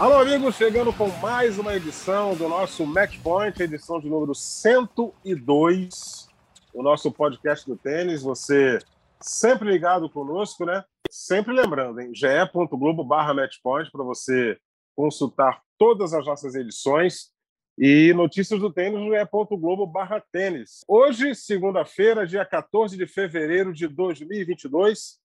Alô, 0.00 0.14
amigos, 0.20 0.54
chegando 0.54 0.92
com 0.92 1.08
mais 1.20 1.58
uma 1.58 1.74
edição 1.74 2.32
do 2.36 2.48
nosso 2.48 2.86
Match 2.86 3.18
Point, 3.20 3.60
edição 3.60 3.98
de 3.98 4.08
número 4.08 4.32
102, 4.32 6.28
o 6.72 6.84
nosso 6.84 7.10
podcast 7.10 7.66
do 7.66 7.76
tênis. 7.76 8.22
Você 8.22 8.78
sempre 9.20 9.68
ligado 9.68 10.08
conosco, 10.08 10.64
né? 10.64 10.84
Sempre 11.10 11.52
lembrando, 11.52 12.00
hein? 12.00 12.12
ge.globo 12.14 13.02
barra 13.02 13.34
matchpoint 13.34 13.90
para 13.90 14.04
você 14.04 14.56
consultar 14.94 15.60
todas 15.76 16.14
as 16.14 16.24
nossas 16.24 16.54
edições 16.54 17.32
e 17.76 18.12
notícias 18.14 18.60
do 18.60 18.72
tênis 18.72 19.00
no 19.00 19.10
ge.globo 19.10 19.84
barra 19.84 20.22
tênis. 20.30 20.84
Hoje, 20.86 21.34
segunda-feira, 21.34 22.24
dia 22.24 22.44
14 22.44 22.96
de 22.96 23.06
fevereiro 23.08 23.72
de 23.72 23.88
2022, 23.88 25.18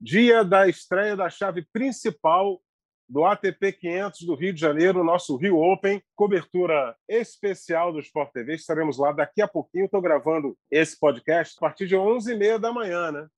dia 0.00 0.42
da 0.42 0.66
estreia 0.66 1.14
da 1.14 1.28
chave 1.28 1.60
principal 1.70 2.63
do 3.08 3.24
ATP 3.24 3.72
500 3.72 4.20
do 4.22 4.34
Rio 4.34 4.52
de 4.52 4.60
Janeiro, 4.60 5.04
nosso 5.04 5.36
Rio 5.36 5.58
Open, 5.58 6.02
cobertura 6.16 6.96
especial 7.08 7.92
do 7.92 8.00
Sport 8.00 8.32
TV. 8.32 8.54
Estaremos 8.54 8.98
lá 8.98 9.12
daqui 9.12 9.42
a 9.42 9.48
pouquinho. 9.48 9.84
Estou 9.84 10.00
gravando 10.00 10.56
esse 10.70 10.98
podcast 10.98 11.54
a 11.58 11.60
partir 11.60 11.86
de 11.86 11.94
11h30 11.94 12.58
da 12.58 12.72
manhã, 12.72 13.12
né? 13.12 13.28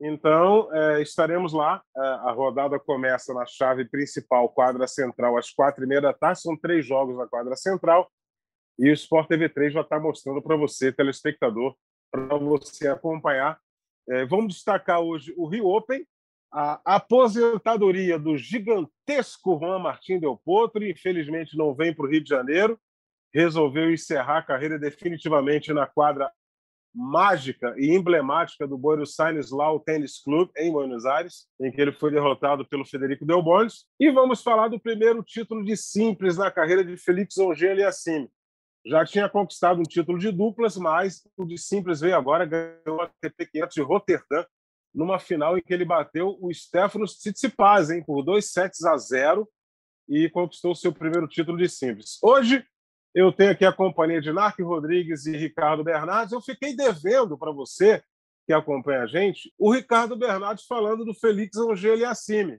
Então, 0.00 0.68
é, 0.74 1.02
estaremos 1.02 1.52
lá. 1.52 1.82
É, 1.96 2.00
a 2.00 2.32
rodada 2.32 2.78
começa 2.78 3.32
na 3.32 3.46
chave 3.46 3.84
principal, 3.86 4.48
quadra 4.48 4.86
central, 4.86 5.36
às 5.36 5.50
quatro 5.50 5.84
e 5.84 5.86
meia 5.86 6.00
da 6.00 6.12
tarde. 6.12 6.40
São 6.40 6.56
três 6.56 6.86
jogos 6.86 7.16
na 7.16 7.26
quadra 7.26 7.56
central. 7.56 8.10
E 8.78 8.90
o 8.90 8.92
Sport 8.92 9.28
TV 9.28 9.48
3 9.48 9.72
já 9.72 9.80
está 9.80 9.98
mostrando 9.98 10.42
para 10.42 10.56
você, 10.56 10.92
telespectador, 10.92 11.74
para 12.10 12.36
você 12.36 12.88
acompanhar. 12.88 13.58
É, 14.08 14.24
vamos 14.26 14.54
destacar 14.54 15.00
hoje 15.00 15.34
o 15.36 15.48
Rio 15.48 15.66
Open, 15.66 16.06
a 16.58 16.80
aposentadoria 16.96 18.18
do 18.18 18.34
gigantesco 18.34 19.58
Juan 19.58 19.78
Martín 19.78 20.18
Del 20.18 20.40
Potro, 20.42 20.82
infelizmente 20.82 21.54
não 21.54 21.74
vem 21.74 21.94
para 21.94 22.06
o 22.06 22.08
Rio 22.08 22.24
de 22.24 22.30
Janeiro, 22.30 22.80
resolveu 23.30 23.92
encerrar 23.92 24.38
a 24.38 24.42
carreira 24.42 24.78
definitivamente 24.78 25.70
na 25.74 25.86
quadra 25.86 26.32
mágica 26.94 27.74
e 27.76 27.94
emblemática 27.94 28.66
do 28.66 28.78
Buenos 28.78 29.20
Aires 29.20 29.50
Lau 29.50 29.78
Tennis 29.78 30.18
Club 30.22 30.48
em 30.56 30.72
Buenos 30.72 31.04
Aires, 31.04 31.46
em 31.60 31.70
que 31.70 31.78
ele 31.78 31.92
foi 31.92 32.10
derrotado 32.10 32.66
pelo 32.66 32.86
Federico 32.86 33.26
Del 33.26 33.42
Bonis. 33.42 33.84
E 34.00 34.10
vamos 34.10 34.42
falar 34.42 34.68
do 34.68 34.80
primeiro 34.80 35.22
título 35.22 35.62
de 35.62 35.76
simples 35.76 36.38
na 36.38 36.50
carreira 36.50 36.82
de 36.82 36.96
Felix 36.96 37.36
Auger-Aliassime. 37.36 38.30
Já 38.86 39.04
tinha 39.04 39.28
conquistado 39.28 39.78
um 39.78 39.82
título 39.82 40.18
de 40.18 40.32
duplas, 40.32 40.78
mas 40.78 41.20
o 41.36 41.44
de 41.44 41.58
simples 41.58 42.00
veio 42.00 42.16
agora, 42.16 42.46
ganhou 42.46 43.02
a 43.02 43.04
ATP 43.04 43.44
500 43.52 43.74
de 43.74 43.82
Roterdã, 43.82 44.46
numa 44.96 45.18
final 45.18 45.58
em 45.58 45.60
que 45.60 45.74
ele 45.74 45.84
bateu 45.84 46.38
o 46.40 46.52
Stefanos 46.52 47.18
Tsitsipas, 47.18 47.90
hein, 47.90 48.02
por 48.02 48.22
dois 48.22 48.50
sets 48.50 48.82
a 48.82 48.96
zero 48.96 49.46
e 50.08 50.30
conquistou 50.30 50.74
seu 50.74 50.90
primeiro 50.90 51.28
título 51.28 51.58
de 51.58 51.68
simples. 51.68 52.18
Hoje 52.22 52.64
eu 53.14 53.30
tenho 53.30 53.50
aqui 53.50 53.66
a 53.66 53.72
companhia 53.72 54.22
de 54.22 54.32
Narc 54.32 54.58
Rodrigues 54.60 55.26
e 55.26 55.36
Ricardo 55.36 55.84
Bernardes. 55.84 56.32
Eu 56.32 56.40
fiquei 56.40 56.74
devendo 56.74 57.36
para 57.36 57.52
você 57.52 58.02
que 58.46 58.54
acompanha 58.54 59.02
a 59.02 59.06
gente 59.06 59.52
o 59.58 59.70
Ricardo 59.70 60.16
Bernardes 60.16 60.64
falando 60.64 61.04
do 61.04 61.12
Felix 61.12 61.58
Auger-Aliassime. 61.58 62.58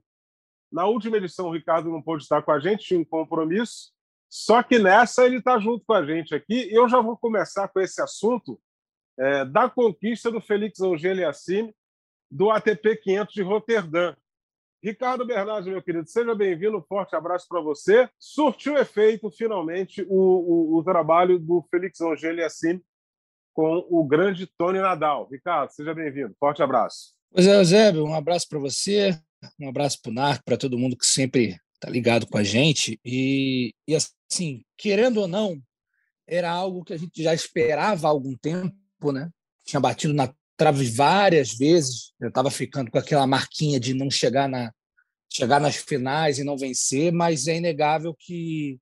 Na 0.71 0.85
última 0.85 1.17
edição 1.17 1.47
o 1.47 1.53
Ricardo 1.53 1.89
não 1.89 2.03
pôde 2.03 2.21
estar 2.21 2.43
com 2.43 2.51
a 2.51 2.59
gente, 2.59 2.85
tinha 2.85 2.99
um 2.99 3.05
compromisso, 3.05 3.91
só 4.29 4.61
que 4.61 4.77
nessa 4.77 5.25
ele 5.25 5.37
está 5.37 5.57
junto 5.57 5.83
com 5.85 5.93
a 5.93 6.05
gente 6.05 6.35
aqui. 6.35 6.69
E 6.69 6.73
eu 6.75 6.87
já 6.87 7.01
vou 7.01 7.17
começar 7.17 7.67
com 7.67 7.79
esse 7.79 7.99
assunto 7.99 8.61
é, 9.17 9.43
da 9.43 9.67
conquista 9.67 10.29
do 10.29 10.39
Felix 10.39 10.79
Auger-Aliassime 10.79 11.73
do 12.29 12.51
ATP 12.51 12.97
500 12.97 13.33
de 13.33 13.41
Roterdã. 13.41 14.15
Ricardo 14.83 15.25
Bernardes, 15.25 15.67
meu 15.67 15.81
querido, 15.81 16.07
seja 16.07 16.35
bem-vindo, 16.35 16.77
um 16.77 16.83
forte 16.83 17.15
abraço 17.15 17.47
para 17.49 17.59
você. 17.59 18.07
Surtiu 18.19 18.77
efeito, 18.77 19.29
finalmente, 19.31 20.05
o, 20.07 20.75
o, 20.75 20.77
o 20.77 20.83
trabalho 20.83 21.39
do 21.39 21.65
Felix 21.69 21.99
Auger-Aliassime 21.99 22.83
com 23.53 23.85
o 23.89 24.05
grande 24.05 24.45
Tony 24.45 24.79
Nadal. 24.79 25.27
Ricardo, 25.31 25.71
seja 25.71 25.93
bem-vindo, 25.93 26.35
forte 26.39 26.61
abraço. 26.61 27.15
Pois 27.31 27.47
é, 27.47 27.57
Eusébio, 27.57 28.05
um 28.05 28.13
abraço 28.13 28.47
para 28.47 28.59
você, 28.59 29.19
um 29.59 29.67
abraço 29.67 29.99
para 30.01 30.11
o 30.11 30.13
Narco, 30.13 30.45
para 30.45 30.57
todo 30.57 30.77
mundo 30.77 30.95
que 30.95 31.05
sempre 31.05 31.59
está 31.73 31.89
ligado 31.89 32.27
com 32.27 32.37
a 32.37 32.43
gente. 32.43 32.99
E, 33.03 33.73
e, 33.87 33.95
assim, 33.95 34.63
querendo 34.77 35.21
ou 35.21 35.27
não, 35.27 35.59
era 36.27 36.51
algo 36.51 36.83
que 36.83 36.93
a 36.93 36.97
gente 36.97 37.23
já 37.23 37.33
esperava 37.33 38.07
há 38.07 38.11
algum 38.11 38.35
tempo, 38.35 39.11
né? 39.11 39.29
Tinha 39.65 39.79
batido 39.79 40.13
na 40.13 40.31
várias 40.95 41.53
vezes. 41.53 42.13
Eu 42.19 42.29
estava 42.29 42.49
ficando 42.49 42.91
com 42.91 42.97
aquela 42.97 43.27
marquinha 43.27 43.79
de 43.79 43.93
não 43.93 44.09
chegar 44.09 44.47
na 44.47 44.71
chegar 45.29 45.59
nas 45.59 45.75
finais 45.75 46.39
e 46.39 46.43
não 46.43 46.57
vencer, 46.57 47.11
mas 47.11 47.47
é 47.47 47.57
inegável 47.57 48.15
que 48.17 48.79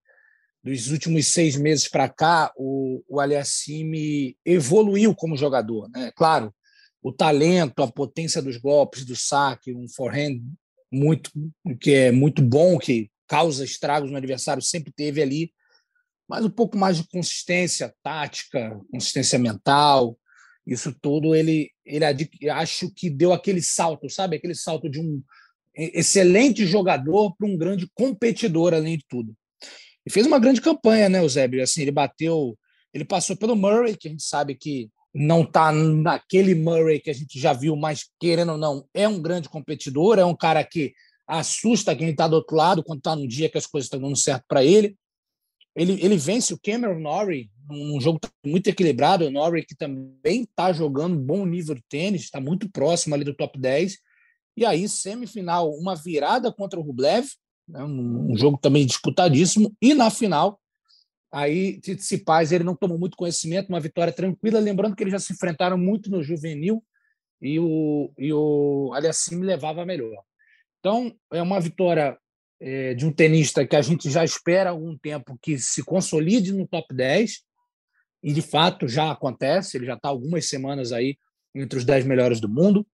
dos 0.63 0.91
últimos 0.91 1.27
seis 1.27 1.55
meses 1.55 1.87
para 1.87 2.07
cá 2.07 2.51
o, 2.55 3.03
o 3.07 3.19
Aliassime 3.19 4.37
evoluiu 4.45 5.13
como 5.15 5.37
jogador, 5.37 5.89
né? 5.89 6.11
Claro, 6.15 6.53
o 7.01 7.11
talento, 7.11 7.83
a 7.83 7.91
potência 7.91 8.41
dos 8.41 8.57
golpes, 8.57 9.05
do 9.05 9.15
saque, 9.15 9.73
um 9.73 9.87
forehand 9.87 10.41
muito 10.91 11.31
que 11.79 11.91
é 11.91 12.11
muito 12.11 12.41
bom, 12.41 12.79
que 12.79 13.11
causa 13.27 13.63
estragos 13.63 14.09
no 14.09 14.17
adversário, 14.17 14.61
sempre 14.61 14.91
teve 14.91 15.21
ali, 15.21 15.51
mas 16.27 16.43
um 16.43 16.49
pouco 16.49 16.77
mais 16.77 16.97
de 16.97 17.07
consistência 17.07 17.93
tática, 18.01 18.79
consistência 18.91 19.37
mental, 19.37 20.17
isso 20.65 20.95
tudo 21.01 21.35
ele 21.35 21.69
ele 21.85 22.03
acho 22.49 22.89
que 22.91 23.09
deu 23.09 23.31
aquele 23.31 23.61
salto, 23.61 24.09
sabe? 24.09 24.35
Aquele 24.35 24.55
salto 24.55 24.89
de 24.89 24.99
um 24.99 25.21
excelente 25.75 26.65
jogador 26.65 27.35
para 27.35 27.47
um 27.47 27.57
grande 27.57 27.87
competidor 27.93 28.73
além 28.73 28.97
de 28.97 29.05
tudo. 29.07 29.35
E 30.05 30.09
fez 30.09 30.25
uma 30.25 30.39
grande 30.39 30.61
campanha, 30.61 31.09
né, 31.09 31.19
Eusébio? 31.19 31.61
Assim, 31.61 31.81
ele 31.81 31.91
bateu, 31.91 32.57
ele 32.93 33.03
passou 33.03 33.35
pelo 33.35 33.55
Murray, 33.55 33.97
que 33.97 34.07
a 34.07 34.11
gente 34.11 34.23
sabe 34.23 34.55
que 34.55 34.89
não 35.13 35.43
está 35.43 35.71
naquele 35.71 36.55
Murray 36.55 36.99
que 36.99 37.09
a 37.09 37.13
gente 37.13 37.39
já 37.39 37.53
viu, 37.53 37.75
mas 37.75 38.09
querendo 38.19 38.53
ou 38.53 38.57
não, 38.57 38.87
é 38.93 39.07
um 39.07 39.21
grande 39.21 39.49
competidor, 39.49 40.19
é 40.19 40.25
um 40.25 40.35
cara 40.35 40.63
que 40.63 40.93
assusta 41.27 41.95
quem 41.95 42.09
está 42.09 42.27
do 42.27 42.35
outro 42.35 42.55
lado 42.55 42.83
quando 42.83 42.99
está 42.99 43.15
num 43.15 43.27
dia 43.27 43.49
que 43.49 43.57
as 43.57 43.65
coisas 43.65 43.85
estão 43.85 43.99
dando 43.99 44.17
certo 44.17 44.43
para 44.47 44.63
ele. 44.63 44.95
Ele, 45.75 45.93
ele 46.01 46.17
vence 46.17 46.53
o 46.53 46.59
Cameron 46.59 46.99
Norrie 46.99 47.49
num 47.67 47.99
jogo 47.99 48.19
muito 48.45 48.67
equilibrado. 48.69 49.25
O 49.25 49.31
Norrie 49.31 49.65
que 49.65 49.75
também 49.75 50.43
está 50.43 50.71
jogando 50.71 51.15
um 51.15 51.21
bom 51.21 51.45
nível 51.45 51.75
de 51.75 51.83
tênis, 51.89 52.23
está 52.23 52.39
muito 52.39 52.69
próximo 52.69 53.15
ali 53.15 53.23
do 53.23 53.35
top 53.35 53.59
10. 53.59 53.97
E 54.57 54.65
aí, 54.65 54.87
semifinal, 54.87 55.71
uma 55.71 55.95
virada 55.95 56.51
contra 56.51 56.79
o 56.79 56.83
Rublev, 56.83 57.27
né, 57.67 57.83
um, 57.83 58.31
um 58.31 58.37
jogo 58.37 58.57
também 58.57 58.85
disputadíssimo. 58.85 59.75
E 59.81 59.93
na 59.93 60.09
final, 60.09 60.59
aí 61.31 61.79
Tsitsipas 61.81 62.51
ele 62.51 62.63
não 62.63 62.75
tomou 62.75 62.97
muito 62.97 63.17
conhecimento, 63.17 63.69
uma 63.69 63.79
vitória 63.79 64.13
tranquila. 64.13 64.59
Lembrando 64.59 64.95
que 64.95 65.03
eles 65.03 65.11
já 65.11 65.19
se 65.19 65.33
enfrentaram 65.33 65.77
muito 65.77 66.09
no 66.09 66.23
juvenil 66.23 66.83
e 67.41 67.59
o, 67.59 68.11
e 68.17 68.31
o 68.31 68.91
Aliassime 68.93 69.45
levava 69.45 69.85
melhor. 69.85 70.23
Então, 70.79 71.13
é 71.33 71.41
uma 71.41 71.59
vitória 71.59 72.17
é, 72.59 72.93
de 72.93 73.05
um 73.05 73.11
tenista 73.11 73.65
que 73.65 73.75
a 73.75 73.81
gente 73.81 74.09
já 74.09 74.23
espera 74.23 74.69
há 74.69 74.71
algum 74.71 74.97
tempo 74.97 75.37
que 75.41 75.57
se 75.57 75.83
consolide 75.83 76.53
no 76.53 76.67
top 76.67 76.93
10, 76.93 77.43
e 78.23 78.33
de 78.33 78.41
fato 78.41 78.87
já 78.87 79.11
acontece, 79.11 79.77
ele 79.77 79.85
já 79.85 79.93
está 79.93 80.09
algumas 80.09 80.47
semanas 80.47 80.91
aí 80.91 81.17
entre 81.53 81.77
os 81.77 81.85
10 81.85 82.05
melhores 82.05 82.39
do 82.39 82.49
mundo. 82.49 82.85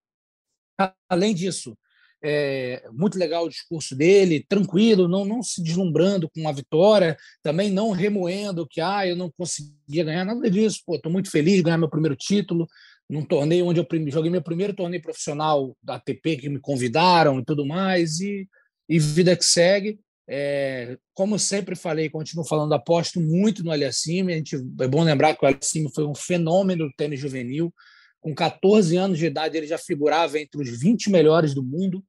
Além 1.10 1.34
disso, 1.34 1.78
é 2.24 2.88
muito 2.92 3.18
legal 3.18 3.46
o 3.46 3.50
discurso 3.50 3.96
dele, 3.96 4.46
tranquilo, 4.48 5.08
não, 5.08 5.26
não 5.26 5.42
se 5.42 5.64
deslumbrando 5.64 6.30
com 6.30 6.48
a 6.48 6.52
vitória, 6.52 7.18
também 7.42 7.72
não 7.72 7.92
remoendo 7.92 8.68
que 8.68 8.80
ah, 8.82 9.08
eu 9.08 9.16
não 9.16 9.32
conseguia 9.32 10.04
ganhar, 10.04 10.26
nada 10.26 10.50
disso. 10.50 10.82
Estou 10.90 11.12
muito 11.12 11.32
feliz 11.32 11.56
de 11.56 11.64
ganhar 11.64 11.78
meu 11.78 11.90
primeiro 11.90 12.16
título 12.16 12.68
num 13.10 13.26
torneio 13.26 13.66
onde 13.66 13.80
eu 13.80 13.88
joguei 14.08 14.32
meu 14.32 14.42
primeiro 14.42 14.74
torneio 14.74 15.02
profissional 15.02 15.76
da 15.84 15.96
ATP 15.96 16.38
que 16.38 16.50
me 16.50 16.60
convidaram 16.60 17.40
e 17.40 17.46
tudo 17.46 17.66
mais, 17.66 18.20
e 18.20 18.48
e 18.92 19.00
vida 19.00 19.38
que 19.38 19.46
segue. 19.46 19.98
É, 20.28 20.98
como 21.14 21.38
sempre 21.38 21.76
falei, 21.76 22.10
continuo 22.10 22.46
falando, 22.46 22.74
aposto 22.74 23.20
muito 23.20 23.64
no 23.64 23.72
Aliassime. 23.72 24.34
A 24.34 24.38
gente, 24.38 24.56
é 24.56 24.88
bom 24.88 25.04
lembrar 25.04 25.36
que 25.36 25.44
o 25.44 25.48
Aliassime 25.48 25.92
foi 25.94 26.06
um 26.06 26.16
fenômeno 26.16 26.88
do 26.88 26.94
tênis 26.96 27.20
juvenil. 27.20 27.74
Com 28.20 28.34
14 28.34 28.96
anos 28.98 29.18
de 29.18 29.26
idade, 29.26 29.58
ele 29.58 29.68
já 29.68 29.78
figurava 29.78 30.40
entre 30.40 30.62
os 30.62 30.70
20 30.80 31.10
melhores 31.10 31.54
do 31.54 31.64
mundo. 31.64 32.04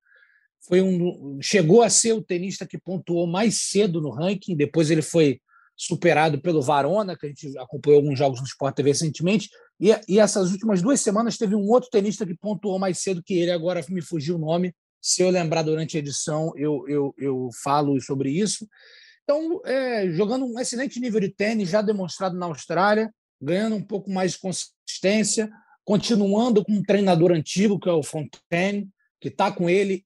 Foi 0.69 0.81
um, 0.81 1.39
chegou 1.43 1.83
a 1.83 1.91
ser 1.91 2.13
o 2.13 2.23
tenista 2.23 2.67
que 2.67 2.79
pontuou 2.79 3.27
mais 3.27 3.63
cedo 3.63 4.01
no 4.01 4.11
ranking. 4.11 4.57
Depois 4.57 4.91
ele 4.91 5.03
foi 5.03 5.41
superado 5.77 6.41
pelo 6.41 6.63
Varona, 6.63 7.17
que 7.17 7.27
a 7.27 7.29
gente 7.29 7.59
acompanhou 7.59 8.01
alguns 8.01 8.19
jogos 8.19 8.41
no 8.41 8.47
Sport 8.47 8.77
TV 8.77 8.91
recentemente, 8.91 9.49
e, 9.81 9.91
e 10.09 10.21
essas 10.21 10.53
últimas 10.53 10.81
duas 10.81 11.01
semanas 11.01 11.37
teve 11.37 11.57
um 11.57 11.69
outro 11.69 11.91
tenista 11.91 12.25
que 12.25 12.37
pontuou 12.37 12.79
mais 12.79 12.99
cedo 12.99 13.23
que 13.23 13.35
ele, 13.35 13.51
agora 13.51 13.85
me 13.89 14.01
fugiu 14.01 14.37
o 14.37 14.39
nome, 14.39 14.73
se 15.03 15.21
eu 15.21 15.31
lembrar 15.31 15.63
durante 15.63 15.97
a 15.97 16.01
edição, 16.01 16.53
eu, 16.57 16.85
eu, 16.89 17.15
eu 17.19 17.51
falo 17.63 18.01
sobre 18.01 18.31
isso. 18.31 18.67
Então, 19.25 19.61
é, 19.65 20.09
jogando 20.13 20.47
um 20.47 20.59
excelente 20.59 21.01
nível 21.01 21.21
de 21.21 21.29
tênis, 21.29 21.69
já 21.71 21.83
demonstrado 21.83 22.37
na 22.37 22.47
Austrália, 22.47 23.13
ganhando 23.41 23.77
um 23.77 23.83
pouco 23.83 24.11
mais 24.11 24.33
de 24.33 24.39
consistência, 24.39 25.51
continuando 25.85 26.65
com 26.65 26.73
um 26.73 26.83
treinador 26.83 27.33
antigo, 27.33 27.79
que 27.79 27.89
é 27.89 27.93
o 27.93 28.03
Fontaine, 28.03 28.89
que 29.21 29.29
está 29.29 29.51
com 29.51 29.69
ele, 29.69 30.05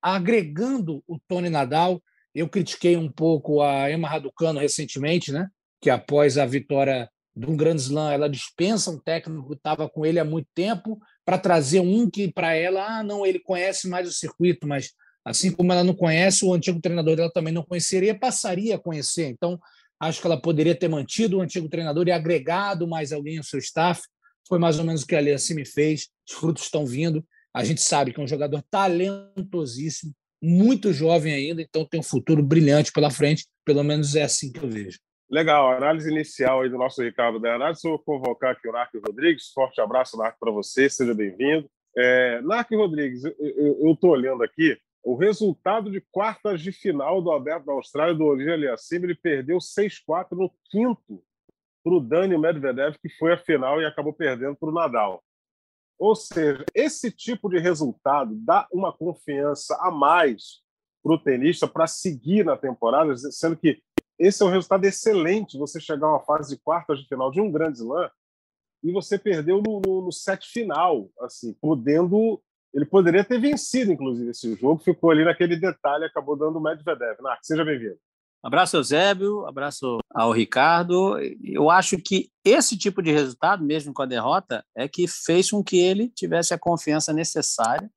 agregando 0.00 1.04
o 1.06 1.18
Tony 1.28 1.50
Nadal. 1.50 2.02
Eu 2.34 2.48
critiquei 2.48 2.96
um 2.96 3.10
pouco 3.10 3.60
a 3.60 3.90
Emma 3.90 4.08
Raducano 4.08 4.58
recentemente, 4.58 5.30
né? 5.30 5.48
que 5.80 5.90
após 5.90 6.36
a 6.36 6.44
vitória 6.44 7.10
de 7.34 7.46
um 7.46 7.56
grande 7.56 7.82
slam, 7.82 8.10
ela 8.10 8.28
dispensa 8.28 8.90
um 8.90 8.98
técnico 8.98 9.48
que 9.48 9.54
estava 9.54 9.88
com 9.88 10.04
ele 10.04 10.18
há 10.18 10.24
muito 10.24 10.48
tempo 10.54 10.98
para 11.24 11.38
trazer 11.38 11.80
um 11.80 12.10
que 12.10 12.32
para 12.32 12.54
ela, 12.54 12.98
ah, 12.98 13.02
não, 13.02 13.24
ele 13.24 13.38
conhece 13.38 13.88
mais 13.88 14.08
o 14.08 14.12
circuito, 14.12 14.66
mas 14.66 14.90
assim 15.24 15.50
como 15.50 15.72
ela 15.72 15.84
não 15.84 15.94
conhece, 15.94 16.44
o 16.44 16.52
antigo 16.52 16.80
treinador 16.80 17.16
dela 17.16 17.30
também 17.32 17.52
não 17.52 17.62
conheceria, 17.62 18.18
passaria 18.18 18.76
a 18.76 18.78
conhecer. 18.78 19.26
Então, 19.26 19.58
acho 20.00 20.20
que 20.20 20.26
ela 20.26 20.40
poderia 20.40 20.74
ter 20.74 20.88
mantido 20.88 21.38
o 21.38 21.40
antigo 21.40 21.68
treinador 21.68 22.08
e 22.08 22.12
agregado 22.12 22.88
mais 22.88 23.12
alguém 23.12 23.38
ao 23.38 23.44
seu 23.44 23.58
staff. 23.58 24.02
Foi 24.48 24.58
mais 24.58 24.78
ou 24.78 24.84
menos 24.84 25.02
o 25.02 25.06
que 25.06 25.14
a 25.14 25.22
me 25.22 25.64
fez. 25.64 26.08
Os 26.28 26.34
frutos 26.34 26.64
estão 26.64 26.84
vindo. 26.84 27.24
A 27.54 27.64
gente 27.64 27.80
sabe 27.80 28.12
que 28.12 28.20
é 28.20 28.22
um 28.22 28.28
jogador 28.28 28.62
talentosíssimo, 28.70 30.12
muito 30.42 30.92
jovem 30.92 31.34
ainda, 31.34 31.60
então 31.60 31.84
tem 31.84 32.00
um 32.00 32.02
futuro 32.02 32.42
brilhante 32.42 32.92
pela 32.92 33.10
frente. 33.10 33.46
Pelo 33.64 33.84
menos 33.84 34.16
é 34.16 34.22
assim 34.22 34.50
que 34.50 34.60
eu 34.60 34.70
vejo. 34.70 34.98
Legal, 35.30 35.70
análise 35.70 36.10
inicial 36.10 36.62
aí 36.62 36.68
do 36.68 36.76
nosso 36.76 37.00
Ricardo 37.00 37.38
Bernardo. 37.38 37.78
Se 37.78 37.88
eu 37.88 37.96
convocar 38.00 38.50
aqui 38.50 38.68
o 38.68 38.72
Narco 38.72 38.98
Rodrigues, 38.98 39.52
forte 39.52 39.80
abraço, 39.80 40.18
Narco, 40.18 40.36
para 40.40 40.50
você, 40.50 40.90
seja 40.90 41.14
bem-vindo. 41.14 41.70
É, 41.96 42.40
Narco 42.40 42.74
Rodrigues, 42.74 43.22
eu 43.24 43.92
estou 43.92 44.10
olhando 44.10 44.42
aqui, 44.42 44.76
o 45.04 45.14
resultado 45.14 45.88
de 45.88 46.00
quartas 46.10 46.60
de 46.60 46.72
final 46.72 47.22
do 47.22 47.30
Aberto 47.30 47.66
da 47.66 47.72
Austrália, 47.72 48.12
do 48.12 48.24
Olivier 48.24 48.54
Aliassime, 48.54 49.06
ele 49.06 49.14
perdeu 49.14 49.58
6-4 49.58 50.32
no 50.32 50.52
quinto 50.68 51.22
para 51.84 51.94
o 51.94 52.00
Dani 52.00 52.36
Medvedev, 52.36 52.96
que 53.00 53.08
foi 53.10 53.32
a 53.32 53.38
final 53.38 53.80
e 53.80 53.86
acabou 53.86 54.12
perdendo 54.12 54.56
para 54.56 54.68
o 54.68 54.74
Nadal. 54.74 55.22
Ou 55.96 56.16
seja, 56.16 56.64
esse 56.74 57.08
tipo 57.08 57.48
de 57.48 57.60
resultado 57.60 58.34
dá 58.34 58.66
uma 58.72 58.92
confiança 58.92 59.78
a 59.80 59.92
mais 59.92 60.60
para 61.02 61.12
o 61.12 61.18
tenista 61.18 61.68
para 61.68 61.86
seguir 61.86 62.44
na 62.44 62.56
temporada, 62.56 63.16
sendo 63.16 63.56
que 63.56 63.80
esse 64.20 64.42
é 64.42 64.46
um 64.46 64.50
resultado 64.50 64.84
excelente, 64.84 65.58
você 65.58 65.80
chegar 65.80 66.06
a 66.06 66.10
uma 66.10 66.20
fase 66.20 66.54
de 66.54 66.62
quartas 66.62 67.00
de 67.00 67.08
final 67.08 67.30
de 67.30 67.40
um 67.40 67.50
grande 67.50 67.78
slam 67.78 68.10
e 68.82 68.92
você 68.92 69.18
perdeu 69.18 69.62
no, 69.66 69.80
no, 69.80 70.02
no 70.02 70.12
set 70.12 70.46
final, 70.46 71.08
assim, 71.20 71.54
podendo 71.54 72.40
ele 72.72 72.84
poderia 72.84 73.24
ter 73.24 73.40
vencido, 73.40 73.90
inclusive, 73.90 74.30
esse 74.30 74.54
jogo, 74.54 74.80
ficou 74.80 75.10
ali 75.10 75.24
naquele 75.24 75.56
detalhe, 75.56 76.04
acabou 76.04 76.36
dando 76.36 76.56
o 76.56 76.62
Medvedev. 76.62 77.20
Narc, 77.20 77.40
seja 77.42 77.64
bem-vindo. 77.64 77.98
Abraço, 78.42 78.76
Eusébio, 78.76 79.44
abraço 79.44 79.98
ao 80.14 80.30
Ricardo. 80.30 81.18
Eu 81.42 81.68
acho 81.68 81.98
que 81.98 82.30
esse 82.44 82.78
tipo 82.78 83.02
de 83.02 83.10
resultado, 83.10 83.64
mesmo 83.64 83.92
com 83.92 84.02
a 84.02 84.06
derrota, 84.06 84.64
é 84.74 84.88
que 84.88 85.06
fez 85.08 85.50
com 85.50 85.64
que 85.64 85.78
ele 85.78 86.08
tivesse 86.08 86.54
a 86.54 86.58
confiança 86.58 87.12
necessária 87.12 87.90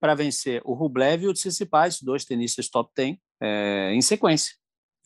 para 0.00 0.14
vencer 0.14 0.60
o 0.64 0.72
Rublev 0.72 1.24
e 1.24 1.28
o 1.28 1.32
Tsitsipas, 1.32 2.00
dois 2.00 2.24
tenistas 2.24 2.68
top 2.68 2.90
10, 2.96 3.16
é, 3.40 3.92
em 3.92 4.00
sequência. 4.00 4.54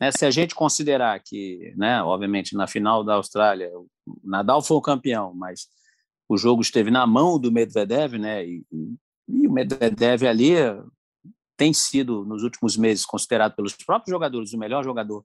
Né? 0.01 0.11
Se 0.11 0.25
a 0.25 0.31
gente 0.31 0.55
considerar 0.55 1.21
que, 1.21 1.75
né, 1.77 2.03
obviamente, 2.03 2.57
na 2.57 2.67
final 2.67 3.05
da 3.05 3.15
Austrália, 3.15 3.71
o 3.79 3.89
Nadal 4.25 4.63
foi 4.63 4.77
o 4.77 4.83
campeão, 4.83 5.35
mas 5.35 5.69
o 6.29 6.37
jogo 6.37 6.63
esteve 6.63 6.91
na 6.91 7.07
mão 7.07 7.39
do 7.39 7.53
Medvedev, 7.53 8.15
né, 8.15 8.47
e, 8.47 8.65
e 9.29 9.47
o 9.47 9.53
Medvedev 9.53 10.25
ali 10.25 10.53
tem 11.57 11.75
sido, 11.75 12.25
nos 12.25 12.43
últimos 12.43 12.77
meses, 12.77 13.05
considerado 13.05 13.55
pelos 13.55 13.77
próprios 13.77 14.11
jogadores 14.11 14.55
o 14.55 14.59
melhor 14.59 14.83
jogador 14.83 15.25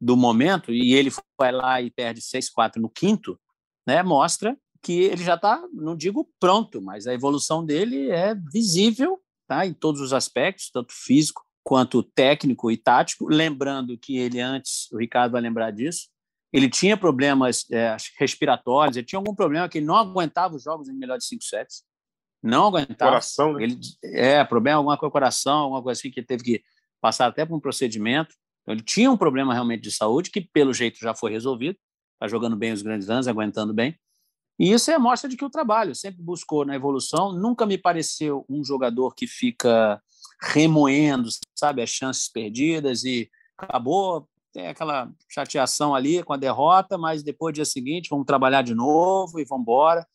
do 0.00 0.16
momento, 0.16 0.72
e 0.72 0.94
ele 0.94 1.10
vai 1.38 1.50
lá 1.50 1.82
e 1.82 1.90
perde 1.90 2.20
6-4 2.20 2.76
no 2.76 2.88
quinto, 2.88 3.40
né, 3.86 4.02
mostra 4.02 4.56
que 4.82 4.92
ele 4.92 5.24
já 5.24 5.34
está, 5.34 5.66
não 5.72 5.96
digo 5.96 6.30
pronto, 6.38 6.80
mas 6.80 7.06
a 7.06 7.14
evolução 7.14 7.64
dele 7.64 8.10
é 8.10 8.34
visível 8.34 9.18
tá, 9.48 9.66
em 9.66 9.72
todos 9.72 10.00
os 10.00 10.12
aspectos, 10.12 10.70
tanto 10.70 10.92
físico 10.92 11.42
quanto 11.64 12.02
técnico 12.02 12.70
e 12.70 12.76
tático, 12.76 13.26
lembrando 13.26 13.98
que 13.98 14.18
ele 14.18 14.38
antes, 14.38 14.92
o 14.92 14.98
Ricardo 14.98 15.32
vai 15.32 15.40
lembrar 15.40 15.70
disso, 15.70 16.08
ele 16.52 16.68
tinha 16.68 16.96
problemas 16.96 17.68
é, 17.72 17.96
respiratórios, 18.18 18.96
ele 18.96 19.06
tinha 19.06 19.18
algum 19.18 19.34
problema 19.34 19.68
que 19.68 19.78
ele 19.78 19.86
não 19.86 19.96
aguentava 19.96 20.54
os 20.54 20.62
jogos 20.62 20.88
em 20.88 20.92
melhor 20.92 21.18
de 21.18 21.24
cinco 21.24 21.42
sets, 21.42 21.82
não 22.42 22.66
aguentava. 22.66 23.12
Coração, 23.12 23.54
né? 23.54 23.64
Ele, 23.64 23.78
é, 24.04 24.44
problema 24.44 24.76
alguma 24.76 24.96
coisa 24.96 25.00
com 25.00 25.06
o 25.08 25.10
coração, 25.10 25.58
alguma 25.60 25.82
coisa 25.82 25.98
assim 25.98 26.10
que 26.10 26.20
ele 26.20 26.26
teve 26.26 26.44
que 26.44 26.62
passar 27.00 27.26
até 27.26 27.44
por 27.44 27.56
um 27.56 27.60
procedimento. 27.60 28.34
Então, 28.62 28.74
ele 28.74 28.82
tinha 28.82 29.10
um 29.10 29.16
problema 29.16 29.52
realmente 29.52 29.82
de 29.82 29.90
saúde 29.90 30.30
que, 30.30 30.42
pelo 30.42 30.72
jeito, 30.72 30.98
já 31.00 31.14
foi 31.14 31.32
resolvido. 31.32 31.78
Está 32.14 32.28
jogando 32.28 32.54
bem 32.54 32.72
os 32.72 32.82
grandes 32.82 33.08
anos, 33.10 33.26
aguentando 33.26 33.72
bem. 33.72 33.98
E 34.58 34.70
isso 34.70 34.90
é 34.90 34.94
a 34.94 34.98
mostra 34.98 35.28
de 35.28 35.36
que 35.36 35.44
o 35.44 35.50
trabalho 35.50 35.94
sempre 35.94 36.22
buscou 36.22 36.64
na 36.64 36.76
evolução. 36.76 37.32
Nunca 37.32 37.66
me 37.66 37.76
pareceu 37.76 38.44
um 38.48 38.62
jogador 38.62 39.14
que 39.14 39.26
fica 39.26 40.00
remoendo, 40.40 41.28
sabe, 41.54 41.82
as 41.82 41.90
chances 41.90 42.28
perdidas 42.28 43.04
e 43.04 43.30
acabou, 43.56 44.28
tem 44.54 44.68
aquela 44.68 45.12
chateação 45.28 45.94
ali 45.94 46.22
com 46.22 46.32
a 46.32 46.36
derrota, 46.36 46.96
mas 46.96 47.24
depois, 47.24 47.52
dia 47.52 47.64
seguinte, 47.64 48.08
vamos 48.08 48.24
trabalhar 48.24 48.62
de 48.62 48.74
novo 48.74 49.40
e 49.40 49.44
vamos 49.44 49.62
embora, 49.62 50.06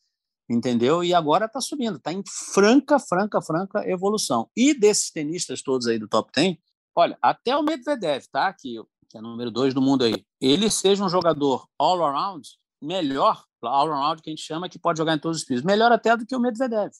entendeu? 0.48 1.04
E 1.04 1.12
agora 1.12 1.44
está 1.44 1.60
subindo, 1.60 1.98
está 1.98 2.10
em 2.10 2.22
franca, 2.26 2.98
franca, 2.98 3.42
franca 3.42 3.88
evolução. 3.88 4.48
E 4.56 4.72
desses 4.72 5.10
tenistas 5.10 5.62
todos 5.62 5.86
aí 5.86 5.98
do 5.98 6.08
top 6.08 6.30
10, 6.34 6.56
olha, 6.94 7.18
até 7.20 7.54
o 7.54 7.62
Medvedev, 7.62 8.24
tá? 8.32 8.50
Que, 8.52 8.82
que 9.10 9.18
é 9.18 9.20
número 9.20 9.50
dois 9.50 9.74
do 9.74 9.82
mundo 9.82 10.04
aí, 10.04 10.24
ele 10.40 10.70
seja 10.70 11.04
um 11.04 11.08
jogador 11.08 11.68
all-around, 11.78 12.48
melhor, 12.80 13.44
all-around 13.62 14.22
que 14.22 14.30
a 14.30 14.32
gente 14.32 14.42
chama, 14.42 14.70
que 14.70 14.78
pode 14.78 14.96
jogar 14.96 15.14
em 15.14 15.20
todos 15.20 15.38
os 15.40 15.44
pisos, 15.44 15.62
melhor 15.62 15.92
até 15.92 16.16
do 16.16 16.24
que 16.24 16.34
o 16.34 16.40
Medvedev. 16.40 16.92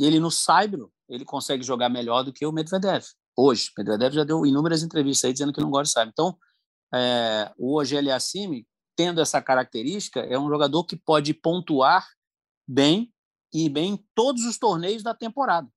Ele 0.00 0.18
no 0.18 0.30
Saibro, 0.30 0.90
ele 1.12 1.24
consegue 1.26 1.62
jogar 1.62 1.90
melhor 1.90 2.22
do 2.22 2.32
que 2.32 2.46
o 2.46 2.52
Medvedev. 2.52 3.04
Hoje, 3.36 3.68
o 3.68 3.80
Medvedev 3.80 4.14
já 4.14 4.24
deu 4.24 4.46
inúmeras 4.46 4.82
entrevistas 4.82 5.28
aí 5.28 5.32
dizendo 5.32 5.52
que 5.52 5.60
não 5.60 5.70
gosta 5.70 5.84
de 5.84 5.92
Saibro. 5.92 6.12
Então, 6.12 6.38
é, 6.94 7.52
o 7.58 7.78
Ogel 7.78 8.14
Assimi, 8.14 8.66
tendo 8.96 9.20
essa 9.20 9.40
característica, 9.42 10.20
é 10.20 10.38
um 10.38 10.48
jogador 10.48 10.84
que 10.84 10.96
pode 10.96 11.34
pontuar 11.34 12.08
bem 12.66 13.12
e 13.52 13.68
bem 13.68 13.92
em 13.92 14.06
todos 14.14 14.46
os 14.46 14.56
torneios 14.58 15.02
da 15.02 15.14
temporada. 15.14 15.68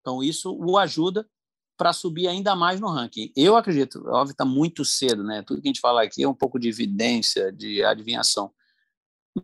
Então, 0.00 0.22
isso 0.22 0.52
o 0.52 0.76
ajuda 0.76 1.28
para 1.76 1.92
subir 1.92 2.26
ainda 2.26 2.56
mais 2.56 2.80
no 2.80 2.88
ranking. 2.88 3.32
Eu 3.36 3.56
acredito, 3.56 4.02
óbvio, 4.08 4.32
está 4.32 4.44
muito 4.44 4.84
cedo, 4.84 5.22
né? 5.22 5.42
Tudo 5.42 5.62
que 5.62 5.68
a 5.68 5.70
gente 5.70 5.80
fala 5.80 6.02
aqui 6.02 6.24
é 6.24 6.28
um 6.28 6.34
pouco 6.34 6.58
de 6.58 6.68
evidência, 6.68 7.52
de 7.52 7.84
adivinhação. 7.84 8.52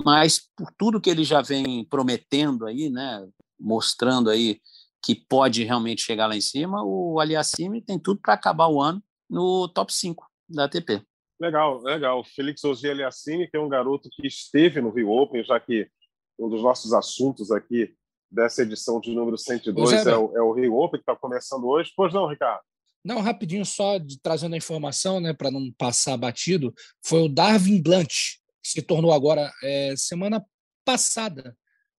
Mas 0.04 0.50
por 0.56 0.72
tudo 0.76 1.00
que 1.00 1.08
ele 1.08 1.22
já 1.22 1.40
vem 1.40 1.84
prometendo 1.84 2.66
aí, 2.66 2.90
né? 2.90 3.24
Mostrando 3.60 4.28
aí 4.28 4.60
que 5.04 5.14
pode 5.14 5.64
realmente 5.64 6.02
chegar 6.02 6.26
lá 6.26 6.34
em 6.34 6.40
cima, 6.40 6.82
o 6.82 7.20
Aliassime 7.20 7.82
tem 7.82 7.98
tudo 7.98 8.20
para 8.20 8.34
acabar 8.34 8.68
o 8.68 8.80
ano 8.80 9.02
no 9.28 9.68
top 9.68 9.92
5 9.92 10.26
da 10.48 10.64
ATP. 10.64 11.02
Legal, 11.38 11.82
legal. 11.82 12.24
Felix 12.24 12.64
Ogier 12.64 12.92
Aliassime, 12.92 13.48
que 13.48 13.56
é 13.56 13.60
um 13.60 13.68
garoto 13.68 14.08
que 14.10 14.26
esteve 14.26 14.80
no 14.80 14.90
Rio 14.90 15.10
Open, 15.10 15.44
já 15.44 15.60
que 15.60 15.88
um 16.38 16.48
dos 16.48 16.62
nossos 16.62 16.92
assuntos 16.92 17.50
aqui 17.50 17.94
dessa 18.30 18.62
edição 18.62 18.98
de 18.98 19.14
número 19.14 19.36
102 19.36 20.06
é 20.06 20.16
o, 20.16 20.36
é 20.36 20.42
o 20.42 20.52
Rio 20.52 20.76
Open, 20.76 20.98
que 20.98 21.02
está 21.02 21.14
começando 21.14 21.66
hoje. 21.66 21.92
Pois 21.94 22.12
não, 22.12 22.26
Ricardo? 22.26 22.62
Não, 23.04 23.20
rapidinho, 23.20 23.66
só 23.66 23.98
de, 23.98 24.18
trazendo 24.18 24.54
a 24.54 24.58
informação, 24.58 25.20
né, 25.20 25.34
para 25.34 25.50
não 25.50 25.70
passar 25.72 26.16
batido, 26.16 26.72
foi 27.04 27.20
o 27.20 27.28
Darwin 27.28 27.82
Blunt, 27.82 28.38
que 28.62 28.70
se 28.70 28.80
tornou 28.80 29.12
agora, 29.12 29.52
é, 29.62 29.94
semana 29.96 30.42
passada, 30.84 31.54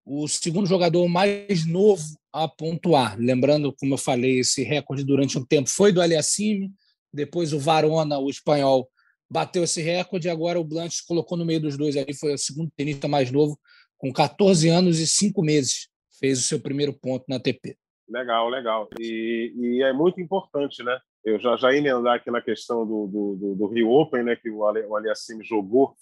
o 0.05 0.27
segundo 0.27 0.67
jogador 0.67 1.07
mais 1.07 1.65
novo 1.65 2.03
a 2.31 2.47
pontuar. 2.47 3.17
Lembrando, 3.17 3.73
como 3.73 3.95
eu 3.95 3.97
falei, 3.97 4.39
esse 4.39 4.63
recorde 4.63 5.03
durante 5.03 5.37
um 5.37 5.45
tempo 5.45 5.67
foi 5.69 5.91
do 5.91 6.01
Aliassime, 6.01 6.71
depois 7.11 7.53
o 7.53 7.59
Varona, 7.59 8.19
o 8.19 8.29
espanhol, 8.29 8.87
bateu 9.29 9.63
esse 9.63 9.81
recorde, 9.81 10.29
agora 10.29 10.59
o 10.59 10.63
Blanche 10.63 11.01
colocou 11.07 11.37
no 11.37 11.45
meio 11.45 11.59
dos 11.59 11.75
dois 11.77 11.97
ali, 11.97 12.13
foi 12.13 12.33
o 12.33 12.37
segundo 12.37 12.71
tenista 12.75 13.07
mais 13.07 13.31
novo, 13.31 13.57
com 13.97 14.13
14 14.13 14.69
anos 14.69 14.99
e 14.99 15.07
5 15.07 15.41
meses, 15.41 15.87
fez 16.19 16.39
o 16.39 16.43
seu 16.43 16.59
primeiro 16.59 16.93
ponto 16.93 17.25
na 17.27 17.37
ATP. 17.37 17.75
Legal, 18.07 18.49
legal. 18.49 18.87
E, 18.99 19.51
e 19.55 19.81
é 19.81 19.91
muito 19.91 20.21
importante, 20.21 20.83
né? 20.83 20.99
Eu 21.23 21.39
já, 21.39 21.57
já 21.57 21.73
emendar 21.73 22.17
aqui 22.17 22.29
na 22.29 22.41
questão 22.41 22.85
do, 22.85 23.07
do, 23.07 23.35
do, 23.35 23.55
do 23.55 23.67
Rio 23.67 23.89
Open, 23.89 24.23
né, 24.23 24.35
que 24.35 24.47
o, 24.47 24.59
o 24.59 24.95
Aliassime 24.95 25.43
jogou 25.43 25.95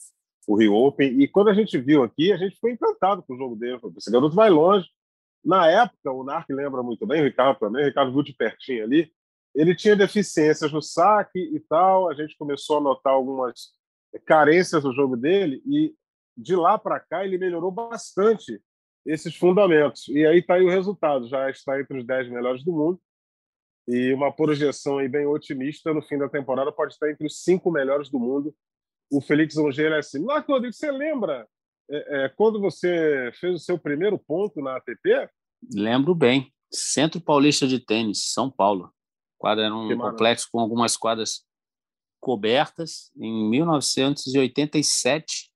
o 0.47 0.55
Rio 0.55 0.73
Open. 0.73 1.21
E 1.21 1.27
quando 1.27 1.49
a 1.49 1.53
gente 1.53 1.77
viu 1.77 2.03
aqui, 2.03 2.31
a 2.31 2.37
gente 2.37 2.55
ficou 2.55 2.69
encantado 2.69 3.23
com 3.23 3.33
o 3.33 3.37
jogo 3.37 3.55
dele. 3.55 3.79
Esse 3.97 4.11
garoto 4.11 4.35
vai 4.35 4.49
longe. 4.49 4.87
Na 5.43 5.69
época, 5.69 6.11
o 6.11 6.23
Narc 6.23 6.49
lembra 6.49 6.81
muito 6.81 7.05
bem, 7.05 7.21
o 7.21 7.25
Ricardo 7.25 7.59
também, 7.59 7.83
o 7.83 7.85
Ricardo 7.85 8.13
viu 8.13 8.23
de 8.23 8.33
pertinho 8.33 8.83
ali. 8.83 9.11
ele 9.53 9.75
tinha 9.75 9.95
deficiências 9.95 10.71
no 10.71 10.81
saque 10.81 11.39
e 11.39 11.59
tal. 11.59 12.09
A 12.09 12.13
gente 12.13 12.37
começou 12.37 12.77
a 12.77 12.81
notar 12.81 13.13
algumas 13.13 13.73
carências 14.25 14.83
no 14.83 14.93
jogo 14.93 15.17
dele 15.17 15.61
e 15.65 15.93
de 16.37 16.55
lá 16.55 16.77
para 16.77 16.99
cá 16.99 17.25
ele 17.25 17.37
melhorou 17.37 17.71
bastante 17.71 18.61
esses 19.05 19.35
fundamentos. 19.35 20.07
E 20.07 20.25
aí 20.25 20.39
está 20.39 20.55
aí 20.55 20.63
o 20.63 20.69
resultado, 20.69 21.27
já 21.27 21.49
está 21.49 21.79
entre 21.79 21.97
os 21.97 22.05
10 22.05 22.29
melhores 22.29 22.63
do 22.63 22.71
mundo. 22.71 22.99
E 23.87 24.13
uma 24.13 24.31
projeção 24.31 24.97
aí 24.97 25.09
bem 25.09 25.25
otimista 25.25 25.93
no 25.93 26.01
fim 26.01 26.17
da 26.17 26.29
temporada 26.29 26.71
pode 26.71 26.93
estar 26.93 27.09
entre 27.09 27.27
os 27.27 27.43
cinco 27.43 27.69
melhores 27.69 28.09
do 28.09 28.17
mundo. 28.17 28.55
O 29.13 29.21
Felix 29.21 29.55
Auger 29.57 29.91
é 29.91 29.99
assim. 29.99 30.23
Marco 30.23 30.51
Rodrigues, 30.51 30.77
você 30.77 30.91
lembra 30.91 31.47
é, 31.89 32.25
é, 32.25 32.29
quando 32.29 32.59
você 32.59 33.31
fez 33.39 33.55
o 33.55 33.63
seu 33.63 33.77
primeiro 33.77 34.17
ponto 34.17 34.59
na 34.59 34.77
ATP? 34.77 35.29
Lembro 35.71 36.15
bem. 36.15 36.51
Centro 36.71 37.21
Paulista 37.21 37.67
de 37.67 37.79
Tênis, 37.79 38.31
São 38.33 38.49
Paulo. 38.49 38.91
Quadra 39.37 39.65
era 39.65 39.75
um 39.75 39.95
complexo 39.95 40.47
com 40.51 40.59
algumas 40.59 40.97
quadras 40.97 41.45
cobertas 42.19 43.11
em 43.15 43.47
1987. 43.51 45.51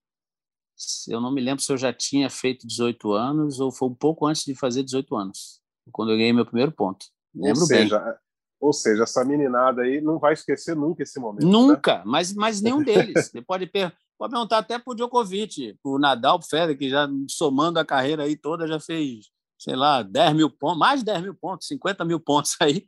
Eu 1.07 1.19
não 1.19 1.33
me 1.33 1.41
lembro 1.41 1.63
se 1.63 1.71
eu 1.71 1.77
já 1.77 1.91
tinha 1.91 2.29
feito 2.29 2.67
18 2.67 3.11
anos 3.13 3.59
ou 3.59 3.71
foi 3.71 3.87
um 3.87 3.95
pouco 3.95 4.27
antes 4.27 4.43
de 4.43 4.53
fazer 4.53 4.83
18 4.83 5.15
anos, 5.15 5.59
quando 5.91 6.11
eu 6.11 6.17
ganhei 6.17 6.31
meu 6.31 6.45
primeiro 6.45 6.71
ponto. 6.71 7.07
Lembro 7.33 7.61
ou 7.61 7.65
seja, 7.65 7.97
bem. 7.97 8.13
Ou 8.59 8.73
seja, 8.73 9.03
essa 9.03 9.23
meninada 9.23 9.83
aí 9.83 10.01
não 10.01 10.19
vai 10.19 10.33
esquecer 10.33 10.75
nunca 10.75 11.03
esse 11.03 11.19
momento. 11.19 11.45
Né? 11.45 11.51
Nunca, 11.51 11.97
né? 11.99 12.03
mas, 12.05 12.33
mas 12.33 12.61
nenhum 12.61 12.81
deles. 12.83 13.29
Você 13.29 13.41
pode, 13.41 13.67
per 13.67 13.93
pode 14.17 14.31
perguntar 14.31 14.57
até 14.57 14.79
para 14.79 14.91
o 14.91 14.95
Djokovic, 14.95 15.77
o 15.83 15.99
Nadal, 15.99 16.39
o 16.39 16.41
Federer, 16.41 16.77
que 16.77 16.89
já 16.89 17.07
somando 17.29 17.79
a 17.79 17.85
carreira 17.85 18.23
aí 18.23 18.35
toda 18.35 18.67
já 18.67 18.79
fez, 18.79 19.27
sei 19.59 19.75
lá, 19.75 20.01
10 20.01 20.35
mil 20.35 20.49
pontos, 20.49 20.79
mais 20.79 21.01
de 21.01 21.05
10 21.05 21.21
mil 21.21 21.35
pontos, 21.35 21.67
50 21.67 22.03
mil 22.03 22.19
pontos 22.19 22.55
aí. 22.59 22.87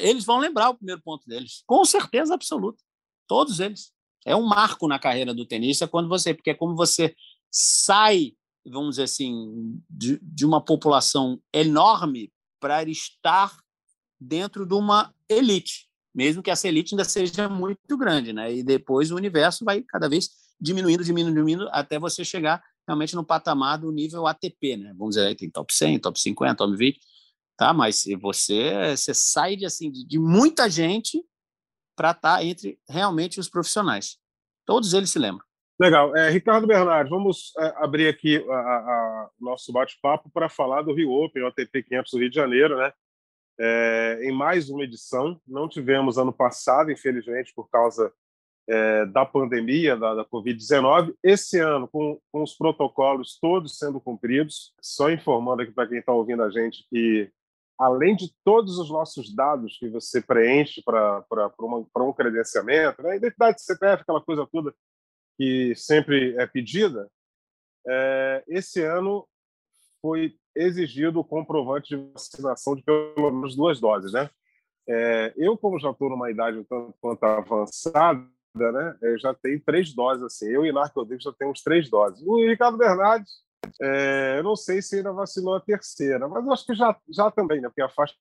Eles 0.00 0.24
vão 0.24 0.38
lembrar 0.38 0.70
o 0.70 0.76
primeiro 0.76 1.02
ponto 1.02 1.26
deles, 1.26 1.64
com 1.66 1.84
certeza 1.84 2.34
absoluta. 2.34 2.82
Todos 3.26 3.58
eles. 3.58 3.92
É 4.24 4.36
um 4.36 4.46
marco 4.46 4.86
na 4.86 5.00
carreira 5.00 5.34
do 5.34 5.44
tenista 5.44 5.88
quando 5.88 6.08
você, 6.08 6.32
porque 6.32 6.50
é 6.50 6.54
como 6.54 6.76
você 6.76 7.12
sai, 7.50 8.34
vamos 8.64 8.90
dizer 8.90 9.04
assim, 9.04 9.82
de, 9.90 10.20
de 10.22 10.46
uma 10.46 10.64
população 10.64 11.40
enorme 11.52 12.32
para 12.60 12.84
estar 12.84 13.56
dentro 14.22 14.64
de 14.66 14.74
uma 14.74 15.12
elite, 15.28 15.88
mesmo 16.14 16.42
que 16.42 16.50
essa 16.50 16.68
elite 16.68 16.94
ainda 16.94 17.04
seja 17.04 17.48
muito 17.48 17.96
grande, 17.96 18.32
né? 18.32 18.52
E 18.52 18.62
depois 18.62 19.10
o 19.10 19.16
universo 19.16 19.64
vai 19.64 19.82
cada 19.82 20.08
vez 20.08 20.30
diminuindo, 20.60 21.04
diminuindo, 21.04 21.34
diminuindo, 21.34 21.68
até 21.72 21.98
você 21.98 22.24
chegar 22.24 22.62
realmente 22.86 23.14
no 23.14 23.24
patamar 23.24 23.78
do 23.78 23.90
nível 23.90 24.26
ATP, 24.26 24.76
né? 24.76 24.94
Vamos 24.96 25.16
dizer, 25.16 25.34
tem 25.36 25.50
top 25.50 25.74
100, 25.74 25.98
top 25.98 26.20
50, 26.20 26.54
top 26.54 26.76
20, 26.76 27.00
tá? 27.56 27.72
Mas 27.72 28.04
você, 28.20 28.94
você 28.96 29.14
sai 29.14 29.56
de, 29.56 29.66
assim, 29.66 29.90
de, 29.90 30.06
de 30.06 30.18
muita 30.18 30.68
gente 30.68 31.24
para 31.96 32.12
estar 32.12 32.36
tá 32.36 32.44
entre 32.44 32.78
realmente 32.88 33.40
os 33.40 33.48
profissionais. 33.48 34.18
Todos 34.64 34.94
eles 34.94 35.10
se 35.10 35.18
lembram. 35.18 35.44
Legal. 35.80 36.16
É, 36.16 36.30
Ricardo 36.30 36.66
Bernardo, 36.66 37.10
vamos 37.10 37.52
é, 37.58 37.74
abrir 37.78 38.06
aqui 38.06 38.38
o 38.38 39.44
nosso 39.44 39.72
bate-papo 39.72 40.30
para 40.30 40.48
falar 40.48 40.82
do 40.82 40.94
Rio 40.94 41.10
Open, 41.10 41.42
o 41.42 41.48
ATP 41.48 41.82
500 41.82 42.12
do 42.12 42.18
Rio 42.18 42.30
de 42.30 42.36
Janeiro, 42.36 42.76
né? 42.76 42.92
É, 43.58 44.20
em 44.22 44.32
mais 44.32 44.68
uma 44.70 44.84
edição. 44.84 45.40
Não 45.46 45.68
tivemos 45.68 46.18
ano 46.18 46.32
passado, 46.32 46.90
infelizmente, 46.90 47.52
por 47.54 47.68
causa 47.68 48.12
é, 48.68 49.06
da 49.06 49.24
pandemia, 49.24 49.96
da, 49.96 50.14
da 50.14 50.24
Covid-19. 50.24 51.14
Esse 51.22 51.58
ano, 51.58 51.88
com, 51.88 52.20
com, 52.30 52.42
os 52.42 52.54
protocolos 52.54 53.38
todos 53.40 53.78
sendo 53.78 54.00
cumpridos, 54.00 54.72
só 54.80 55.10
informando 55.10 55.62
aqui 55.62 55.72
para 55.72 55.88
quem 55.88 55.98
está 55.98 56.12
ouvindo 56.12 56.42
a 56.42 56.50
gente 56.50 56.86
que, 56.88 57.30
além 57.78 58.14
de 58.16 58.32
todos 58.44 58.78
os 58.78 58.90
nossos 58.90 59.34
dados 59.34 59.76
que 59.78 59.88
você 59.88 60.20
preenche 60.20 60.82
para 60.82 61.24
um 61.98 62.12
credenciamento, 62.12 63.02
né, 63.02 63.16
identidade 63.16 63.56
de 63.56 63.62
CPF, 63.62 64.02
aquela 64.02 64.20
coisa 64.22 64.46
toda 64.50 64.74
que 65.38 65.74
sempre 65.74 66.36
é 66.36 66.46
pedida, 66.46 67.10
é, 67.86 68.44
esse 68.46 68.82
ano 68.82 69.26
foi 70.00 70.36
exigido 70.54 71.20
o 71.20 71.24
comprovante 71.24 71.96
de 71.96 72.12
vacinação 72.12 72.74
de 72.74 72.82
pelo 72.82 73.30
menos 73.30 73.56
duas 73.56 73.80
doses, 73.80 74.12
né? 74.12 74.30
É, 74.88 75.32
eu, 75.36 75.56
como 75.56 75.78
já 75.78 75.90
estou 75.90 76.10
numa 76.10 76.30
idade 76.30 76.58
um 76.58 76.64
tanto 76.64 76.94
quanto 77.00 77.24
avançada, 77.24 78.26
né? 78.54 78.96
Eu 79.00 79.18
já 79.18 79.32
tenho 79.32 79.60
três 79.60 79.94
doses, 79.94 80.22
assim. 80.22 80.48
Eu 80.48 80.66
e 80.66 80.72
Narco 80.72 81.00
Rodrigues 81.00 81.24
já 81.24 81.32
temos 81.32 81.62
três 81.62 81.88
doses. 81.88 82.22
O 82.26 82.44
Ricardo 82.44 82.76
Bernardes, 82.76 83.32
é, 83.80 84.38
eu 84.38 84.42
não 84.42 84.56
sei 84.56 84.82
se 84.82 84.96
ainda 84.96 85.12
vacinou 85.12 85.54
a 85.54 85.60
terceira, 85.60 86.28
mas 86.28 86.44
eu 86.44 86.52
acho 86.52 86.66
que 86.66 86.74
já, 86.74 86.96
já 87.08 87.30
também, 87.30 87.60
né? 87.60 87.68
Porque 87.68 87.82
a 87.82 87.88
faixa 87.88 88.14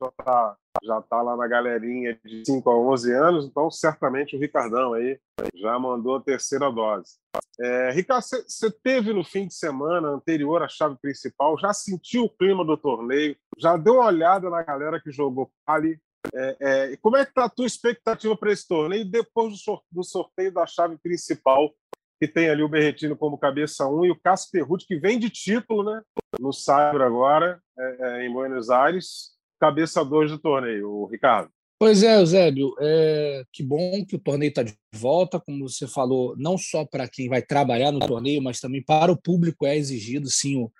já 0.00 0.08
está 0.08 0.56
já 0.82 1.00
tá 1.00 1.22
lá 1.22 1.36
na 1.36 1.46
galerinha 1.46 2.18
de 2.24 2.44
5 2.44 2.68
a 2.68 2.78
11 2.78 3.12
anos, 3.12 3.46
então 3.46 3.70
certamente 3.70 4.36
o 4.36 4.38
Ricardão 4.38 4.92
aí 4.92 5.18
já 5.54 5.78
mandou 5.78 6.16
a 6.16 6.20
terceira 6.20 6.70
dose. 6.70 7.16
É, 7.58 7.90
Ricardo, 7.92 8.22
você 8.22 8.70
teve 8.70 9.12
no 9.12 9.24
fim 9.24 9.46
de 9.46 9.54
semana 9.54 10.08
anterior 10.08 10.62
à 10.62 10.68
chave 10.68 10.96
principal, 11.00 11.58
já 11.58 11.72
sentiu 11.72 12.24
o 12.24 12.30
clima 12.30 12.64
do 12.64 12.76
torneio, 12.76 13.36
já 13.58 13.76
deu 13.76 13.94
uma 13.94 14.06
olhada 14.06 14.50
na 14.50 14.62
galera 14.62 15.00
que 15.00 15.10
jogou 15.10 15.50
ali. 15.66 15.98
É, 16.34 16.56
é, 16.60 16.96
como 16.96 17.16
é 17.16 17.24
que 17.24 17.30
está 17.30 17.44
a 17.44 17.50
tua 17.50 17.66
expectativa 17.66 18.36
para 18.36 18.52
esse 18.52 18.66
torneio 18.66 19.08
depois 19.08 19.52
do, 19.52 19.56
sorteio, 19.56 19.88
do 19.92 20.04
sorteio 20.04 20.52
da 20.52 20.66
chave 20.66 20.98
principal, 20.98 21.72
que 22.20 22.26
tem 22.26 22.50
ali 22.50 22.62
o 22.62 22.68
Berretino 22.68 23.16
como 23.16 23.38
cabeça 23.38 23.86
1 23.86 23.98
um, 23.98 24.04
e 24.04 24.10
o 24.10 24.18
Cássio 24.18 24.50
Perruti, 24.50 24.86
que 24.86 24.98
vem 24.98 25.18
de 25.18 25.30
título 25.30 25.84
né, 25.84 26.02
no 26.40 26.52
Saibro 26.52 27.04
agora, 27.04 27.60
é, 27.78 27.96
é, 28.00 28.26
em 28.26 28.32
Buenos 28.32 28.70
Aires, 28.70 29.35
cabeça 29.58 30.04
2 30.04 30.30
do 30.30 30.38
torneio, 30.38 31.06
Ricardo. 31.06 31.50
Pois 31.78 32.02
é, 32.02 32.18
Eusébio, 32.18 32.74
é, 32.80 33.44
que 33.52 33.62
bom 33.62 34.02
que 34.06 34.16
o 34.16 34.18
torneio 34.18 34.48
está 34.48 34.62
de 34.62 34.74
volta, 34.94 35.38
como 35.38 35.68
você 35.68 35.86
falou, 35.86 36.34
não 36.38 36.56
só 36.56 36.86
para 36.86 37.06
quem 37.06 37.28
vai 37.28 37.42
trabalhar 37.42 37.92
no 37.92 37.98
torneio, 37.98 38.42
mas 38.42 38.60
também 38.60 38.82
para 38.82 39.12
o 39.12 39.20
público 39.20 39.66
é 39.66 39.76
exigido 39.76 40.30
sim 40.30 40.56
o 40.56 40.72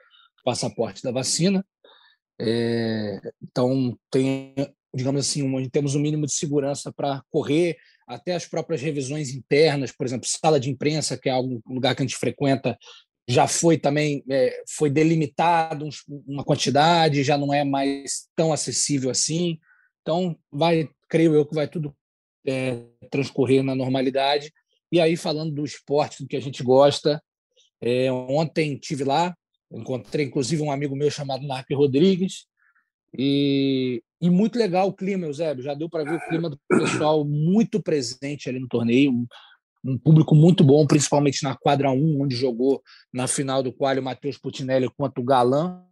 passaporte 0.42 1.02
da 1.02 1.10
vacina. 1.10 1.62
É, 2.40 3.20
então 3.42 3.94
tem, 4.10 4.54
digamos 4.94 5.20
assim, 5.20 5.42
um, 5.42 5.68
temos 5.68 5.94
um 5.94 6.00
mínimo 6.00 6.24
de 6.24 6.32
segurança 6.32 6.90
para 6.90 7.22
correr 7.30 7.76
até 8.06 8.34
as 8.34 8.46
próprias 8.46 8.80
revisões 8.80 9.34
internas, 9.34 9.92
por 9.92 10.06
exemplo, 10.06 10.26
sala 10.26 10.58
de 10.58 10.70
imprensa, 10.70 11.18
que 11.18 11.28
é 11.28 11.36
um 11.36 11.60
lugar 11.66 11.94
que 11.94 12.02
a 12.02 12.06
gente 12.06 12.16
frequenta, 12.16 12.78
já 13.28 13.48
foi 13.48 13.76
também 13.76 14.22
é, 14.30 14.62
foi 14.68 14.88
delimitado 14.88 15.88
uma 16.26 16.44
quantidade, 16.44 17.24
já 17.24 17.36
não 17.36 17.52
é 17.52 17.64
mais 17.64 18.28
tão 18.36 18.52
acessível 18.52 19.10
assim. 19.10 19.58
Então, 20.02 20.38
vai, 20.50 20.88
creio 21.08 21.34
eu 21.34 21.44
que 21.44 21.54
vai 21.54 21.66
tudo 21.66 21.94
é, 22.46 22.80
transcorrer 23.10 23.62
na 23.62 23.74
normalidade. 23.74 24.52
E 24.92 25.00
aí, 25.00 25.16
falando 25.16 25.52
do 25.52 25.64
esporte, 25.64 26.22
do 26.22 26.28
que 26.28 26.36
a 26.36 26.40
gente 26.40 26.62
gosta, 26.62 27.20
é, 27.80 28.10
ontem 28.12 28.76
tive 28.76 29.02
lá, 29.02 29.36
encontrei 29.72 30.26
inclusive 30.26 30.62
um 30.62 30.70
amigo 30.70 30.94
meu 30.94 31.10
chamado 31.10 31.46
Narco 31.46 31.74
Rodrigues, 31.74 32.46
e, 33.18 34.02
e 34.20 34.30
muito 34.30 34.58
legal 34.58 34.88
o 34.88 34.92
clima, 34.92 35.26
Eusébio. 35.26 35.64
Já 35.64 35.74
deu 35.74 35.88
para 35.88 36.04
ver 36.04 36.16
o 36.16 36.28
clima 36.28 36.50
do 36.50 36.58
pessoal 36.68 37.24
muito 37.24 37.82
presente 37.82 38.48
ali 38.48 38.60
no 38.60 38.68
torneio, 38.68 39.26
um, 39.86 39.98
público 39.98 40.34
muito 40.34 40.64
bom, 40.64 40.86
principalmente 40.86 41.42
na 41.42 41.54
quadra 41.56 41.90
1, 41.90 42.22
onde 42.22 42.34
jogou 42.34 42.82
na 43.12 43.26
final 43.26 43.62
do 43.62 43.72
qual 43.72 43.96
o 43.96 44.02
Matheus 44.02 44.38
Putinelli 44.38 44.88
contra 44.96 45.20
o 45.20 45.24
Galan. 45.24 45.82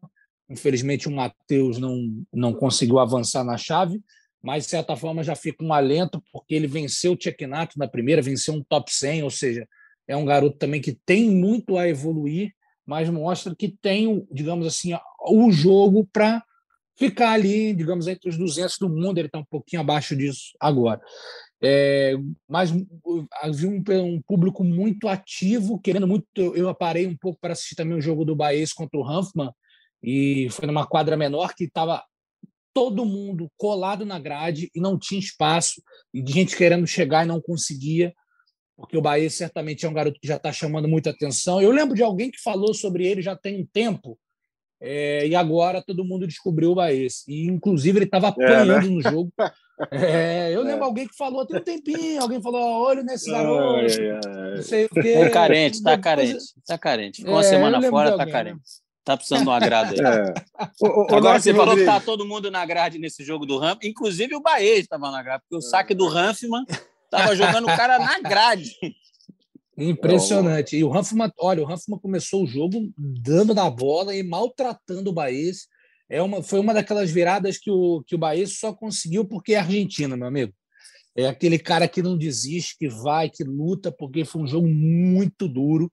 Infelizmente, 0.48 1.08
o 1.08 1.12
Matheus 1.12 1.78
não, 1.78 1.96
não 2.32 2.52
conseguiu 2.52 2.98
avançar 2.98 3.44
na 3.44 3.56
chave, 3.56 4.02
mas, 4.42 4.64
de 4.64 4.70
certa 4.70 4.94
forma, 4.94 5.22
já 5.22 5.34
fica 5.34 5.64
um 5.64 5.72
alento, 5.72 6.22
porque 6.32 6.54
ele 6.54 6.66
venceu 6.66 7.12
o 7.12 7.16
Tchekinato 7.16 7.78
na 7.78 7.88
primeira, 7.88 8.20
venceu 8.20 8.54
um 8.54 8.62
top 8.62 8.92
100, 8.92 9.22
ou 9.22 9.30
seja, 9.30 9.66
é 10.06 10.16
um 10.16 10.24
garoto 10.24 10.58
também 10.58 10.80
que 10.80 10.98
tem 11.06 11.30
muito 11.30 11.78
a 11.78 11.88
evoluir, 11.88 12.52
mas 12.84 13.08
mostra 13.08 13.54
que 13.56 13.74
tem, 13.80 14.26
digamos 14.30 14.66
assim, 14.66 14.90
o 15.26 15.50
jogo 15.50 16.06
para 16.12 16.42
ficar 16.96 17.32
ali, 17.32 17.74
digamos, 17.74 18.06
entre 18.06 18.28
os 18.28 18.36
200 18.36 18.78
do 18.78 18.88
mundo, 18.88 19.18
ele 19.18 19.28
está 19.28 19.38
um 19.38 19.44
pouquinho 19.44 19.80
abaixo 19.80 20.14
disso 20.14 20.52
agora. 20.60 21.00
É, 21.64 22.14
mas 22.46 22.70
havia 23.40 23.68
um, 23.68 23.82
um, 24.02 24.22
público 24.22 24.62
muito 24.62 25.08
ativo, 25.08 25.80
querendo 25.80 26.06
muito. 26.06 26.26
Eu 26.36 26.74
parei 26.74 27.06
um 27.06 27.16
pouco 27.16 27.38
para 27.40 27.54
assistir 27.54 27.74
também 27.74 27.96
o 27.96 28.02
jogo 28.02 28.24
do 28.24 28.36
Bahia 28.36 28.64
contra 28.76 28.98
o 28.98 29.08
Hanfman, 29.08 29.50
e 30.02 30.48
foi 30.50 30.66
numa 30.66 30.86
quadra 30.86 31.16
menor 31.16 31.54
que 31.54 31.64
estava 31.64 32.04
todo 32.74 33.06
mundo 33.06 33.50
colado 33.56 34.04
na 34.04 34.18
grade 34.18 34.68
e 34.74 34.80
não 34.80 34.98
tinha 34.98 35.18
espaço, 35.18 35.80
e 36.12 36.20
de 36.20 36.32
gente 36.32 36.56
querendo 36.56 36.86
chegar 36.86 37.24
e 37.24 37.28
não 37.28 37.40
conseguia, 37.40 38.12
porque 38.76 38.98
o 38.98 39.02
Bahia 39.02 39.30
certamente 39.30 39.86
é 39.86 39.88
um 39.88 39.94
garoto 39.94 40.18
que 40.20 40.28
já 40.28 40.36
está 40.36 40.52
chamando 40.52 40.88
muita 40.88 41.10
atenção. 41.10 41.62
Eu 41.62 41.70
lembro 41.70 41.94
de 41.94 42.02
alguém 42.02 42.30
que 42.30 42.42
falou 42.42 42.74
sobre 42.74 43.06
ele 43.06 43.22
já 43.22 43.36
tem 43.36 43.62
um 43.62 43.66
tempo, 43.72 44.18
é, 44.86 45.26
e 45.26 45.34
agora 45.34 45.80
todo 45.80 46.04
mundo 46.04 46.26
descobriu 46.26 46.72
o 46.72 46.74
Bahia. 46.74 47.08
E, 47.26 47.46
inclusive, 47.46 47.98
ele 47.98 48.04
estava 48.04 48.28
apanhando 48.28 48.72
é, 48.72 48.80
né? 48.80 48.86
no 48.86 49.00
jogo. 49.02 49.32
É, 49.90 50.52
eu 50.54 50.62
lembro 50.62 50.84
é. 50.84 50.86
alguém 50.86 51.08
que 51.08 51.16
falou 51.16 51.44
tem 51.44 51.56
um 51.56 51.60
tempinho, 51.60 52.22
alguém 52.22 52.40
falou, 52.40 52.60
olha 52.60 53.02
nesse 53.02 53.28
garoto, 53.28 53.82
não 54.54 54.62
sei 54.62 54.84
o 54.84 54.88
quê. 54.88 55.18
Tá 55.18 55.30
carente, 55.30 55.82
tá 55.82 55.98
carente, 55.98 56.44
tá 56.64 56.78
carente. 56.78 57.16
Ficou 57.22 57.34
uma 57.34 57.40
é, 57.40 57.42
semana 57.42 57.82
fora, 57.82 58.16
tá 58.16 58.24
né? 58.24 58.30
carente. 58.30 58.62
Tá 59.02 59.16
precisando 59.16 59.42
de 59.42 59.48
uma 59.48 59.58
grade 59.58 60.00
aí. 60.00 60.16
É. 60.18 60.34
O, 60.80 61.12
o, 61.12 61.16
Agora 61.16 61.40
você 61.40 61.52
falou 61.52 61.74
que 61.74 61.80
está 61.80 61.98
todo 61.98 62.24
mundo 62.24 62.52
na 62.52 62.64
grade 62.64 63.00
nesse 63.00 63.24
jogo 63.24 63.44
do 63.44 63.58
Ramp, 63.58 63.82
inclusive 63.82 64.36
o 64.36 64.40
Bahia 64.40 64.78
estava 64.78 65.10
na 65.10 65.20
grade, 65.24 65.42
porque 65.42 65.56
o 65.56 65.68
saque 65.68 65.92
do 65.92 66.06
Hanfman 66.06 66.64
estava 67.04 67.34
jogando 67.34 67.64
o 67.64 67.76
cara 67.76 67.98
na 67.98 68.20
grade. 68.20 68.70
Impressionante. 69.76 70.76
E 70.76 70.84
o 70.84 70.96
Hanfman, 70.96 71.32
olha, 71.38 71.62
o 71.62 71.70
Hanfman 71.70 71.98
começou 71.98 72.44
o 72.44 72.46
jogo 72.46 72.92
dando 72.96 73.54
na 73.54 73.68
bola 73.68 74.14
e 74.14 74.22
maltratando 74.22 75.10
o 75.10 75.12
Bahia. 75.12 75.52
É 76.08 76.22
uma, 76.22 76.42
foi 76.42 76.60
uma 76.60 76.74
daquelas 76.74 77.10
viradas 77.10 77.58
que 77.58 77.70
o, 77.70 78.02
que 78.06 78.14
o 78.14 78.18
Bahia 78.18 78.46
só 78.46 78.72
conseguiu 78.72 79.24
porque 79.24 79.54
é 79.54 79.58
Argentina, 79.58 80.16
meu 80.16 80.28
amigo. 80.28 80.52
É 81.16 81.26
aquele 81.26 81.58
cara 81.58 81.88
que 81.88 82.02
não 82.02 82.16
desiste, 82.16 82.76
que 82.78 82.88
vai, 82.88 83.30
que 83.30 83.44
luta, 83.44 83.90
porque 83.92 84.24
foi 84.24 84.42
um 84.42 84.46
jogo 84.46 84.68
muito 84.68 85.48
duro. 85.48 85.90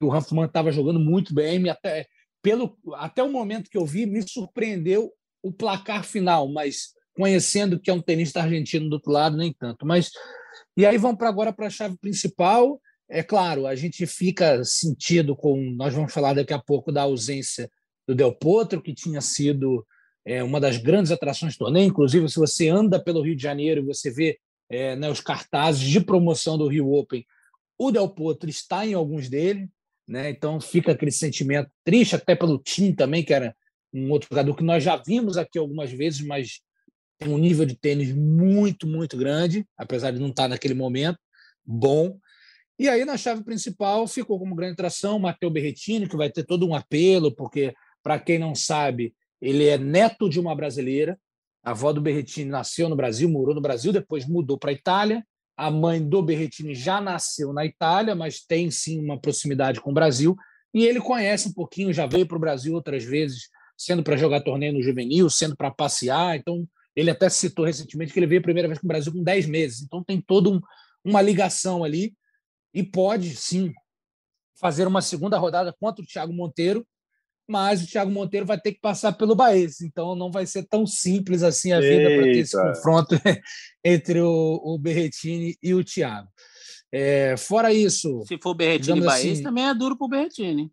O 0.00 0.12
Hanfman 0.12 0.46
estava 0.46 0.72
jogando 0.72 0.98
muito 0.98 1.34
bem, 1.34 1.68
até 1.68 2.06
pelo 2.42 2.76
até 2.94 3.22
o 3.22 3.30
momento 3.30 3.70
que 3.70 3.78
eu 3.78 3.86
vi, 3.86 4.04
me 4.04 4.20
surpreendeu 4.26 5.12
o 5.42 5.52
placar 5.52 6.04
final, 6.04 6.48
mas 6.48 6.92
conhecendo 7.14 7.78
que 7.78 7.90
é 7.90 7.94
um 7.94 8.00
tenista 8.00 8.40
argentino 8.40 8.88
do 8.88 8.94
outro 8.94 9.12
lado, 9.12 9.36
nem 9.36 9.52
tanto. 9.52 9.86
Mas 9.86 10.10
e 10.76 10.86
aí 10.86 10.96
vamos 10.96 11.18
para 11.18 11.28
agora 11.28 11.52
para 11.52 11.66
a 11.66 11.70
chave 11.70 11.96
principal. 11.98 12.80
É 13.08 13.22
claro, 13.22 13.66
a 13.66 13.74
gente 13.74 14.06
fica 14.06 14.64
sentido 14.64 15.36
com. 15.36 15.58
Nós 15.76 15.92
vamos 15.94 16.12
falar 16.12 16.34
daqui 16.34 16.52
a 16.52 16.58
pouco 16.58 16.90
da 16.90 17.02
ausência 17.02 17.70
do 18.06 18.14
Del 18.14 18.34
Potro, 18.34 18.82
que 18.82 18.94
tinha 18.94 19.20
sido 19.20 19.86
é, 20.24 20.42
uma 20.42 20.60
das 20.60 20.76
grandes 20.78 21.12
atrações 21.12 21.54
do 21.54 21.58
torneio. 21.58 21.88
Inclusive, 21.88 22.28
se 22.28 22.36
você 22.36 22.68
anda 22.68 23.02
pelo 23.02 23.22
Rio 23.22 23.36
de 23.36 23.42
Janeiro, 23.42 23.84
você 23.84 24.10
vê 24.10 24.38
é, 24.70 24.96
né, 24.96 25.10
os 25.10 25.20
cartazes 25.20 25.82
de 25.82 26.00
promoção 26.00 26.56
do 26.56 26.68
Rio 26.68 26.90
Open. 26.92 27.24
O 27.78 27.90
Del 27.90 28.08
Potro 28.08 28.48
está 28.48 28.86
em 28.86 28.94
alguns 28.94 29.28
deles. 29.28 29.68
Né? 30.06 30.30
Então 30.30 30.60
fica 30.60 30.92
aquele 30.92 31.10
sentimento 31.10 31.70
triste, 31.84 32.16
até 32.16 32.34
pelo 32.34 32.58
Tim 32.58 32.92
também, 32.92 33.22
que 33.22 33.32
era 33.32 33.54
um 33.92 34.10
outro 34.10 34.28
jogador 34.30 34.56
que 34.56 34.64
nós 34.64 34.82
já 34.82 34.96
vimos 34.96 35.36
aqui 35.36 35.58
algumas 35.58 35.90
vezes, 35.90 36.20
mas 36.20 36.60
tem 37.18 37.32
um 37.32 37.38
nível 37.38 37.64
de 37.64 37.76
tênis 37.76 38.12
muito, 38.12 38.86
muito 38.86 39.16
grande, 39.16 39.66
apesar 39.76 40.10
de 40.10 40.18
não 40.18 40.28
estar 40.28 40.48
naquele 40.48 40.74
momento 40.74 41.18
bom. 41.64 42.18
E 42.78 42.88
aí, 42.88 43.04
na 43.04 43.16
chave 43.16 43.44
principal, 43.44 44.06
ficou 44.06 44.38
como 44.38 44.54
grande 44.54 44.72
atração 44.72 45.18
Matteo 45.18 45.50
Berretini, 45.50 46.08
que 46.08 46.16
vai 46.16 46.30
ter 46.30 46.44
todo 46.44 46.66
um 46.66 46.74
apelo, 46.74 47.34
porque, 47.34 47.74
para 48.02 48.18
quem 48.18 48.38
não 48.38 48.54
sabe, 48.54 49.14
ele 49.40 49.66
é 49.66 49.76
neto 49.76 50.28
de 50.28 50.40
uma 50.40 50.54
brasileira. 50.54 51.18
A 51.62 51.70
avó 51.70 51.92
do 51.92 52.00
Berretini 52.00 52.50
nasceu 52.50 52.88
no 52.88 52.96
Brasil, 52.96 53.28
morou 53.28 53.54
no 53.54 53.60
Brasil, 53.60 53.92
depois 53.92 54.26
mudou 54.26 54.58
para 54.58 54.70
a 54.70 54.74
Itália. 54.74 55.24
A 55.56 55.70
mãe 55.70 56.02
do 56.02 56.22
Berretini 56.22 56.74
já 56.74 57.00
nasceu 57.00 57.52
na 57.52 57.64
Itália, 57.64 58.14
mas 58.14 58.40
tem 58.40 58.70
sim 58.70 58.98
uma 58.98 59.20
proximidade 59.20 59.80
com 59.80 59.90
o 59.90 59.94
Brasil. 59.94 60.34
E 60.74 60.84
ele 60.84 61.00
conhece 61.00 61.48
um 61.48 61.52
pouquinho, 61.52 61.92
já 61.92 62.06
veio 62.06 62.26
para 62.26 62.36
o 62.36 62.40
Brasil 62.40 62.74
outras 62.74 63.04
vezes, 63.04 63.48
sendo 63.76 64.02
para 64.02 64.16
jogar 64.16 64.40
torneio 64.40 64.72
no 64.72 64.82
juvenil, 64.82 65.28
sendo 65.28 65.56
para 65.56 65.70
passear. 65.70 66.36
Então, 66.36 66.66
ele 66.96 67.10
até 67.10 67.28
citou 67.28 67.64
recentemente 67.64 68.12
que 68.12 68.18
ele 68.18 68.26
veio 68.26 68.40
a 68.40 68.44
primeira 68.44 68.68
vez 68.68 68.78
para 68.80 68.86
o 68.86 68.88
Brasil 68.88 69.12
com 69.12 69.22
10 69.22 69.46
meses. 69.46 69.82
Então, 69.82 70.02
tem 70.02 70.20
toda 70.20 70.48
um, 70.48 70.60
uma 71.04 71.20
ligação 71.20 71.84
ali 71.84 72.14
e 72.72 72.82
pode 72.82 73.34
sim 73.36 73.72
fazer 74.60 74.86
uma 74.86 75.02
segunda 75.02 75.38
rodada 75.38 75.72
contra 75.72 76.02
o 76.02 76.06
Thiago 76.06 76.32
Monteiro 76.32 76.86
mas 77.48 77.82
o 77.82 77.86
Thiago 77.86 78.10
Monteiro 78.10 78.46
vai 78.46 78.58
ter 78.58 78.72
que 78.72 78.80
passar 78.80 79.12
pelo 79.12 79.34
Baez, 79.34 79.80
então 79.80 80.14
não 80.14 80.30
vai 80.30 80.46
ser 80.46 80.62
tão 80.64 80.86
simples 80.86 81.42
assim 81.42 81.72
a 81.72 81.80
vida 81.80 82.08
para 82.08 82.22
ter 82.22 82.38
esse 82.38 82.56
confronto 82.56 83.14
entre 83.84 84.20
o, 84.20 84.60
o 84.64 84.78
Berretini 84.78 85.56
e 85.62 85.74
o 85.74 85.84
Thiago. 85.84 86.28
É, 86.90 87.36
fora 87.36 87.72
isso. 87.72 88.22
Se 88.26 88.38
for 88.38 88.54
Berretini 88.54 89.00
e 89.00 89.04
Baez, 89.04 89.32
assim, 89.32 89.42
também 89.42 89.66
é 89.66 89.74
duro 89.74 89.96
para 89.96 90.04
o 90.04 90.08
Berretini. 90.08 90.70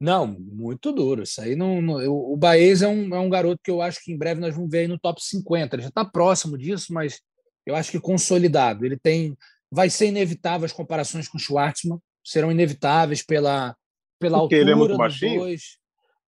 Não, 0.00 0.26
muito 0.26 0.92
duro. 0.92 1.22
Isso 1.22 1.40
aí 1.40 1.56
não. 1.56 1.82
não 1.82 1.96
o 2.06 2.36
Baez 2.36 2.82
é 2.82 2.88
um, 2.88 3.14
é 3.14 3.18
um 3.18 3.30
garoto 3.30 3.60
que 3.62 3.70
eu 3.70 3.82
acho 3.82 4.02
que 4.02 4.12
em 4.12 4.18
breve 4.18 4.40
nós 4.40 4.54
vamos 4.54 4.70
ver 4.70 4.80
aí 4.80 4.88
no 4.88 4.98
top 4.98 5.20
50. 5.22 5.74
Ele 5.74 5.82
já 5.82 5.88
está 5.88 6.04
próximo 6.04 6.56
disso, 6.56 6.92
mas 6.92 7.20
eu 7.66 7.74
acho 7.74 7.90
que 7.90 8.00
consolidado. 8.00 8.84
Ele 8.84 8.96
tem. 8.96 9.36
Vai 9.70 9.90
ser 9.90 10.06
inevitável 10.06 10.64
as 10.64 10.72
comparações 10.72 11.28
com 11.28 11.36
o 11.36 11.40
Schwartzman, 11.40 11.98
serão 12.24 12.50
inevitáveis 12.50 13.22
pela, 13.22 13.76
pela 14.18 14.38
Porque 14.38 14.56
altura 14.56 14.60
ele 14.60 14.70
é 14.70 14.74
muito 14.74 14.96
baixinho? 14.96 15.40
Dois. 15.40 15.78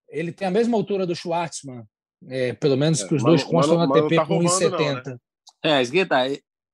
Ele 0.09 0.33
tem 0.33 0.49
a 0.49 0.51
mesma 0.51 0.77
altura 0.77 1.07
do 1.07 1.15
Schwartzman, 1.15 1.85
é, 2.29 2.53
pelo 2.55 2.77
menos 2.77 3.01
é, 3.01 3.09
que 3.09 3.15
os 3.15 3.23
dois 3.23 3.43
constam 3.45 3.79
na 3.79 3.85
ATP 3.85 4.17
tá 4.17 4.27
com 4.27 4.41
1,70. 4.41 5.07
Né? 5.07 5.17
É, 5.63 5.81
Esgueta, 5.81 6.17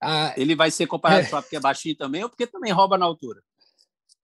ah, 0.03 0.35
ele 0.37 0.55
vai 0.55 0.71
ser 0.71 0.87
comparado 0.87 1.23
é. 1.23 1.25
só 1.25 1.41
porque 1.41 1.57
é 1.57 1.61
baixinho 1.61 1.97
também 1.97 2.23
ou 2.23 2.29
porque 2.29 2.47
também 2.47 2.73
rouba 2.73 2.99
na 2.99 3.07
altura? 3.07 3.41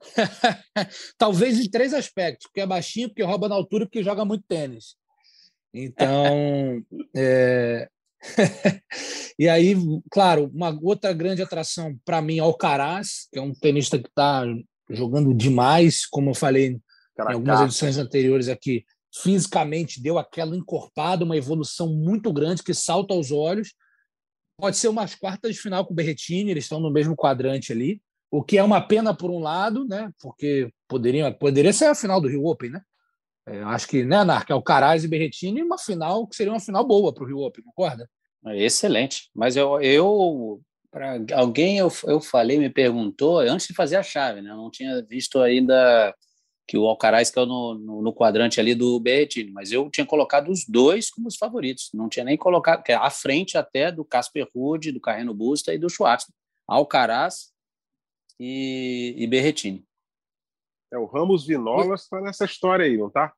Talvez 1.16 1.60
em 1.60 1.70
três 1.70 1.94
aspectos, 1.94 2.46
porque 2.46 2.60
é 2.60 2.66
baixinho, 2.66 3.08
porque 3.08 3.22
rouba 3.22 3.48
na 3.48 3.54
altura 3.54 3.84
e 3.84 3.86
porque 3.86 4.02
joga 4.02 4.24
muito 4.24 4.44
tênis. 4.48 4.96
Então, 5.72 6.84
é... 7.16 7.88
e 9.38 9.48
aí, 9.48 9.74
claro, 10.10 10.50
uma 10.54 10.78
outra 10.80 11.12
grande 11.12 11.42
atração 11.42 11.98
para 12.04 12.22
mim 12.22 12.38
é 12.38 12.42
o 12.42 12.46
Alcaraz, 12.46 13.28
que 13.32 13.38
é 13.38 13.42
um 13.42 13.52
tenista 13.52 13.98
que 13.98 14.08
está 14.08 14.44
jogando 14.88 15.34
demais, 15.34 16.06
como 16.06 16.30
eu 16.30 16.34
falei 16.34 16.78
Caraca. 17.16 17.32
em 17.32 17.36
algumas 17.36 17.60
edições 17.62 17.98
anteriores 17.98 18.48
aqui, 18.48 18.84
fisicamente 19.14 20.00
deu 20.00 20.18
aquela 20.18 20.56
encorpada, 20.56 21.24
uma 21.24 21.36
evolução 21.36 21.92
muito 21.92 22.32
grande 22.32 22.62
que 22.62 22.72
salta 22.72 23.12
aos 23.12 23.30
olhos. 23.30 23.74
Pode 24.58 24.76
ser 24.76 24.88
umas 24.88 25.14
quartas 25.14 25.54
de 25.54 25.60
final 25.60 25.84
com 25.84 25.92
o 25.92 25.96
Berretini, 25.96 26.50
eles 26.50 26.64
estão 26.64 26.80
no 26.80 26.90
mesmo 26.90 27.16
quadrante 27.16 27.72
ali, 27.72 28.00
o 28.30 28.42
que 28.42 28.56
é 28.56 28.62
uma 28.62 28.80
pena 28.80 29.14
por 29.14 29.30
um 29.30 29.38
lado, 29.38 29.84
né? 29.86 30.10
Porque 30.20 30.70
poderia, 30.88 31.32
poderia 31.32 31.72
ser 31.72 31.86
a 31.86 31.94
final 31.94 32.20
do 32.20 32.28
Rio 32.28 32.46
Open, 32.46 32.70
né? 32.70 32.80
É, 33.46 33.60
acho 33.62 33.88
que, 33.88 34.04
né, 34.04 34.22
Narc, 34.24 34.50
é 34.50 34.54
o 34.54 34.62
Caraz 34.62 35.04
e 35.04 35.08
Berretini, 35.08 35.62
uma 35.62 35.78
final 35.78 36.26
que 36.26 36.36
seria 36.36 36.52
uma 36.52 36.60
final 36.60 36.86
boa 36.86 37.12
para 37.12 37.24
o 37.24 37.26
Rio 37.26 37.38
Open, 37.38 37.64
concorda? 37.64 38.08
Excelente. 38.46 39.28
Mas 39.34 39.56
eu, 39.56 39.80
eu 39.80 40.60
para 40.90 41.18
alguém 41.32 41.78
eu, 41.78 41.90
eu 42.04 42.20
falei, 42.20 42.58
me 42.58 42.68
perguntou 42.68 43.38
antes 43.38 43.66
de 43.66 43.74
fazer 43.74 43.96
a 43.96 44.02
chave, 44.02 44.42
né? 44.42 44.50
Eu 44.50 44.56
não 44.56 44.70
tinha 44.70 45.02
visto 45.02 45.40
ainda 45.40 46.14
que 46.68 46.76
o 46.76 46.86
Alcaraz 46.86 47.30
caiu 47.30 47.46
no, 47.46 47.74
no, 47.74 48.02
no, 48.02 48.14
quadrante 48.14 48.60
ali 48.60 48.74
do 48.74 49.00
Berrettini, 49.00 49.50
mas 49.50 49.72
eu 49.72 49.90
tinha 49.90 50.06
colocado 50.06 50.50
os 50.50 50.64
dois 50.66 51.10
como 51.10 51.28
os 51.28 51.36
favoritos, 51.36 51.90
não 51.92 52.08
tinha 52.08 52.24
nem 52.24 52.36
colocado, 52.36 52.82
que 52.82 52.92
é 52.92 52.94
à 52.94 53.10
frente 53.10 53.58
até 53.58 53.90
do 53.90 54.04
Casper 54.04 54.46
Ruud, 54.54 54.92
do 54.92 55.00
Carreno 55.00 55.34
Busta 55.34 55.74
e 55.74 55.78
do 55.78 55.88
Schwartzman, 55.88 56.34
Alcaraz 56.68 57.52
e, 58.38 59.14
e 59.16 59.26
Berrettini. 59.26 59.84
É, 60.92 60.98
o 60.98 61.06
Ramos 61.06 61.46
Vinolas 61.46 62.02
está 62.02 62.20
nessa 62.20 62.44
história 62.44 62.84
aí, 62.84 62.96
não 62.96 63.10
tá? 63.10 63.32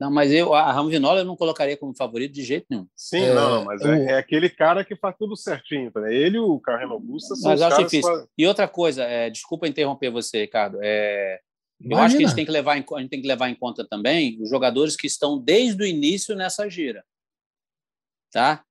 Não, 0.00 0.12
mas 0.12 0.30
eu, 0.30 0.54
a 0.54 0.70
Ramos 0.70 0.92
Vinola 0.92 1.20
eu 1.20 1.24
não 1.24 1.36
colocaria 1.36 1.76
como 1.76 1.96
favorito 1.96 2.32
de 2.32 2.44
jeito 2.44 2.66
nenhum. 2.70 2.86
Sim, 2.94 3.24
é, 3.24 3.34
não, 3.34 3.64
mas 3.64 3.80
é, 3.82 4.12
é, 4.12 4.18
aquele 4.18 4.48
cara 4.48 4.84
que 4.84 4.94
faz 4.94 5.16
tudo 5.18 5.36
certinho. 5.36 5.90
Né? 5.96 6.14
Ele 6.14 6.36
e 6.36 6.40
o 6.40 6.60
Carreno 6.60 7.00
Busta 7.00 7.34
são 7.34 7.50
mas 7.50 7.60
os 7.60 7.66
acho 7.66 7.82
difícil. 7.82 8.08
Faz... 8.08 8.28
E 8.38 8.46
outra 8.46 8.68
coisa, 8.68 9.02
é, 9.02 9.28
desculpa 9.28 9.66
interromper 9.66 10.10
você, 10.10 10.42
Ricardo, 10.42 10.78
é, 10.80 11.40
Imagina. 11.80 12.00
Eu 12.00 12.04
acho 12.04 12.16
que 12.16 12.24
a 12.24 12.26
gente, 12.26 12.36
tem 12.36 12.44
que 12.44 12.50
levar 12.50 12.76
em, 12.76 12.84
a 12.92 13.00
gente 13.00 13.10
tem 13.10 13.22
que 13.22 13.28
levar 13.28 13.48
em 13.48 13.54
conta 13.54 13.86
também 13.86 14.40
os 14.42 14.50
jogadores 14.50 14.96
que 14.96 15.06
estão 15.06 15.38
desde 15.38 15.82
o 15.82 15.86
início 15.86 16.34
nessa 16.34 16.68
gira. 16.68 17.04
Tá? 18.32 18.64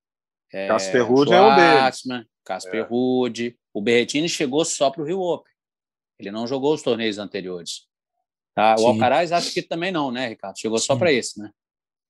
É, 0.51 0.67
Casper 0.67 1.05
Ruud 1.05 1.31
é 1.31 1.41
um 1.41 1.55
deles. 1.55 2.03
Casper 2.43 2.81
é. 2.81 2.83
Ruud. 2.83 3.57
O 3.73 3.81
Berretini 3.81 4.27
chegou 4.27 4.63
só 4.65 4.89
para 4.89 5.01
o 5.01 5.05
Rio 5.05 5.19
Open. 5.21 5.53
Ele 6.19 6.31
não 6.31 6.47
jogou 6.47 6.73
os 6.73 6.81
torneios 6.81 7.17
anteriores. 7.17 7.87
Tá? 8.57 8.75
O 8.79 8.87
Alcaraz 8.87 9.31
acho 9.31 9.53
que 9.53 9.61
também 9.61 9.91
não, 9.91 10.09
né, 10.09 10.29
Ricardo? 10.29 10.57
Chegou 10.57 10.79
só 10.79 10.95
para 10.95 11.13
esse, 11.13 11.39
né? 11.39 11.51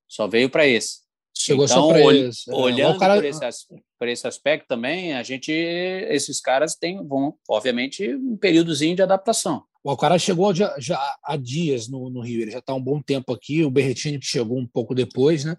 Só 0.08 0.26
veio 0.26 0.48
para 0.48 0.66
esse. 0.66 1.00
Chegou 1.36 1.66
então, 1.66 1.82
só 1.82 1.88
para 1.92 2.14
esse. 2.14 2.50
É, 2.50 2.54
olhando 2.54 2.94
Alcaraz... 2.94 3.20
por, 3.20 3.46
esse, 3.46 3.66
por 3.98 4.08
esse 4.08 4.26
aspecto 4.26 4.66
também, 4.66 5.12
a 5.12 5.22
gente, 5.22 5.52
esses 5.52 6.40
caras 6.40 6.74
têm, 6.74 7.06
vão, 7.06 7.34
obviamente, 7.46 8.14
um 8.14 8.34
períodozinho 8.34 8.96
de 8.96 9.02
adaptação. 9.02 9.62
O 9.84 9.90
Alcaraz 9.90 10.22
chegou 10.22 10.54
já, 10.54 10.74
já 10.78 10.98
há 11.22 11.36
dias 11.36 11.86
no, 11.86 12.08
no, 12.08 12.22
Rio, 12.22 12.40
ele 12.40 12.50
já 12.50 12.60
está 12.60 12.72
um 12.72 12.82
bom 12.82 13.02
tempo 13.02 13.30
aqui. 13.34 13.62
O 13.62 13.70
Berretini 13.70 14.18
que 14.18 14.24
chegou 14.24 14.56
um 14.56 14.66
pouco 14.66 14.94
depois, 14.94 15.44
né? 15.44 15.54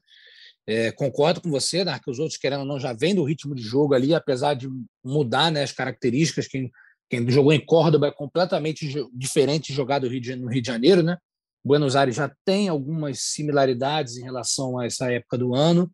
É, 0.66 0.92
concordo 0.92 1.40
com 1.40 1.52
você, 1.52 1.86
né, 1.86 2.00
que 2.04 2.10
os 2.10 2.18
outros, 2.18 2.38
querendo 2.38 2.62
ou 2.62 2.66
não, 2.66 2.80
já 2.80 2.94
vêm 2.94 3.14
do 3.14 3.24
ritmo 3.24 3.54
de 3.54 3.62
jogo 3.62 3.94
ali, 3.94 4.16
apesar 4.16 4.56
de 4.56 4.68
mudar 5.04 5.52
né, 5.52 5.62
as 5.62 5.72
características. 5.72 6.48
Quem, 6.48 6.72
quem 7.10 7.30
jogou 7.30 7.52
em 7.52 7.66
Córdoba 7.66 8.08
é 8.08 8.12
completamente 8.12 8.88
diferente 9.14 9.68
de 9.68 9.74
jogar 9.74 10.00
no 10.02 10.08
Rio 10.08 10.22
de 10.22 10.68
Janeiro, 10.68 11.02
né? 11.02 11.18
Buenos 11.66 11.96
Aires 11.96 12.16
já 12.16 12.32
tem 12.46 12.70
algumas 12.70 13.20
similaridades 13.20 14.18
em 14.18 14.24
relação 14.24 14.78
a 14.78 14.86
essa 14.86 15.12
época 15.12 15.38
do 15.38 15.56
ano. 15.56 15.92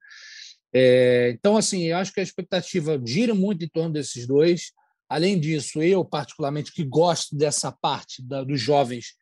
É, 0.73 1.31
então, 1.33 1.55
assim, 1.55 1.83
eu 1.83 1.97
acho 1.97 2.13
que 2.13 2.19
a 2.19 2.23
expectativa 2.23 3.01
gira 3.05 3.33
muito 3.33 3.63
em 3.63 3.69
torno 3.69 3.93
desses 3.93 4.27
dois. 4.27 4.71
Além 5.09 5.39
disso, 5.39 5.81
eu, 5.81 6.03
particularmente, 6.03 6.73
que 6.73 6.83
gosto 6.83 7.35
dessa 7.35 7.71
parte 7.71 8.21
da, 8.21 8.43
dos 8.43 8.59
jovens, 8.59 9.13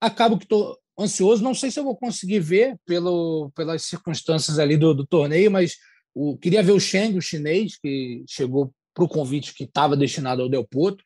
acabo 0.00 0.38
que 0.38 0.44
estou 0.44 0.78
ansioso. 0.98 1.44
Não 1.44 1.54
sei 1.54 1.70
se 1.70 1.78
eu 1.78 1.84
vou 1.84 1.96
conseguir 1.96 2.40
ver 2.40 2.76
pelo, 2.86 3.50
pelas 3.54 3.82
circunstâncias 3.82 4.58
ali 4.58 4.76
do, 4.76 4.94
do 4.94 5.06
torneio, 5.06 5.50
mas 5.50 5.76
o, 6.14 6.36
queria 6.38 6.62
ver 6.62 6.72
o 6.72 6.80
Sheng, 6.80 7.16
o 7.16 7.22
chinês, 7.22 7.76
que 7.76 8.24
chegou 8.26 8.72
para 8.94 9.04
o 9.04 9.08
convite 9.08 9.54
que 9.54 9.64
estava 9.64 9.96
destinado 9.96 10.42
ao 10.42 10.48
Del 10.48 10.66
Potro, 10.66 11.04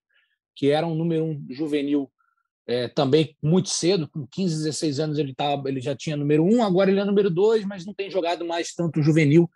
que 0.55 0.71
era 0.71 0.87
um 0.87 0.95
número 0.95 1.25
um 1.25 1.47
juvenil 1.51 2.11
é, 2.67 2.88
também 2.88 3.37
muito 3.43 3.69
cedo, 3.69 4.09
com 4.09 4.27
15, 4.27 4.65
16 4.65 5.01
anos 5.01 5.19
ele, 5.19 5.35
tava, 5.35 5.69
ele 5.69 5.81
já 5.81 5.97
tinha 5.97 6.17
número 6.17 6.45
um, 6.45 6.62
agora 6.62 6.91
ele 6.91 7.01
é 7.01 7.05
número 7.05 7.29
dois, 7.29 7.65
mas 7.65 7.85
não 7.85 7.93
tem 7.93 8.11
jogado 8.11 8.45
mais 8.45 8.73
tanto 8.75 9.03
juvenil, 9.03 9.51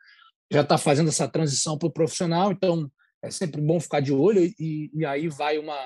já 0.50 0.62
está 0.62 0.76
fazendo 0.76 1.08
essa 1.08 1.28
transição 1.28 1.78
para 1.78 1.88
o 1.88 1.92
profissional, 1.92 2.52
então 2.52 2.90
é 3.22 3.30
sempre 3.30 3.60
bom 3.60 3.80
ficar 3.80 4.00
de 4.00 4.12
olho 4.12 4.42
e, 4.58 4.90
e 4.92 5.04
aí 5.04 5.28
vai 5.28 5.58
uma, 5.58 5.78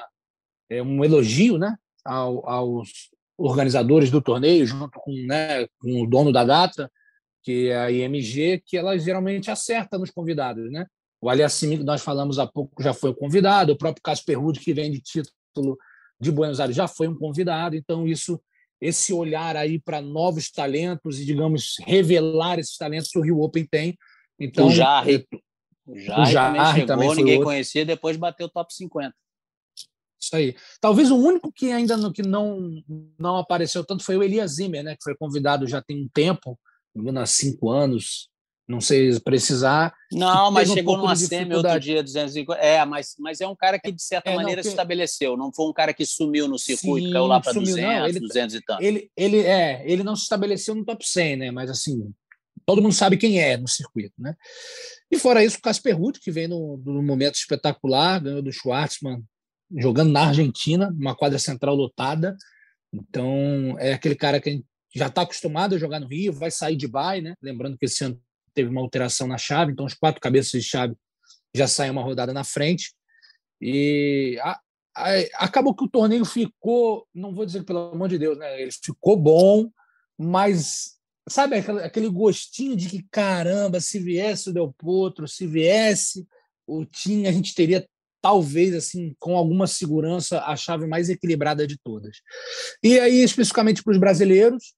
é, 0.68 0.82
um 0.82 1.04
elogio 1.04 1.58
né, 1.58 1.76
ao, 2.04 2.48
aos 2.48 3.10
organizadores 3.36 4.10
do 4.10 4.20
torneio, 4.20 4.66
junto 4.66 4.98
com, 5.00 5.12
né, 5.26 5.66
com 5.78 6.02
o 6.02 6.06
dono 6.06 6.32
da 6.32 6.44
data, 6.44 6.90
que 7.42 7.68
é 7.68 7.78
a 7.78 7.90
IMG, 7.90 8.62
que 8.64 8.76
ela 8.76 8.98
geralmente 8.98 9.50
acerta 9.50 9.98
nos 9.98 10.10
convidados. 10.10 10.70
Né? 10.70 10.86
O 11.20 11.28
Aliassimi, 11.28 11.78
que 11.78 11.84
nós 11.84 12.02
falamos 12.02 12.38
há 12.38 12.46
pouco, 12.46 12.82
já 12.82 12.94
foi 12.94 13.10
o 13.10 13.14
convidado, 13.14 13.72
o 13.72 13.76
próprio 13.76 14.02
Casper 14.02 14.40
Ruud, 14.40 14.58
que 14.58 14.72
vem 14.72 14.90
de 14.90 15.00
título 15.00 15.76
de 16.18 16.30
Buenos 16.30 16.60
Aires, 16.60 16.76
já 16.76 16.88
foi 16.88 17.08
um 17.08 17.14
convidado, 17.14 17.76
então 17.76 18.06
isso 18.06 18.40
esse 18.80 19.12
olhar 19.12 19.56
aí 19.56 19.78
para 19.78 20.00
novos 20.00 20.50
talentos 20.50 21.20
e, 21.20 21.26
digamos, 21.26 21.74
revelar 21.80 22.58
esses 22.58 22.78
talentos 22.78 23.10
que 23.10 23.18
o 23.18 23.22
Rio 23.22 23.40
Open 23.40 23.66
tem. 23.66 23.96
Então, 24.38 24.68
o 24.68 24.70
Jarre, 24.70 25.26
o 25.86 25.98
Jarre, 25.98 26.22
o 26.22 26.24
Jarre 26.24 26.54
também 26.54 26.74
chegou, 26.74 26.86
também 26.86 27.16
ninguém 27.16 27.34
outro. 27.34 27.44
conhecia, 27.44 27.84
depois 27.84 28.16
bateu 28.16 28.46
o 28.46 28.50
top 28.50 28.72
50. 28.74 29.14
Isso 30.18 30.36
aí. 30.36 30.56
Talvez 30.80 31.10
o 31.10 31.16
único 31.16 31.52
que 31.52 31.72
ainda 31.72 31.96
no, 31.96 32.12
que 32.12 32.22
não, 32.22 32.82
não 33.18 33.36
apareceu 33.36 33.84
tanto 33.84 34.02
foi 34.02 34.16
o 34.16 34.22
Elias 34.22 34.52
Zimmer, 34.52 34.82
né, 34.82 34.96
que 34.96 35.02
foi 35.02 35.14
convidado 35.14 35.66
já 35.66 35.82
tem 35.82 36.02
um 36.02 36.08
tempo, 36.08 36.58
há 37.18 37.26
cinco 37.26 37.70
anos, 37.70 38.30
não 38.70 38.80
sei 38.80 39.18
precisar. 39.18 39.92
Não, 40.12 40.48
mas 40.52 40.70
chegou 40.70 40.94
um 40.94 40.98
numa 40.98 41.16
semi 41.16 41.54
outro 41.54 41.80
dia, 41.80 42.04
250. 42.04 42.60
É, 42.60 42.84
mas, 42.84 43.16
mas 43.18 43.40
é 43.40 43.46
um 43.46 43.56
cara 43.56 43.80
que, 43.80 43.90
de 43.90 44.00
certa 44.00 44.30
é, 44.30 44.36
maneira, 44.36 44.60
não, 44.60 44.62
que... 44.62 44.68
se 44.68 44.74
estabeleceu. 44.74 45.36
Não 45.36 45.52
foi 45.52 45.68
um 45.68 45.72
cara 45.72 45.92
que 45.92 46.06
sumiu 46.06 46.46
no 46.46 46.56
circuito, 46.56 47.08
Sim, 47.08 47.12
caiu 47.12 47.26
lá 47.26 47.40
para 47.40 47.52
200, 47.52 47.82
não, 47.82 48.06
ele, 48.06 48.20
200 48.20 48.54
e 48.54 48.60
tanto. 48.62 48.82
Ele, 48.82 49.10
ele, 49.16 49.40
é, 49.40 49.82
ele 49.84 50.04
não 50.04 50.14
se 50.14 50.22
estabeleceu 50.22 50.76
no 50.76 50.84
top 50.84 51.04
100, 51.04 51.36
né? 51.36 51.50
Mas, 51.50 51.68
assim, 51.68 52.12
todo 52.64 52.80
mundo 52.80 52.94
sabe 52.94 53.16
quem 53.16 53.40
é 53.40 53.56
no 53.56 53.66
circuito, 53.66 54.14
né? 54.16 54.36
E 55.10 55.18
fora 55.18 55.44
isso, 55.44 55.58
o 55.58 55.62
Casper 55.62 55.98
Ruud, 55.98 56.20
que 56.20 56.30
vem 56.30 56.46
num, 56.46 56.80
num 56.86 57.02
momento 57.02 57.34
espetacular, 57.34 58.22
ganhou 58.22 58.40
do 58.40 58.52
Schwartzman, 58.52 59.20
jogando 59.78 60.12
na 60.12 60.28
Argentina, 60.28 60.94
uma 60.96 61.16
quadra 61.16 61.40
central 61.40 61.74
lotada. 61.74 62.36
Então, 62.92 63.76
é 63.80 63.94
aquele 63.94 64.14
cara 64.14 64.40
que 64.40 64.62
já 64.94 65.08
está 65.08 65.22
acostumado 65.22 65.74
a 65.74 65.78
jogar 65.78 65.98
no 65.98 66.06
Rio, 66.06 66.32
vai 66.32 66.52
sair 66.52 66.76
de 66.76 66.86
bye, 66.86 67.20
né? 67.20 67.34
Lembrando 67.42 67.76
que 67.76 67.86
esse 67.86 68.04
ano 68.04 68.20
teve 68.54 68.70
uma 68.70 68.80
alteração 68.80 69.26
na 69.26 69.38
chave, 69.38 69.72
então 69.72 69.86
os 69.86 69.94
quatro 69.94 70.20
cabeças 70.20 70.62
de 70.62 70.62
chave 70.62 70.94
já 71.54 71.66
saem 71.66 71.90
uma 71.90 72.02
rodada 72.02 72.32
na 72.32 72.44
frente. 72.44 72.94
E 73.60 74.38
a, 74.42 74.58
a, 74.96 75.44
acabou 75.44 75.74
que 75.74 75.84
o 75.84 75.90
torneio 75.90 76.24
ficou, 76.24 77.06
não 77.14 77.34
vou 77.34 77.44
dizer 77.44 77.64
pelo 77.64 77.90
amor 77.92 78.08
de 78.08 78.18
Deus, 78.18 78.38
né? 78.38 78.60
Ele 78.62 78.72
ficou 78.72 79.16
bom, 79.16 79.70
mas 80.18 80.96
sabe 81.28 81.56
aquele, 81.56 81.82
aquele 81.82 82.08
gostinho 82.08 82.76
de 82.76 82.88
que 82.88 83.06
caramba, 83.10 83.80
se 83.80 83.98
viesse 83.98 84.50
o 84.50 84.52
Del 84.52 84.74
Potro, 84.76 85.28
se 85.28 85.46
viesse 85.46 86.26
o 86.66 86.84
Tim, 86.84 87.26
a 87.26 87.32
gente 87.32 87.54
teria 87.54 87.86
talvez 88.22 88.74
assim 88.74 89.14
com 89.18 89.36
alguma 89.36 89.66
segurança 89.66 90.42
a 90.42 90.54
chave 90.54 90.86
mais 90.86 91.08
equilibrada 91.08 91.66
de 91.66 91.78
todas. 91.78 92.18
E 92.82 92.98
aí 92.98 93.22
especificamente 93.22 93.82
para 93.82 93.92
os 93.92 93.98
brasileiros, 93.98 94.74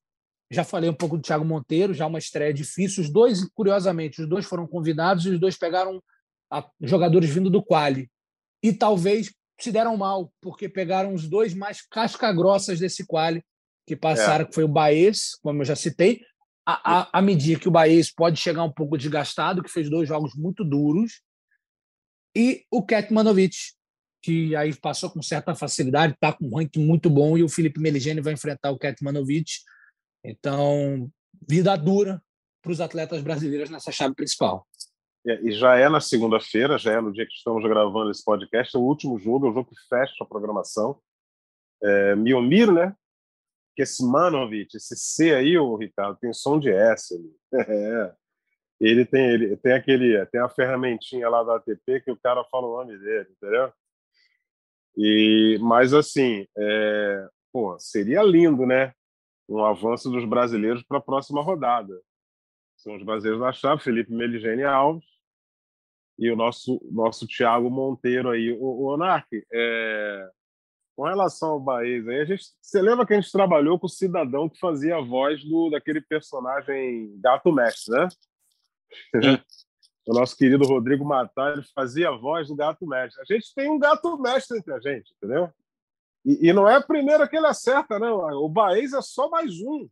já 0.53 0.63
falei 0.63 0.89
um 0.89 0.93
pouco 0.93 1.17
do 1.17 1.23
Thiago 1.23 1.43
Monteiro, 1.43 1.93
já 1.93 2.05
uma 2.05 2.19
estreia 2.19 2.53
difícil. 2.53 3.03
Os 3.03 3.09
dois, 3.09 3.43
curiosamente, 3.53 4.21
os 4.21 4.27
dois 4.27 4.45
foram 4.45 4.67
convidados 4.67 5.25
e 5.25 5.29
os 5.29 5.39
dois 5.39 5.57
pegaram 5.57 6.01
jogadores 6.81 7.29
vindo 7.29 7.49
do 7.49 7.63
quali. 7.63 8.09
E 8.61 8.71
talvez 8.71 9.33
se 9.59 9.71
deram 9.71 9.97
mal, 9.97 10.31
porque 10.41 10.67
pegaram 10.69 11.13
os 11.13 11.27
dois 11.27 11.53
mais 11.53 11.81
casca-grossas 11.81 12.79
desse 12.79 13.05
quali 13.05 13.43
que 13.87 13.95
passaram, 13.95 14.45
é. 14.45 14.47
que 14.47 14.53
foi 14.53 14.63
o 14.63 14.67
Baez, 14.67 15.35
como 15.41 15.61
eu 15.61 15.65
já 15.65 15.75
citei, 15.75 16.21
a, 16.65 16.99
a, 16.99 17.09
a 17.19 17.21
medir 17.21 17.59
que 17.59 17.67
o 17.67 17.71
Baez 17.71 18.11
pode 18.11 18.39
chegar 18.39 18.63
um 18.63 18.71
pouco 18.71 18.97
desgastado, 18.97 19.61
que 19.61 19.71
fez 19.71 19.89
dois 19.89 20.07
jogos 20.07 20.33
muito 20.35 20.63
duros, 20.63 21.21
e 22.35 22.63
o 22.71 22.83
Ketmanovic, 22.83 23.55
que 24.21 24.55
aí 24.55 24.73
passou 24.75 25.09
com 25.09 25.21
certa 25.21 25.53
facilidade, 25.53 26.13
está 26.13 26.31
com 26.31 26.45
um 26.45 26.57
ranking 26.57 26.83
muito 26.83 27.09
bom, 27.09 27.37
e 27.37 27.43
o 27.43 27.49
Felipe 27.49 27.79
Meligeni 27.79 28.21
vai 28.21 28.33
enfrentar 28.33 28.71
o 28.71 28.79
Ketmanovic. 28.79 29.51
Então, 30.23 31.11
vida 31.47 31.75
dura 31.75 32.21
para 32.61 32.71
os 32.71 32.79
atletas 32.79 33.21
brasileiros 33.21 33.69
nessa 33.69 33.91
chave 33.91 34.15
principal. 34.15 34.65
E 35.25 35.51
já 35.51 35.77
é 35.77 35.87
na 35.87 36.01
segunda-feira, 36.01 36.77
já 36.77 36.93
é 36.93 37.01
no 37.01 37.11
dia 37.11 37.25
que 37.25 37.33
estamos 37.33 37.63
gravando 37.63 38.11
esse 38.11 38.23
podcast, 38.23 38.75
é 38.75 38.79
o 38.79 38.83
último 38.83 39.17
jogo, 39.17 39.47
é 39.47 39.49
o 39.49 39.53
jogo 39.53 39.69
que 39.69 39.87
fecha 39.87 40.15
a 40.21 40.25
programação. 40.25 40.99
É, 41.81 42.15
Miomir, 42.15 42.71
né? 42.71 42.93
Kesmanovic, 43.75 44.75
esse 44.75 44.95
C 44.95 45.33
aí, 45.33 45.57
o 45.57 45.75
Ricardo, 45.75 46.17
tem 46.19 46.33
som 46.33 46.59
de 46.59 46.69
S 46.69 47.15
ali. 47.15 47.33
É. 47.69 48.13
Ele 48.81 49.05
tem, 49.05 49.29
ele 49.29 49.55
tem 49.55 49.71
aquele, 49.71 50.25
tem 50.25 50.41
a 50.41 50.49
ferramentinha 50.49 51.29
lá 51.29 51.41
da 51.41 51.55
ATP 51.55 52.01
que 52.01 52.11
o 52.11 52.19
cara 52.19 52.43
fala 52.45 52.67
o 52.67 52.77
nome 52.77 52.97
dele, 52.97 53.29
entendeu? 53.31 53.71
E, 54.97 55.57
mas 55.61 55.93
assim, 55.93 56.45
é, 56.57 57.29
pô, 57.53 57.77
seria 57.79 58.21
lindo, 58.23 58.65
né? 58.65 58.93
Um 59.47 59.63
avanço 59.63 60.09
dos 60.09 60.25
brasileiros 60.25 60.83
para 60.83 60.97
a 60.97 61.01
próxima 61.01 61.41
rodada. 61.41 61.93
São 62.77 62.95
os 62.95 63.03
brasileiros 63.03 63.41
da 63.41 63.51
chave, 63.51 63.83
Felipe 63.83 64.11
Meligeni 64.11 64.63
Alves 64.63 65.05
e 66.17 66.29
o 66.29 66.35
nosso 66.35 66.81
nosso 66.91 67.27
Thiago 67.27 67.69
Monteiro 67.69 68.29
aí. 68.29 68.51
O, 68.51 68.63
o 68.63 68.93
Onark, 68.93 69.27
é, 69.51 70.29
com 70.95 71.03
relação 71.03 71.51
ao 71.51 71.59
Bahia, 71.59 72.03
aí 72.07 72.21
a 72.21 72.25
gente, 72.25 72.43
você 72.61 72.81
lembra 72.81 73.05
que 73.05 73.13
a 73.13 73.19
gente 73.19 73.31
trabalhou 73.31 73.79
com 73.79 73.87
o 73.87 73.89
cidadão 73.89 74.47
que 74.47 74.59
fazia 74.59 74.97
a 74.97 75.01
voz 75.01 75.43
do 75.43 75.69
daquele 75.69 76.01
personagem 76.01 77.19
Gato 77.19 77.51
Mestre, 77.51 77.95
né? 77.95 78.07
o 80.05 80.13
nosso 80.13 80.35
querido 80.37 80.65
Rodrigo 80.65 81.05
Matar 81.05 81.53
ele 81.53 81.63
fazia 81.73 82.09
a 82.09 82.17
voz 82.17 82.47
do 82.47 82.55
gato 82.55 82.85
mestre. 82.85 83.21
A 83.21 83.33
gente 83.33 83.53
tem 83.55 83.69
um 83.69 83.79
gato 83.79 84.17
mestre 84.17 84.57
entre 84.57 84.73
a 84.73 84.79
gente, 84.79 85.13
entendeu? 85.13 85.51
E, 86.25 86.49
e 86.49 86.53
não 86.53 86.67
é 86.67 86.75
a 86.75 86.81
primeira 86.81 87.27
que 87.27 87.35
ele 87.35 87.47
acerta, 87.47 87.99
não. 87.99 88.19
O 88.43 88.49
Baez 88.49 88.93
é 88.93 89.01
só 89.01 89.29
mais 89.29 89.59
um. 89.61 89.89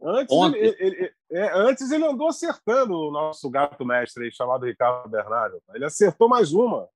Antes 0.00 0.36
ele, 0.36 0.76
ele, 0.78 1.14
é, 1.32 1.58
antes 1.58 1.90
ele 1.90 2.04
andou 2.04 2.28
acertando 2.28 2.94
o 2.94 3.10
nosso 3.10 3.50
gato 3.50 3.84
mestre 3.84 4.24
aí, 4.24 4.32
chamado 4.32 4.64
Ricardo 4.64 5.08
Bernardo. 5.08 5.60
Ele 5.74 5.84
acertou 5.84 6.28
mais 6.28 6.52
uma. 6.52 6.88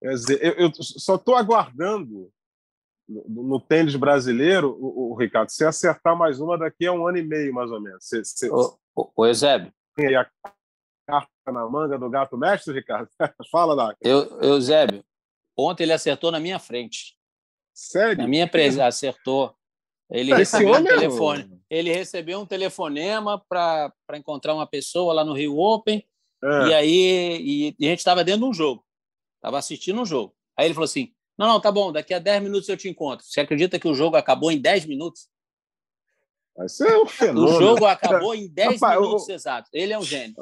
Quer 0.00 0.10
dizer, 0.10 0.44
eu, 0.44 0.66
eu 0.66 0.72
só 0.74 1.14
estou 1.14 1.36
aguardando 1.36 2.30
no, 3.08 3.24
no, 3.28 3.60
tênis 3.60 3.96
brasileiro, 3.96 4.76
o, 4.80 5.12
o, 5.12 5.14
Ricardo, 5.14 5.48
se 5.50 5.64
acertar 5.64 6.16
mais 6.16 6.40
uma 6.40 6.58
daqui 6.58 6.86
a 6.86 6.92
um 6.92 7.06
ano 7.06 7.18
e 7.18 7.22
meio, 7.22 7.54
mais 7.54 7.70
ou 7.70 7.80
menos. 7.80 8.04
Se, 8.04 8.24
se... 8.24 8.50
Ô, 8.50 8.78
ô, 8.94 9.26
Eusébio, 9.26 9.72
aí 9.98 10.14
a 10.14 10.28
carta 11.06 11.28
na 11.46 11.68
manga 11.68 11.98
do 11.98 12.10
gato 12.10 12.36
mestre, 12.36 12.74
Ricardo? 12.74 13.08
Fala, 13.50 13.74
lá. 13.74 13.96
Eu, 14.00 14.40
Eusébio, 14.40 15.04
ontem 15.56 15.84
ele 15.84 15.92
acertou 15.92 16.30
na 16.30 16.38
minha 16.38 16.58
frente. 16.58 17.17
Sério? 17.78 18.18
Na 18.18 18.26
minha 18.26 18.48
presença, 18.48 18.86
acertou. 18.86 19.54
Ele 20.10 20.32
Esse 20.32 20.56
recebeu 20.56 20.74
um 20.74 20.84
telefone. 20.84 21.62
Ele 21.70 21.92
recebeu 21.92 22.40
um 22.40 22.46
telefonema 22.46 23.40
para 23.48 23.92
encontrar 24.14 24.52
uma 24.52 24.66
pessoa 24.66 25.14
lá 25.14 25.24
no 25.24 25.32
Rio 25.32 25.56
Open. 25.56 26.04
É. 26.42 26.66
E 26.66 26.74
aí 26.74 27.38
e, 27.40 27.76
e 27.78 27.86
a 27.86 27.90
gente 27.90 28.00
estava 28.00 28.24
dentro 28.24 28.40
de 28.40 28.46
um 28.46 28.52
jogo. 28.52 28.84
Estava 29.36 29.58
assistindo 29.58 30.00
um 30.00 30.04
jogo. 30.04 30.34
Aí 30.56 30.66
ele 30.66 30.74
falou 30.74 30.86
assim: 30.86 31.14
Não, 31.38 31.46
não, 31.46 31.60
tá 31.60 31.70
bom, 31.70 31.92
daqui 31.92 32.12
a 32.12 32.18
10 32.18 32.42
minutos 32.42 32.68
eu 32.68 32.76
te 32.76 32.88
encontro. 32.88 33.24
Você 33.24 33.40
acredita 33.40 33.78
que 33.78 33.86
o 33.86 33.94
jogo 33.94 34.16
acabou 34.16 34.50
em 34.50 34.60
10 34.60 34.86
minutos? 34.86 35.28
Isso 36.64 36.82
é 36.82 37.00
um 37.00 37.06
fenômeno. 37.06 37.56
O 37.56 37.60
jogo 37.60 37.86
acabou 37.86 38.34
em 38.34 38.48
10 38.48 38.80
Rapaz, 38.80 39.00
minutos 39.00 39.28
exatos. 39.28 39.70
Ele 39.72 39.92
é 39.92 39.98
um 39.98 40.02
gênio. 40.02 40.34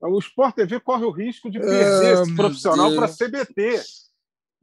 O 0.00 0.18
Sport 0.18 0.56
TV 0.56 0.80
corre 0.80 1.04
o 1.04 1.12
risco 1.12 1.48
de 1.48 1.60
perder 1.60 2.18
ah, 2.18 2.22
esse 2.22 2.34
profissional 2.34 2.92
para 2.96 3.06
a 3.06 3.08
CBT. 3.08 3.80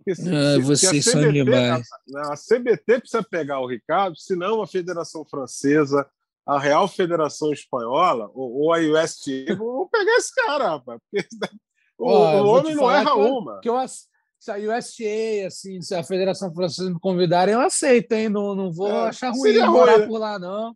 Porque 0.04 0.16
se, 0.16 0.36
ah, 0.36 0.56
se, 0.56 0.62
vocês 0.62 1.06
se 1.06 1.10
a 1.10 1.14
CBT, 1.14 1.24
são 1.24 1.32
demais. 1.32 1.88
A, 2.16 2.34
a, 2.34 2.36
CBT 2.36 3.00
precisa 3.00 3.24
pegar 3.24 3.60
o 3.60 3.68
Ricardo, 3.68 4.18
senão 4.18 4.62
a 4.62 4.68
Federação 4.68 5.24
Francesa, 5.24 6.08
a 6.46 6.60
Real 6.60 6.88
Federação 6.88 7.54
Espanhola 7.54 8.32
ou, 8.34 8.64
ou 8.64 8.74
a 8.74 8.80
UST 8.80 9.46
vão 9.56 9.88
pegar 9.88 10.18
esse 10.18 10.34
cara, 10.34 10.70
rapaz. 10.70 11.00
Porque 11.12 11.28
o, 12.00 12.10
o 12.10 12.48
homem 12.48 12.74
não 12.74 12.92
erra 12.92 13.12
que 13.12 13.20
uma. 13.20 13.60
Que 13.60 13.70
eu, 13.70 13.76
se 13.88 14.52
a 14.52 14.56
USTA, 14.56 15.46
assim, 15.46 15.82
se 15.84 15.94
a 15.94 16.04
Federação 16.04 16.52
Francesa 16.52 16.90
me 16.90 17.00
convidarem, 17.00 17.54
eu 17.54 17.62
aceito, 17.62 18.14
hein? 18.14 18.28
Não, 18.28 18.56
não 18.56 18.72
vou 18.74 18.90
é, 18.90 19.10
achar 19.10 19.32
ruim 19.32 19.60
morar 19.68 20.00
né? 20.00 20.08
por 20.08 20.18
lá, 20.18 20.40
não. 20.40 20.76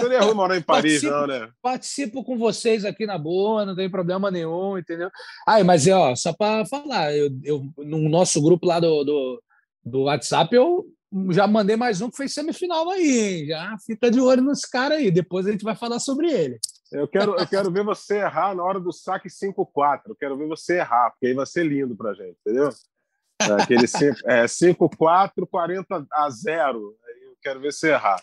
Seria 0.00 0.20
ruim 0.20 0.34
morar 0.34 0.56
em 0.56 0.62
Paris, 0.62 1.00
participo, 1.00 1.12
não, 1.12 1.26
né? 1.26 1.50
Participo 1.62 2.24
com 2.24 2.38
vocês 2.38 2.84
aqui 2.84 3.06
na 3.06 3.18
boa, 3.18 3.64
não 3.64 3.76
tem 3.76 3.90
problema 3.90 4.30
nenhum, 4.30 4.78
entendeu? 4.78 5.10
Ai, 5.46 5.62
mas, 5.62 5.86
ó, 5.88 6.14
só 6.14 6.32
para 6.32 6.64
falar, 6.66 7.14
eu, 7.14 7.30
eu, 7.42 7.64
no 7.78 8.08
nosso 8.08 8.40
grupo 8.42 8.66
lá 8.66 8.80
do, 8.80 9.04
do, 9.04 9.42
do 9.84 10.02
WhatsApp, 10.02 10.54
eu 10.54 10.86
já 11.30 11.46
mandei 11.46 11.76
mais 11.76 12.00
um 12.00 12.10
que 12.10 12.16
fez 12.16 12.34
semifinal 12.34 12.90
aí, 12.90 13.18
hein? 13.18 13.46
Já 13.46 13.76
fica 13.84 14.10
de 14.10 14.20
olho 14.20 14.42
nesse 14.42 14.70
cara 14.70 14.96
aí, 14.96 15.10
depois 15.10 15.46
a 15.46 15.52
gente 15.52 15.64
vai 15.64 15.76
falar 15.76 15.98
sobre 16.00 16.30
ele. 16.30 16.58
Eu 16.92 17.08
quero, 17.08 17.34
eu 17.36 17.46
quero 17.46 17.70
ver 17.70 17.84
você 17.84 18.18
errar 18.18 18.54
na 18.54 18.62
hora 18.62 18.78
do 18.78 18.92
saque 18.92 19.28
5-4. 19.28 20.02
Eu 20.06 20.16
quero 20.16 20.36
ver 20.36 20.46
você 20.46 20.78
errar, 20.78 21.10
porque 21.10 21.26
aí 21.26 21.34
vai 21.34 21.46
ser 21.46 21.64
lindo 21.64 21.96
pra 21.96 22.14
gente, 22.14 22.36
entendeu? 22.40 22.70
Aquele 23.60 23.86
5-4, 23.86 25.46
40 25.50 26.06
a 26.12 26.30
0. 26.30 26.78
Eu 26.78 27.36
quero 27.42 27.60
ver 27.60 27.72
se 27.72 27.88
errar. 27.88 28.22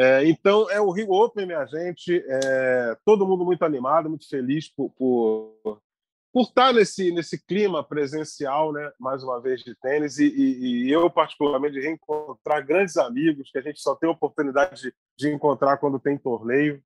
É, 0.00 0.24
então, 0.28 0.70
é 0.70 0.80
o 0.80 0.92
Rio 0.92 1.10
Open, 1.10 1.44
minha 1.44 1.66
gente. 1.66 2.24
É, 2.28 2.96
todo 3.04 3.26
mundo 3.26 3.44
muito 3.44 3.64
animado, 3.64 4.08
muito 4.08 4.28
feliz 4.28 4.68
por, 4.68 4.90
por, 4.90 5.82
por 6.32 6.42
estar 6.42 6.72
nesse, 6.72 7.10
nesse 7.10 7.44
clima 7.44 7.82
presencial, 7.82 8.72
né, 8.72 8.92
mais 8.96 9.24
uma 9.24 9.40
vez, 9.40 9.60
de 9.64 9.74
tênis. 9.74 10.20
E, 10.20 10.28
e, 10.28 10.86
e, 10.86 10.92
eu, 10.92 11.10
particularmente, 11.10 11.74
de 11.74 11.80
reencontrar 11.80 12.64
grandes 12.64 12.96
amigos 12.96 13.50
que 13.50 13.58
a 13.58 13.60
gente 13.60 13.80
só 13.80 13.96
tem 13.96 14.08
a 14.08 14.12
oportunidade 14.12 14.82
de, 14.82 14.94
de 15.16 15.34
encontrar 15.34 15.78
quando 15.78 15.98
tem 15.98 16.16
torneio. 16.16 16.80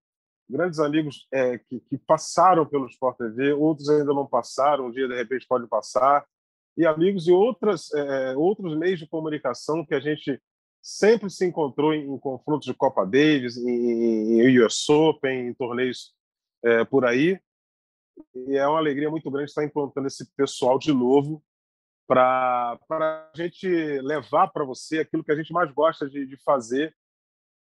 Grandes 0.48 0.78
amigos 0.78 1.26
é, 1.30 1.58
que, 1.58 1.80
que, 1.80 1.98
passaram 1.98 2.64
pelo 2.64 2.86
Sport 2.86 3.18
TV, 3.18 3.52
outros 3.52 3.90
ainda 3.90 4.14
não 4.14 4.26
passaram, 4.26 4.86
um 4.86 4.90
dia, 4.90 5.06
de 5.06 5.14
repente, 5.14 5.46
pode 5.46 5.66
passar. 5.66 6.24
E 6.78 6.86
amigos 6.86 7.24
de 7.24 7.32
outras, 7.32 7.92
é, 7.92 8.34
outros 8.38 8.74
meios 8.74 8.98
de 8.98 9.06
comunicação 9.06 9.84
que 9.84 9.94
a 9.94 10.00
gente 10.00 10.40
sempre 10.82 11.30
se 11.30 11.46
encontrou 11.46 11.94
em, 11.94 12.12
em 12.12 12.18
confrontos 12.18 12.66
de 12.66 12.74
Copa 12.74 13.04
Davis, 13.04 13.56
em, 13.56 14.40
em 14.40 14.58
US 14.58 14.88
Open, 14.88 15.46
em 15.48 15.54
torneios 15.54 16.12
é, 16.64 16.84
por 16.84 17.04
aí. 17.04 17.40
E 18.34 18.56
é 18.56 18.66
uma 18.66 18.78
alegria 18.78 19.08
muito 19.08 19.30
grande 19.30 19.48
estar 19.48 19.64
implantando 19.64 20.08
esse 20.08 20.30
pessoal 20.34 20.78
de 20.78 20.92
novo 20.92 21.42
para 22.06 22.78
a 22.90 23.30
gente 23.34 23.66
levar 24.00 24.48
para 24.48 24.64
você 24.64 24.98
aquilo 24.98 25.24
que 25.24 25.32
a 25.32 25.36
gente 25.36 25.52
mais 25.52 25.70
gosta 25.70 26.08
de, 26.10 26.26
de, 26.26 26.36
fazer, 26.42 26.94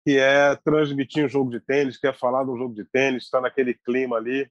que 0.05 0.19
é 0.19 0.57
transmitir 0.57 1.25
um 1.25 1.29
jogo 1.29 1.51
de 1.51 1.61
tênis, 1.61 1.99
que 1.99 2.07
é 2.07 2.13
falar 2.13 2.43
de 2.45 2.51
um 2.51 2.57
jogo 2.57 2.75
de 2.75 2.85
tênis, 2.85 3.25
estar 3.25 3.41
naquele 3.41 3.75
clima 3.75 4.17
ali, 4.17 4.51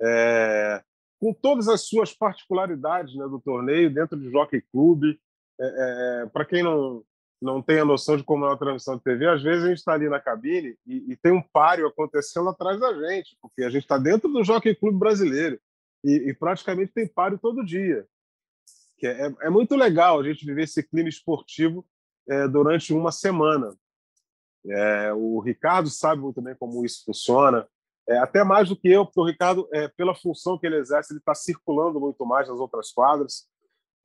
é, 0.00 0.82
com 1.18 1.32
todas 1.32 1.66
as 1.66 1.88
suas 1.88 2.12
particularidades 2.12 3.16
né, 3.16 3.24
do 3.24 3.40
torneio, 3.40 3.92
dentro 3.92 4.16
do 4.16 4.30
Jockey 4.30 4.62
Club. 4.70 5.16
É, 5.60 6.22
é 6.22 6.26
para 6.26 6.44
quem 6.44 6.62
não, 6.62 7.02
não 7.42 7.60
tem 7.60 7.80
a 7.80 7.84
noção 7.84 8.16
de 8.16 8.22
como 8.22 8.44
é 8.44 8.48
uma 8.48 8.56
transmissão 8.56 8.96
de 8.96 9.02
TV, 9.02 9.28
às 9.28 9.42
vezes 9.42 9.64
a 9.64 9.68
gente 9.68 9.78
está 9.78 9.92
ali 9.92 10.08
na 10.08 10.20
cabine 10.20 10.76
e, 10.86 11.12
e, 11.12 11.16
tem 11.16 11.32
um 11.32 11.42
páreo 11.42 11.88
acontecendo 11.88 12.48
atrás 12.48 12.78
da 12.78 12.94
gente, 12.94 13.36
porque 13.42 13.64
a 13.64 13.70
gente 13.70 13.82
está 13.82 13.98
dentro 13.98 14.32
do 14.32 14.44
Jockey 14.44 14.74
Clube 14.76 14.96
brasileiro 14.96 15.60
e, 16.04 16.30
e, 16.30 16.34
praticamente 16.34 16.92
tem 16.92 17.06
páreo 17.06 17.38
todo 17.38 17.64
dia. 17.64 18.06
Que 18.96 19.08
é, 19.08 19.34
é, 19.40 19.50
muito 19.50 19.74
legal 19.74 20.20
a 20.20 20.22
gente 20.22 20.46
viver 20.46 20.62
esse 20.62 20.82
clima 20.84 21.08
esportivo 21.08 21.84
é, 22.28 22.46
durante 22.46 22.94
uma 22.94 23.10
semana. 23.10 23.74
É, 24.64 25.12
o 25.12 25.40
Ricardo 25.40 25.90
sabe 25.90 26.22
muito 26.22 26.40
bem 26.40 26.54
como 26.54 26.84
isso 26.84 27.04
funciona, 27.04 27.66
é, 28.08 28.18
até 28.18 28.44
mais 28.44 28.68
do 28.68 28.76
que 28.76 28.88
eu, 28.88 29.04
porque 29.04 29.20
o 29.20 29.26
Ricardo, 29.26 29.68
é, 29.72 29.88
pela 29.88 30.14
função 30.14 30.56
que 30.56 30.66
ele 30.66 30.76
exerce, 30.76 31.12
ele 31.12 31.18
está 31.18 31.34
circulando 31.34 31.98
muito 31.98 32.24
mais 32.24 32.48
nas 32.48 32.58
outras 32.58 32.92
quadras. 32.92 33.48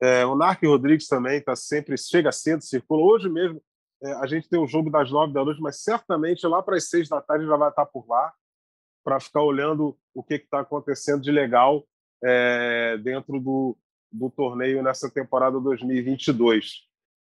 É, 0.00 0.24
o 0.24 0.36
Narc 0.36 0.62
Rodrigues 0.62 1.08
também 1.08 1.38
está 1.38 1.56
sempre, 1.56 1.96
chega 1.98 2.30
cedo, 2.30 2.62
circula. 2.62 3.02
Hoje 3.02 3.28
mesmo 3.28 3.60
é, 4.02 4.12
a 4.14 4.26
gente 4.26 4.48
tem 4.48 4.60
um 4.60 4.66
jogo 4.66 4.90
das 4.90 5.10
nove 5.10 5.32
da 5.32 5.44
noite, 5.44 5.60
mas 5.60 5.82
certamente 5.82 6.46
lá 6.46 6.62
para 6.62 6.76
as 6.76 6.88
seis 6.88 7.08
da 7.08 7.20
tarde 7.20 7.46
já 7.46 7.56
vai 7.56 7.70
estar 7.70 7.86
por 7.86 8.06
lá 8.08 8.32
para 9.04 9.18
ficar 9.18 9.42
olhando 9.42 9.96
o 10.14 10.22
que 10.22 10.34
está 10.34 10.60
acontecendo 10.60 11.22
de 11.22 11.32
legal 11.32 11.84
é, 12.22 12.96
dentro 12.98 13.40
do, 13.40 13.76
do 14.12 14.30
torneio 14.30 14.82
nessa 14.82 15.10
temporada 15.10 15.58
2022. 15.58 16.86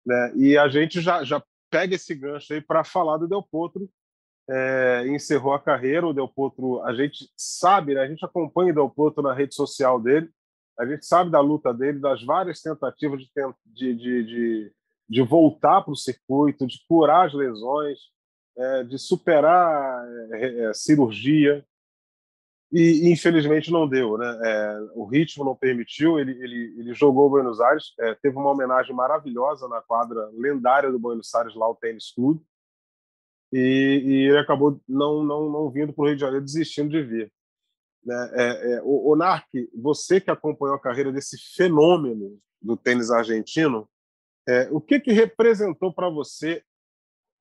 Né? 0.04 0.32
E 0.36 0.58
a 0.58 0.68
gente 0.68 1.00
já, 1.00 1.22
já 1.22 1.42
pega 1.70 1.94
esse 1.94 2.14
gancho 2.14 2.52
aí 2.52 2.60
para 2.60 2.82
falar 2.82 3.18
do 3.18 3.28
Del 3.28 3.42
Potro. 3.42 3.88
É, 4.48 5.04
encerrou 5.08 5.52
a 5.52 5.60
carreira, 5.60 6.06
o 6.06 6.14
Del 6.14 6.28
Potro, 6.28 6.80
a 6.82 6.94
gente 6.94 7.28
sabe, 7.36 7.94
né? 7.94 8.02
a 8.02 8.08
gente 8.08 8.24
acompanha 8.24 8.70
o 8.70 8.74
Del 8.74 8.88
Potro 8.88 9.20
na 9.22 9.34
rede 9.34 9.54
social 9.54 10.00
dele, 10.00 10.30
a 10.78 10.86
gente 10.86 11.06
sabe 11.06 11.30
da 11.30 11.40
luta 11.40 11.72
dele, 11.72 11.98
das 11.98 12.22
várias 12.22 12.60
tentativas 12.60 13.20
de, 13.22 13.94
de, 13.94 14.24
de, 14.24 14.72
de, 15.08 15.22
voltar 15.22 15.82
para 15.82 15.92
o 15.92 15.96
circuito, 15.96 16.66
de 16.66 16.78
curar 16.86 17.26
as 17.26 17.34
lesões, 17.34 17.98
é, 18.56 18.84
de 18.84 18.98
superar 18.98 20.04
é, 20.32 20.64
é, 20.64 20.74
cirurgia. 20.74 21.64
E, 22.72 23.10
infelizmente 23.10 23.70
não 23.70 23.88
deu, 23.88 24.18
né? 24.18 24.40
É, 24.44 24.78
o 24.94 25.04
ritmo 25.04 25.44
não 25.44 25.54
permitiu. 25.54 26.18
Ele, 26.18 26.32
ele, 26.32 26.74
ele 26.78 26.94
jogou 26.94 27.30
Buenos 27.30 27.60
Aires, 27.60 27.94
é, 28.00 28.14
teve 28.14 28.36
uma 28.36 28.50
homenagem 28.50 28.94
maravilhosa 28.94 29.68
na 29.68 29.80
quadra 29.80 30.28
lendária 30.34 30.90
do 30.90 30.98
Buenos 30.98 31.32
Aires, 31.34 31.54
lá 31.54 31.68
o 31.68 31.76
Tênis 31.76 32.12
Clube. 32.12 32.42
E, 33.52 34.02
e, 34.04 34.12
ele 34.28 34.38
acabou 34.38 34.80
não, 34.86 35.22
não, 35.22 35.48
não 35.50 35.70
vindo 35.70 35.92
para 35.92 36.02
o 36.02 36.06
Rio 36.06 36.16
de 36.16 36.20
Janeiro, 36.20 36.44
desistindo 36.44 36.90
de 36.90 37.02
vir. 37.02 37.32
Né? 38.06 38.30
É, 38.34 38.72
é, 38.74 38.82
o, 38.82 39.12
o 39.12 39.16
Narc, 39.16 39.48
você 39.74 40.20
que 40.20 40.30
acompanhou 40.30 40.76
a 40.76 40.80
carreira 40.80 41.12
desse 41.12 41.36
fenômeno 41.56 42.38
do 42.62 42.76
tênis 42.76 43.10
argentino, 43.10 43.88
é, 44.48 44.68
o 44.70 44.80
que, 44.80 45.00
que 45.00 45.12
representou 45.12 45.92
para 45.92 46.08
você 46.08 46.62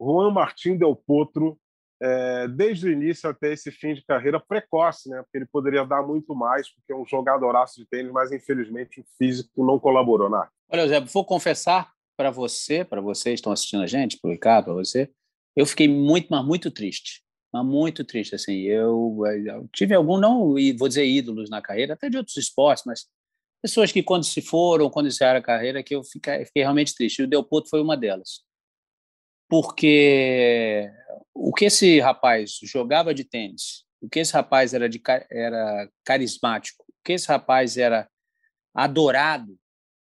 Juan 0.01 0.31
Martín 0.31 0.75
Del 0.75 0.95
Potro 0.95 1.57
é, 2.01 2.47
desde 2.47 2.87
o 2.87 2.91
início 2.91 3.29
até 3.29 3.53
esse 3.53 3.71
fim 3.71 3.93
de 3.93 4.03
carreira 4.03 4.39
precoce, 4.39 5.07
né? 5.07 5.21
Porque 5.21 5.37
ele 5.37 5.45
poderia 5.45 5.85
dar 5.85 6.01
muito 6.01 6.35
mais, 6.35 6.67
porque 6.73 6.91
é 6.91 6.95
um 6.95 7.05
jogadoraço 7.05 7.79
de 7.79 7.85
tênis, 7.85 8.11
mas 8.11 8.31
infelizmente 8.31 8.99
o 8.99 9.05
físico 9.17 9.65
não 9.65 9.79
colaborou, 9.79 10.29
Narc. 10.29 10.49
Olha, 10.69 10.87
Zé, 10.87 10.99
vou 10.99 11.23
confessar 11.23 11.93
para 12.17 12.31
você, 12.31 12.83
para 12.83 12.99
vocês 12.99 13.35
que 13.35 13.39
estão 13.39 13.53
assistindo 13.53 13.83
a 13.83 13.87
gente, 13.87 14.17
para 14.19 14.29
o 14.29 14.31
Ricardo, 14.31 14.65
para 14.65 14.73
você, 14.73 15.09
eu 15.55 15.65
fiquei 15.65 15.87
muito, 15.87 16.27
mas 16.29 16.43
muito 16.43 16.69
triste 16.71 17.24
mas 17.55 17.65
muito 17.65 18.03
triste 18.03 18.35
assim. 18.35 18.63
Eu, 18.63 19.17
eu, 19.45 19.69
tive 19.71 19.93
algum 19.93 20.17
não 20.17 20.55
vou 20.77 20.87
dizer 20.87 21.05
ídolos 21.05 21.49
na 21.49 21.61
carreira, 21.61 21.93
até 21.93 22.09
de 22.09 22.17
outros 22.17 22.35
esportes, 22.35 22.83
mas 22.85 23.05
pessoas 23.61 23.93
que 23.93 24.03
quando 24.03 24.25
se 24.25 24.41
foram, 24.41 24.89
quando 24.89 25.05
iniciaram 25.05 25.39
a 25.39 25.43
carreira, 25.43 25.81
que 25.81 25.95
eu 25.95 26.03
fiquei, 26.03 26.45
fiquei 26.45 26.63
realmente 26.63 26.93
triste. 26.93 27.19
E 27.19 27.23
o 27.23 27.27
Del 27.27 27.43
Potro 27.43 27.69
foi 27.69 27.81
uma 27.81 27.95
delas, 27.95 28.41
porque 29.49 30.91
o 31.33 31.53
que 31.53 31.65
esse 31.65 31.99
rapaz 32.01 32.59
jogava 32.63 33.13
de 33.13 33.23
tênis, 33.23 33.85
o 34.01 34.09
que 34.09 34.19
esse 34.19 34.33
rapaz 34.33 34.73
era 34.73 34.89
de 34.89 35.01
era 35.31 35.89
carismático, 36.03 36.83
o 36.89 37.03
que 37.05 37.13
esse 37.13 37.27
rapaz 37.27 37.77
era 37.77 38.09
adorado 38.73 39.57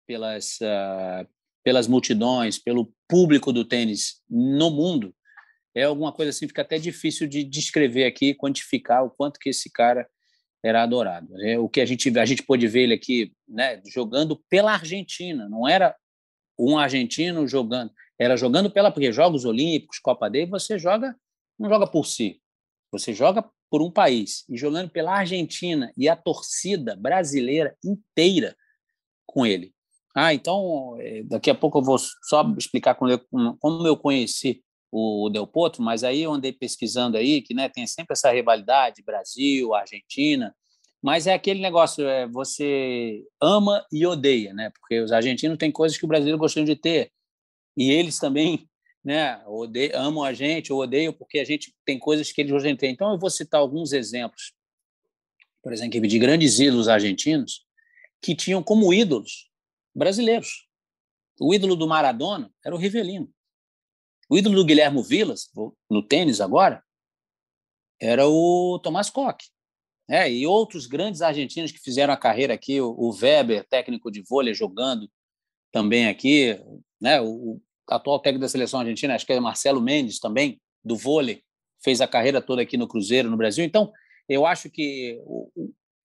pelas 0.06 0.58
uh, 0.62 1.26
pelas 1.64 1.88
multidões, 1.88 2.58
pelo 2.58 2.94
público 3.08 3.54
do 3.54 3.64
tênis 3.64 4.22
no 4.30 4.70
mundo, 4.70 5.16
é 5.78 5.84
alguma 5.84 6.12
coisa 6.12 6.32
assim, 6.32 6.48
fica 6.48 6.64
até 6.64 6.80
difícil 6.80 7.28
de 7.28 7.44
descrever 7.44 8.06
aqui, 8.06 8.34
quantificar 8.34 9.06
o 9.06 9.12
quanto 9.12 9.40
que 9.40 9.50
esse 9.50 9.72
cara 9.72 10.10
era 10.64 10.82
adorado. 10.82 11.40
É, 11.42 11.60
o 11.60 11.70
que 11.70 11.80
a 11.80 11.86
gente 11.86 12.18
a 12.18 12.26
gente 12.26 12.42
pôde 12.42 12.68
ver 12.68 12.82
ele 12.82 12.96
aqui, 12.96 13.32
né, 13.48 13.80
jogando 13.86 14.42
pela 14.50 14.74
Argentina, 14.74 15.48
não 15.48 15.68
era 15.68 15.96
um 16.58 16.80
argentino 16.80 17.48
jogando, 17.48 17.92
era 18.18 18.36
jogando 18.36 18.72
pela 18.72 18.92
porque 18.92 19.12
Jogos 19.12 19.46
Olímpicos, 19.46 20.00
Copa 20.00 20.28
Day, 20.30 20.48
você 20.48 20.80
joga 20.80 21.16
não 21.60 21.70
joga 21.70 21.86
por 21.86 22.06
si, 22.06 22.42
você 22.92 23.14
joga 23.14 23.48
por 23.70 23.82
um 23.82 23.92
país 23.92 24.46
e 24.50 24.58
jogando 24.58 24.90
pela 24.90 25.18
Argentina 25.18 25.92
e 25.96 26.10
a 26.10 26.16
torcida 26.16 26.96
brasileira 26.96 27.76
inteira 27.84 28.56
com 29.28 29.46
ele. 29.46 29.74
Ah, 30.16 30.34
então 30.34 30.96
é, 31.00 31.22
daqui 31.24 31.52
a 31.52 31.56
pouco 31.56 31.78
eu 31.78 31.84
vou 31.84 31.98
só 32.24 32.44
explicar 32.58 32.96
como 32.96 33.12
eu, 33.12 33.20
como 33.60 33.86
eu 33.86 33.96
conheci 33.96 34.64
o 35.00 35.30
Del 35.30 35.46
Potro, 35.46 35.84
mas 35.84 36.04
aí 36.04 36.24
eu 36.24 36.34
andei 36.34 36.52
pesquisando 36.52 37.18
aí 37.18 37.42
que 37.42 37.54
né, 37.54 37.70
tem 37.70 37.86
sempre 37.86 38.14
essa 38.14 38.32
rivalidade 38.32 39.04
Brasil, 39.04 39.74
Argentina, 39.76 40.56
mas 41.02 41.28
é 41.28 41.34
aquele 41.34 41.62
negócio, 41.62 42.08
é, 42.08 42.28
você 42.28 43.24
ama 43.40 43.86
e 43.92 44.06
odeia, 44.06 44.54
né? 44.54 44.72
Porque 44.72 45.00
os 45.00 45.12
argentinos 45.12 45.58
têm 45.58 45.72
coisas 45.72 45.98
que 45.98 46.06
o 46.06 46.08
brasileiro 46.08 46.40
gostaria 46.40 46.66
de 46.66 46.76
ter 46.76 47.12
e 47.78 47.92
eles 47.92 48.18
também, 48.18 48.68
né, 49.06 49.40
odeiam, 49.46 50.02
amam 50.02 50.24
a 50.24 50.34
gente 50.34 50.74
ou 50.74 50.82
odeiam 50.82 51.14
porque 51.14 51.38
a 51.40 51.46
gente 51.46 51.74
tem 51.86 52.00
coisas 52.00 52.32
que 52.32 52.42
eles 52.42 52.52
gostam 52.52 52.72
de 52.72 52.78
ter. 52.78 52.88
Então 52.88 53.12
eu 53.12 53.20
vou 53.20 53.30
citar 53.30 53.62
alguns 53.62 53.94
exemplos, 53.94 54.54
por 55.62 55.72
exemplo, 55.72 56.02
de 56.08 56.20
grandes 56.20 56.60
ídolos 56.60 56.88
argentinos 56.88 57.66
que 58.20 58.36
tinham 58.36 58.64
como 58.64 58.92
ídolos 58.92 59.48
brasileiros. 59.94 60.68
O 61.40 61.54
ídolo 61.54 61.76
do 61.76 61.88
Maradona 61.88 62.52
era 62.66 62.74
o 62.74 62.80
Rivelino. 62.80 63.32
O 64.30 64.38
ídolo 64.38 64.56
do 64.56 64.66
Guilherme 64.66 65.02
Vilas, 65.02 65.50
no 65.90 66.04
tênis 66.04 66.42
agora, 66.42 66.84
era 68.00 68.28
o 68.28 68.80
Tomás 68.84 69.10
Koch. 69.10 69.50
É, 70.10 70.32
e 70.32 70.48
outros 70.48 70.86
grandes 70.86 71.22
argentinos 71.22 71.72
que 71.72 71.80
fizeram 71.80 72.14
a 72.14 72.18
carreira 72.18 72.54
aqui, 72.54 72.80
o 72.80 73.12
Weber, 73.12 73.66
técnico 73.68 74.10
de 74.10 74.22
vôlei, 74.22 74.54
jogando 74.54 75.10
também 75.72 76.08
aqui, 76.08 76.58
né? 77.00 77.20
o, 77.22 77.62
atual 77.90 78.20
técnico 78.20 78.42
da 78.42 78.50
seleção 78.50 78.80
argentina, 78.80 79.16
acho 79.16 79.26
que 79.26 79.34
é 79.34 79.40
Marcelo 79.40 79.82
Mendes 79.82 80.20
também, 80.20 80.62
do 80.84 80.96
vôlei, 80.96 81.42
fez 81.84 82.02
a 82.02 82.08
carreira 82.08 82.42
toda 82.42 82.62
aqui 82.62 82.78
no 82.78 82.88
Cruzeiro, 82.88 83.30
no 83.30 83.38
Brasil. 83.38 83.64
Então, 83.64 83.92
eu 84.28 84.46
acho 84.46 84.70
que 84.70 85.20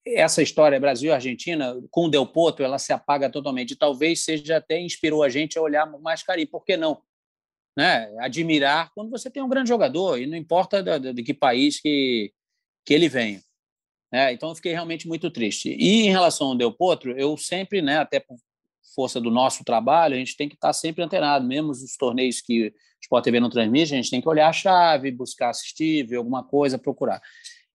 essa 0.07 0.43
história 0.43 0.81
Brasil-Argentina, 0.81 1.77
com 1.91 2.07
o 2.07 2.09
Del 2.09 2.27
Potro, 2.27 2.65
ela 2.65 2.79
se 2.79 2.93
apaga 2.93 3.31
totalmente. 3.31 3.77
Talvez 3.77 4.25
seja 4.25 4.57
até 4.57 4.81
inspirou 4.81 5.23
a 5.23 5.29
gente 5.29 5.59
a 5.59 5.63
olhar 5.63 5.87
mais 6.01 6.23
carinho. 6.23 6.49
Por 6.49 6.65
que 6.65 6.77
não? 6.77 7.01
Né, 7.77 8.13
admirar 8.19 8.91
quando 8.95 9.11
você 9.11 9.31
tem 9.31 9.43
um 9.43 9.49
grande 9.49 9.69
jogador, 9.69 10.19
e 10.19 10.27
não 10.27 10.37
importa 10.37 10.83
de, 10.83 11.13
de 11.13 11.23
que 11.23 11.35
país 11.35 11.81
que, 11.81 12.33
que 12.85 12.93
ele 12.95 13.09
venha. 13.09 13.43
Né? 14.13 14.33
Então, 14.33 14.51
eu 14.51 14.55
fiquei 14.55 14.73
realmente 14.73 15.09
muito 15.09 15.31
triste. 15.31 15.71
E 15.71 16.07
em 16.07 16.11
relação 16.11 16.49
ao 16.49 16.55
Del 16.55 16.73
Potro, 16.73 17.13
eu 17.19 17.37
sempre, 17.37 17.81
né, 17.81 17.99
até 17.99 18.21
por 18.21 18.37
força 18.95 19.21
do 19.21 19.31
nosso 19.31 19.65
trabalho, 19.65 20.15
a 20.15 20.19
gente 20.19 20.37
tem 20.37 20.49
que 20.49 20.55
estar 20.55 20.73
sempre 20.73 21.03
antenado, 21.03 21.47
mesmo 21.47 21.71
os 21.71 21.97
torneios 21.97 22.41
que 22.41 22.69
o 22.69 22.73
Sport 23.01 23.25
TV 23.25 23.41
não 23.41 23.49
transmite, 23.49 23.95
a 23.95 23.97
gente 23.97 24.11
tem 24.11 24.21
que 24.21 24.29
olhar 24.29 24.49
a 24.49 24.53
chave, 24.53 25.11
buscar 25.11 25.51
assistir, 25.51 26.07
ver 26.07 26.17
alguma 26.17 26.45
coisa, 26.45 26.79
procurar. 26.79 27.21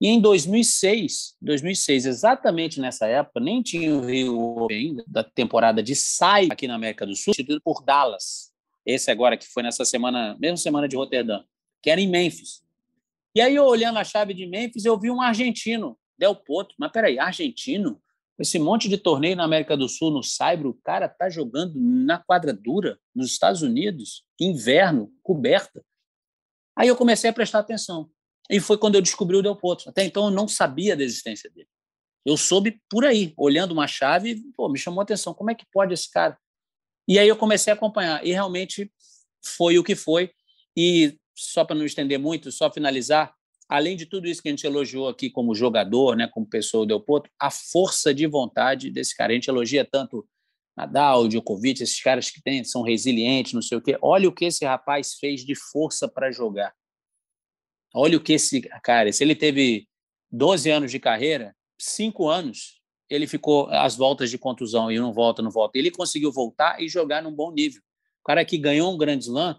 E 0.00 0.06
em 0.06 0.20
2006, 0.20 1.34
2006, 1.42 2.06
exatamente 2.06 2.80
nessa 2.80 3.06
época, 3.06 3.40
nem 3.40 3.60
tinha 3.60 3.94
o 3.96 4.06
Rio 4.06 4.68
ainda, 4.70 5.02
da 5.08 5.24
temporada 5.24 5.82
de 5.82 5.96
sai 5.96 6.46
aqui 6.50 6.68
na 6.68 6.76
América 6.76 7.04
do 7.04 7.16
Sul, 7.16 7.34
substituído 7.34 7.60
por 7.60 7.82
Dallas. 7.82 8.47
Esse 8.88 9.10
agora 9.10 9.36
que 9.36 9.46
foi 9.46 9.62
nessa 9.62 9.84
semana, 9.84 10.34
mesma 10.40 10.56
semana 10.56 10.88
de 10.88 10.96
Roterdã, 10.96 11.44
que 11.82 11.90
era 11.90 12.00
em 12.00 12.08
Memphis. 12.08 12.62
E 13.34 13.40
aí, 13.42 13.54
eu 13.54 13.66
olhando 13.66 13.98
a 13.98 14.04
chave 14.04 14.32
de 14.32 14.46
Memphis, 14.46 14.86
eu 14.86 14.98
vi 14.98 15.10
um 15.10 15.20
argentino, 15.20 15.98
Del 16.16 16.34
Potro. 16.34 16.74
Mas 16.78 16.90
peraí, 16.90 17.18
argentino? 17.18 18.00
Esse 18.38 18.58
monte 18.58 18.88
de 18.88 18.96
torneio 18.96 19.36
na 19.36 19.44
América 19.44 19.76
do 19.76 19.90
Sul, 19.90 20.10
no 20.10 20.22
Saibro, 20.22 20.70
o 20.70 20.74
cara 20.82 21.06
tá 21.06 21.28
jogando 21.28 21.74
na 21.76 22.18
quadradura, 22.18 22.98
nos 23.14 23.30
Estados 23.30 23.60
Unidos, 23.60 24.24
inverno, 24.40 25.12
coberta. 25.22 25.84
Aí 26.74 26.88
eu 26.88 26.96
comecei 26.96 27.28
a 27.28 27.32
prestar 27.32 27.58
atenção. 27.58 28.08
E 28.48 28.58
foi 28.58 28.78
quando 28.78 28.94
eu 28.94 29.02
descobri 29.02 29.36
o 29.36 29.42
Del 29.42 29.56
Potro. 29.56 29.90
Até 29.90 30.02
então 30.02 30.24
eu 30.24 30.30
não 30.30 30.48
sabia 30.48 30.96
da 30.96 31.04
existência 31.04 31.50
dele. 31.50 31.68
Eu 32.24 32.38
soube 32.38 32.80
por 32.88 33.04
aí, 33.04 33.34
olhando 33.36 33.72
uma 33.72 33.86
chave, 33.86 34.42
pô, 34.56 34.66
me 34.70 34.78
chamou 34.78 35.00
a 35.00 35.02
atenção. 35.02 35.34
Como 35.34 35.50
é 35.50 35.54
que 35.54 35.66
pode 35.70 35.92
esse 35.92 36.10
cara? 36.10 36.38
E 37.08 37.18
aí 37.18 37.26
eu 37.26 37.36
comecei 37.36 37.72
a 37.72 37.74
acompanhar. 37.74 38.24
E 38.24 38.32
realmente 38.32 38.92
foi 39.42 39.78
o 39.78 39.82
que 39.82 39.96
foi. 39.96 40.30
E 40.76 41.18
só 41.34 41.64
para 41.64 41.74
não 41.74 41.86
estender 41.86 42.18
muito, 42.18 42.52
só 42.52 42.70
finalizar, 42.70 43.34
além 43.68 43.96
de 43.96 44.04
tudo 44.04 44.28
isso 44.28 44.42
que 44.42 44.48
a 44.48 44.52
gente 44.52 44.66
elogiou 44.66 45.08
aqui 45.08 45.30
como 45.30 45.54
jogador, 45.54 46.16
né, 46.16 46.28
como 46.28 46.46
pessoa 46.46 46.86
do 46.86 47.00
Potro, 47.00 47.30
a 47.40 47.50
força 47.50 48.12
de 48.12 48.26
vontade 48.26 48.90
desse 48.90 49.16
cara. 49.16 49.32
A 49.32 49.34
gente 49.34 49.48
elogia 49.48 49.84
tanto 49.84 50.28
Nadal, 50.76 51.26
Djokovic, 51.26 51.82
esses 51.82 52.00
caras 52.00 52.30
que 52.30 52.40
tem, 52.40 52.62
são 52.62 52.82
resilientes, 52.82 53.52
não 53.52 53.62
sei 53.62 53.78
o 53.78 53.82
quê. 53.82 53.98
Olha 54.00 54.28
o 54.28 54.32
que 54.32 54.44
esse 54.44 54.64
rapaz 54.64 55.14
fez 55.14 55.44
de 55.44 55.54
força 55.54 56.06
para 56.06 56.30
jogar. 56.30 56.72
Olha 57.94 58.16
o 58.18 58.20
que 58.20 58.34
esse 58.34 58.60
cara, 58.82 59.10
se 59.12 59.24
ele 59.24 59.34
teve 59.34 59.88
12 60.30 60.70
anos 60.70 60.90
de 60.90 61.00
carreira, 61.00 61.56
cinco 61.80 62.28
anos, 62.28 62.77
ele 63.08 63.26
ficou 63.26 63.68
às 63.70 63.96
voltas 63.96 64.30
de 64.30 64.38
contusão 64.38 64.90
e 64.90 64.98
não 64.98 65.12
volta, 65.12 65.42
não 65.42 65.50
volta. 65.50 65.78
Ele 65.78 65.90
conseguiu 65.90 66.30
voltar 66.30 66.80
e 66.80 66.88
jogar 66.88 67.22
num 67.22 67.32
bom 67.32 67.50
nível. 67.50 67.80
O 68.22 68.26
cara 68.26 68.44
que 68.44 68.58
ganhou 68.58 68.92
um 68.92 68.98
grande 68.98 69.24
slam, 69.24 69.58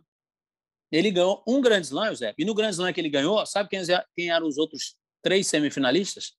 ele 0.92 1.12
ganhou 1.12 1.44
um 1.48 1.62
grande 1.62 1.88
slam, 1.88 2.10
José. 2.10 2.34
E 2.38 2.46
no 2.46 2.54
grande 2.54 2.74
slam 2.74 2.94
que 2.94 3.02
ele 3.02 3.10
ganhou, 3.10 3.44
sabe 3.46 3.70
quem, 3.70 3.82
quem 4.16 4.32
eram 4.32 4.48
os 4.48 4.58
outros 4.58 4.96
três 5.22 5.48
semifinalistas? 5.48 6.34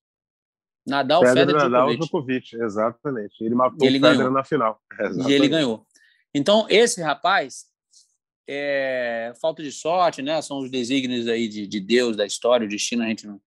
Nadal, 0.85 1.21
Federer, 1.21 1.47
Federer 1.47 1.69
Nadal, 1.69 1.95
Djokovic. 1.97 2.55
Exatamente. 2.55 3.43
Ele 3.43 3.55
matou 3.55 3.87
ele 3.87 3.97
o 3.97 4.01
Federer 4.01 4.17
ganhou. 4.17 4.33
na 4.33 4.43
final. 4.43 4.81
Exatamente. 4.93 5.29
E 5.29 5.33
ele 5.33 5.47
ganhou. 5.47 5.85
Então, 6.33 6.65
esse 6.69 7.01
rapaz, 7.01 7.65
é, 8.47 9.33
falta 9.39 9.61
de 9.61 9.71
sorte, 9.71 10.21
né? 10.21 10.41
São 10.41 10.59
os 10.59 10.71
desígnios 10.71 11.27
aí 11.27 11.47
de, 11.47 11.67
de 11.67 11.79
Deus, 11.79 12.15
da 12.15 12.25
história, 12.25 12.65
o 12.65 12.69
destino 12.69 13.03
a 13.03 13.07
gente 13.07 13.27
não, 13.27 13.41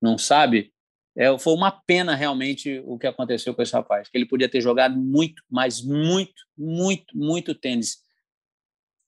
não 0.00 0.18
sabe. 0.18 0.72
É, 1.16 1.36
foi 1.38 1.54
uma 1.54 1.70
pena 1.70 2.14
realmente 2.14 2.82
o 2.84 2.98
que 2.98 3.06
aconteceu 3.06 3.54
com 3.54 3.62
esse 3.62 3.72
rapaz, 3.72 4.08
que 4.08 4.18
ele 4.18 4.26
podia 4.26 4.48
ter 4.48 4.60
jogado 4.60 4.96
muito, 4.96 5.42
mas 5.48 5.80
muito, 5.80 6.34
muito, 6.56 7.16
muito 7.16 7.54
tênis. 7.54 7.98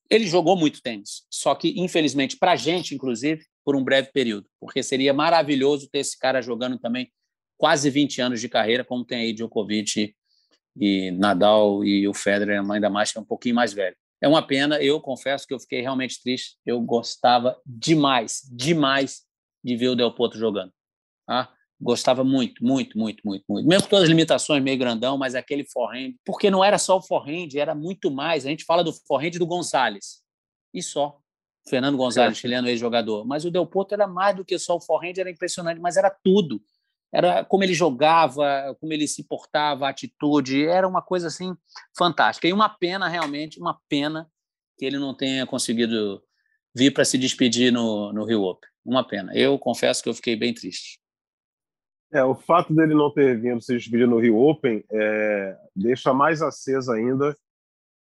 Ele 0.08 0.26
jogou 0.26 0.56
muito 0.56 0.80
tênis, 0.80 1.26
só 1.28 1.54
que 1.54 1.74
infelizmente 1.80 2.38
para 2.38 2.52
a 2.52 2.56
gente, 2.56 2.94
inclusive, 2.94 3.44
por 3.64 3.74
um 3.74 3.82
breve 3.82 4.12
período, 4.12 4.48
porque 4.60 4.82
seria 4.82 5.12
maravilhoso 5.12 5.88
ter 5.90 5.98
esse 5.98 6.16
cara 6.16 6.40
jogando 6.40 6.78
também 6.78 7.10
quase 7.56 7.90
20 7.90 8.20
anos 8.20 8.40
de 8.40 8.48
carreira, 8.48 8.84
como 8.84 9.04
tem 9.04 9.18
aí 9.18 9.32
Djokovic 9.32 10.14
e 10.76 11.10
Nadal 11.10 11.84
e 11.84 12.06
o 12.06 12.14
Federer, 12.14 12.62
ainda 12.70 12.90
mais 12.90 13.10
que 13.10 13.18
é 13.18 13.20
um 13.20 13.24
pouquinho 13.24 13.56
mais 13.56 13.72
velho. 13.72 13.96
É 14.20 14.28
uma 14.28 14.46
pena, 14.46 14.80
eu 14.82 15.00
confesso 15.00 15.46
que 15.46 15.52
eu 15.52 15.60
fiquei 15.60 15.80
realmente 15.80 16.22
triste. 16.22 16.56
Eu 16.64 16.80
gostava 16.80 17.60
demais, 17.66 18.42
demais 18.50 19.22
de 19.62 19.76
ver 19.76 19.88
o 19.88 19.94
Del 19.94 20.14
Potro 20.14 20.38
jogando. 20.38 20.72
Tá? 21.26 21.52
Gostava 21.80 22.24
muito, 22.24 22.64
muito, 22.64 22.98
muito, 22.98 23.22
muito, 23.24 23.44
muito. 23.48 23.68
Mesmo 23.68 23.84
com 23.84 23.90
todas 23.90 24.04
as 24.04 24.08
limitações, 24.08 24.62
meio 24.62 24.78
grandão, 24.78 25.18
mas 25.18 25.34
aquele 25.34 25.64
forehand, 25.64 26.14
porque 26.24 26.50
não 26.50 26.64
era 26.64 26.78
só 26.78 26.96
o 26.96 27.02
forehand, 27.02 27.48
era 27.54 27.74
muito 27.74 28.10
mais. 28.10 28.46
A 28.46 28.48
gente 28.48 28.64
fala 28.64 28.82
do 28.82 28.92
forehand 28.92 29.32
do 29.32 29.46
Gonzalez 29.46 30.22
e 30.72 30.82
só. 30.82 31.18
Fernando 31.68 31.96
Gonzalez, 31.96 32.38
é. 32.38 32.40
chileno 32.40 32.68
ex-jogador. 32.68 33.26
Mas 33.26 33.44
o 33.44 33.50
Del 33.50 33.66
Potro 33.66 33.94
era 33.94 34.06
mais 34.06 34.36
do 34.36 34.44
que 34.44 34.58
só 34.58 34.76
o 34.76 34.80
forehand, 34.80 35.14
era 35.18 35.30
impressionante, 35.30 35.80
mas 35.80 35.96
era 35.96 36.10
tudo 36.10 36.62
era 37.12 37.44
como 37.44 37.62
ele 37.64 37.74
jogava, 37.74 38.76
como 38.80 38.92
ele 38.92 39.06
se 39.06 39.24
portava, 39.24 39.86
a 39.86 39.90
atitude, 39.90 40.66
era 40.66 40.86
uma 40.86 41.00
coisa 41.00 41.28
assim 41.28 41.56
fantástica. 41.96 42.46
E 42.46 42.52
uma 42.52 42.68
pena, 42.68 43.08
realmente, 43.08 43.58
uma 43.58 43.80
pena 43.88 44.30
que 44.76 44.84
ele 44.84 44.98
não 44.98 45.14
tenha 45.14 45.46
conseguido 45.46 46.22
vir 46.74 46.92
para 46.92 47.04
se 47.04 47.16
despedir 47.16 47.72
no, 47.72 48.12
no 48.12 48.24
Rio 48.24 48.42
Open. 48.42 48.68
Uma 48.84 49.02
pena. 49.02 49.34
Eu 49.34 49.58
confesso 49.58 50.02
que 50.02 50.08
eu 50.08 50.14
fiquei 50.14 50.36
bem 50.36 50.52
triste. 50.52 51.00
É, 52.12 52.22
o 52.22 52.34
fato 52.34 52.72
dele 52.72 52.94
não 52.94 53.12
ter 53.12 53.38
vindo 53.40 53.60
se 53.60 53.74
despedir 53.74 54.06
no 54.06 54.18
Rio 54.18 54.38
Open 54.38 54.84
é, 54.90 55.58
deixa 55.74 56.14
mais 56.14 56.40
acesa 56.40 56.94
ainda 56.94 57.36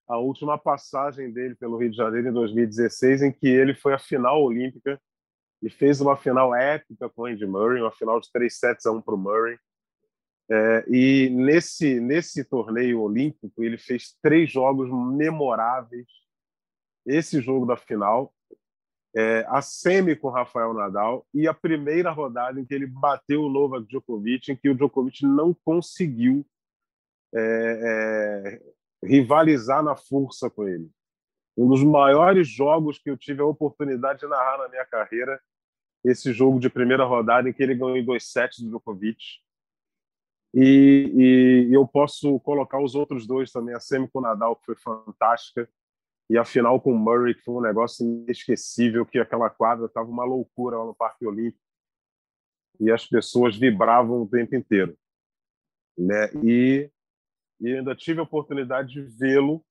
a 0.08 0.18
última 0.18 0.58
passagem 0.58 1.32
dele 1.32 1.56
pelo 1.56 1.78
Rio 1.78 1.92
de 1.92 1.96
Janeiro 1.96 2.28
em 2.28 2.34
2016, 2.34 3.22
em 3.22 3.32
que 3.32 3.48
ele 3.48 3.74
foi 3.74 3.94
à 3.94 4.00
final 4.00 4.44
olímpica 4.44 5.00
e 5.62 5.70
fez 5.70 6.02
uma 6.02 6.18
final 6.18 6.54
épica 6.54 7.10
com 7.10 7.22
o 7.22 7.26
Andy 7.26 7.46
Murray, 7.46 7.82
uma 7.82 7.92
final 7.92 8.20
de 8.20 8.30
3 8.32 8.54
sets 8.54 8.86
a 8.86 8.92
1 8.92 9.02
para 9.02 9.16
o 9.16 9.18
Murray. 9.18 9.58
É, 10.50 10.84
e 10.90 11.30
nesse, 11.30 12.00
nesse 12.02 12.44
torneio 12.44 13.02
olímpico, 13.02 13.64
ele 13.64 13.78
fez 13.78 14.18
três 14.22 14.52
jogos 14.52 14.90
memoráveis. 14.90 16.08
Esse 17.06 17.40
jogo 17.40 17.66
da 17.66 17.78
final, 17.78 18.34
é, 19.15 19.45
a 19.50 19.62
semi 19.62 20.15
com 20.15 20.30
Rafael 20.30 20.74
Nadal 20.74 21.26
e 21.34 21.47
a 21.47 21.54
primeira 21.54 22.12
rodada 22.12 22.60
em 22.60 22.65
que 22.65 22.74
ele 22.74 22.88
bateu 22.88 23.43
o 23.43 23.50
Novak 23.50 23.86
Djokovic, 23.88 24.52
em 24.52 24.56
que 24.56 24.69
o 24.69 24.76
Djokovic 24.76 25.26
não 25.26 25.54
conseguiu 25.54 26.45
é, 27.34 28.60
é 28.60 28.62
rivalizar 29.04 29.84
na 29.84 29.95
força 29.95 30.50
com 30.50 30.67
ele. 30.67 30.89
Um 31.58 31.67
dos 31.67 31.84
maiores 31.84 32.47
jogos 32.47 32.97
que 32.97 33.10
eu 33.10 33.17
tive 33.17 33.41
a 33.41 33.45
oportunidade 33.45 34.19
de 34.19 34.28
narrar 34.28 34.58
na 34.58 34.69
minha 34.69 34.86
carreira 34.86 35.41
esse 36.04 36.34
jogo 36.34 36.60
de 36.60 36.69
primeira 36.69 37.04
rodada 37.04 37.50
em 37.50 37.54
que 37.54 37.62
ele 37.62 37.76
ganhou 37.76 37.97
em 37.97 38.06
dois 38.06 38.32
sets 38.32 38.60
do 38.60 38.69
Djokovic. 38.69 39.21
E, 40.54 41.67
e, 41.69 41.74
eu 41.74 41.88
posso 41.88 42.39
colocar 42.41 42.82
os 42.82 42.95
outros 42.95 43.26
dois 43.26 43.52
também, 43.52 43.74
a 43.74 43.80
semi 43.80 44.08
com 44.10 44.19
Nadal, 44.19 44.56
que 44.56 44.65
foi 44.65 44.76
fantástica, 44.76 45.69
e 46.32 46.38
a 46.38 46.46
final 46.46 46.80
com 46.80 46.94
o 46.94 46.98
Murray, 46.98 47.36
que 47.36 47.41
foi 47.41 47.56
um 47.56 47.62
negócio 47.62 48.06
inesquecível, 48.06 49.06
que 49.06 49.20
aquela 49.20 49.50
quadra 49.50 49.88
estava 49.88 50.08
uma 50.08 50.24
loucura 50.24 50.78
lá 50.78 50.86
no 50.86 50.96
Parque 50.96 51.26
Olímpico, 51.26 51.62
e 52.80 52.89
as 52.89 53.06
pessoas 53.06 53.58
vibravam 53.58 54.22
o 54.22 54.30
tempo 54.30 54.56
inteiro. 54.56 54.98
Né? 55.98 56.32
E, 56.41 56.89
e 57.60 57.76
ainda 57.76 57.94
tive 57.94 58.22
a 58.22 58.24
oportunidade 58.24 58.94
de 58.94 59.02
vê-lo 59.02 59.62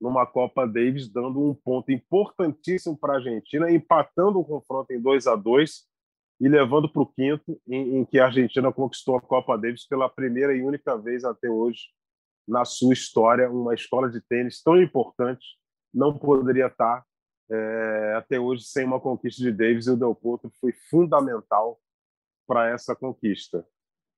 numa 0.00 0.26
Copa 0.26 0.66
Davis, 0.66 1.10
dando 1.10 1.38
um 1.38 1.54
ponto 1.54 1.92
importantíssimo 1.92 2.96
para 2.96 3.12
a 3.12 3.16
Argentina, 3.16 3.70
empatando 3.70 4.40
o 4.40 4.44
confronto 4.46 4.94
em 4.94 5.00
2 5.00 5.26
a 5.26 5.36
2 5.36 5.86
e 6.40 6.48
levando 6.48 6.90
para 6.90 7.02
o 7.02 7.06
quinto, 7.06 7.60
em, 7.68 7.98
em, 7.98 8.04
que 8.06 8.18
a 8.18 8.24
Argentina 8.24 8.72
conquistou 8.72 9.16
a 9.16 9.20
Copa 9.20 9.58
Davis 9.58 9.86
pela 9.86 10.08
primeira 10.08 10.56
e 10.56 10.62
única 10.62 10.96
vez 10.96 11.22
até 11.22 11.50
hoje 11.50 11.90
na 12.48 12.64
sua 12.64 12.94
história. 12.94 13.50
Uma 13.50 13.74
escola 13.74 14.08
de 14.08 14.22
tênis 14.22 14.62
tão 14.62 14.80
importante 14.80 15.60
não 15.92 16.16
poderia 16.16 16.66
estar 16.66 17.04
é, 17.50 18.14
até 18.16 18.40
hoje 18.40 18.64
sem 18.64 18.84
uma 18.84 19.00
conquista 19.00 19.42
de 19.42 19.52
Davis, 19.52 19.86
e 19.86 19.90
o 19.90 19.96
Del 19.96 20.14
Potro 20.14 20.50
foi 20.60 20.72
fundamental 20.90 21.78
para 22.46 22.70
essa 22.70 22.94
conquista. 22.96 23.66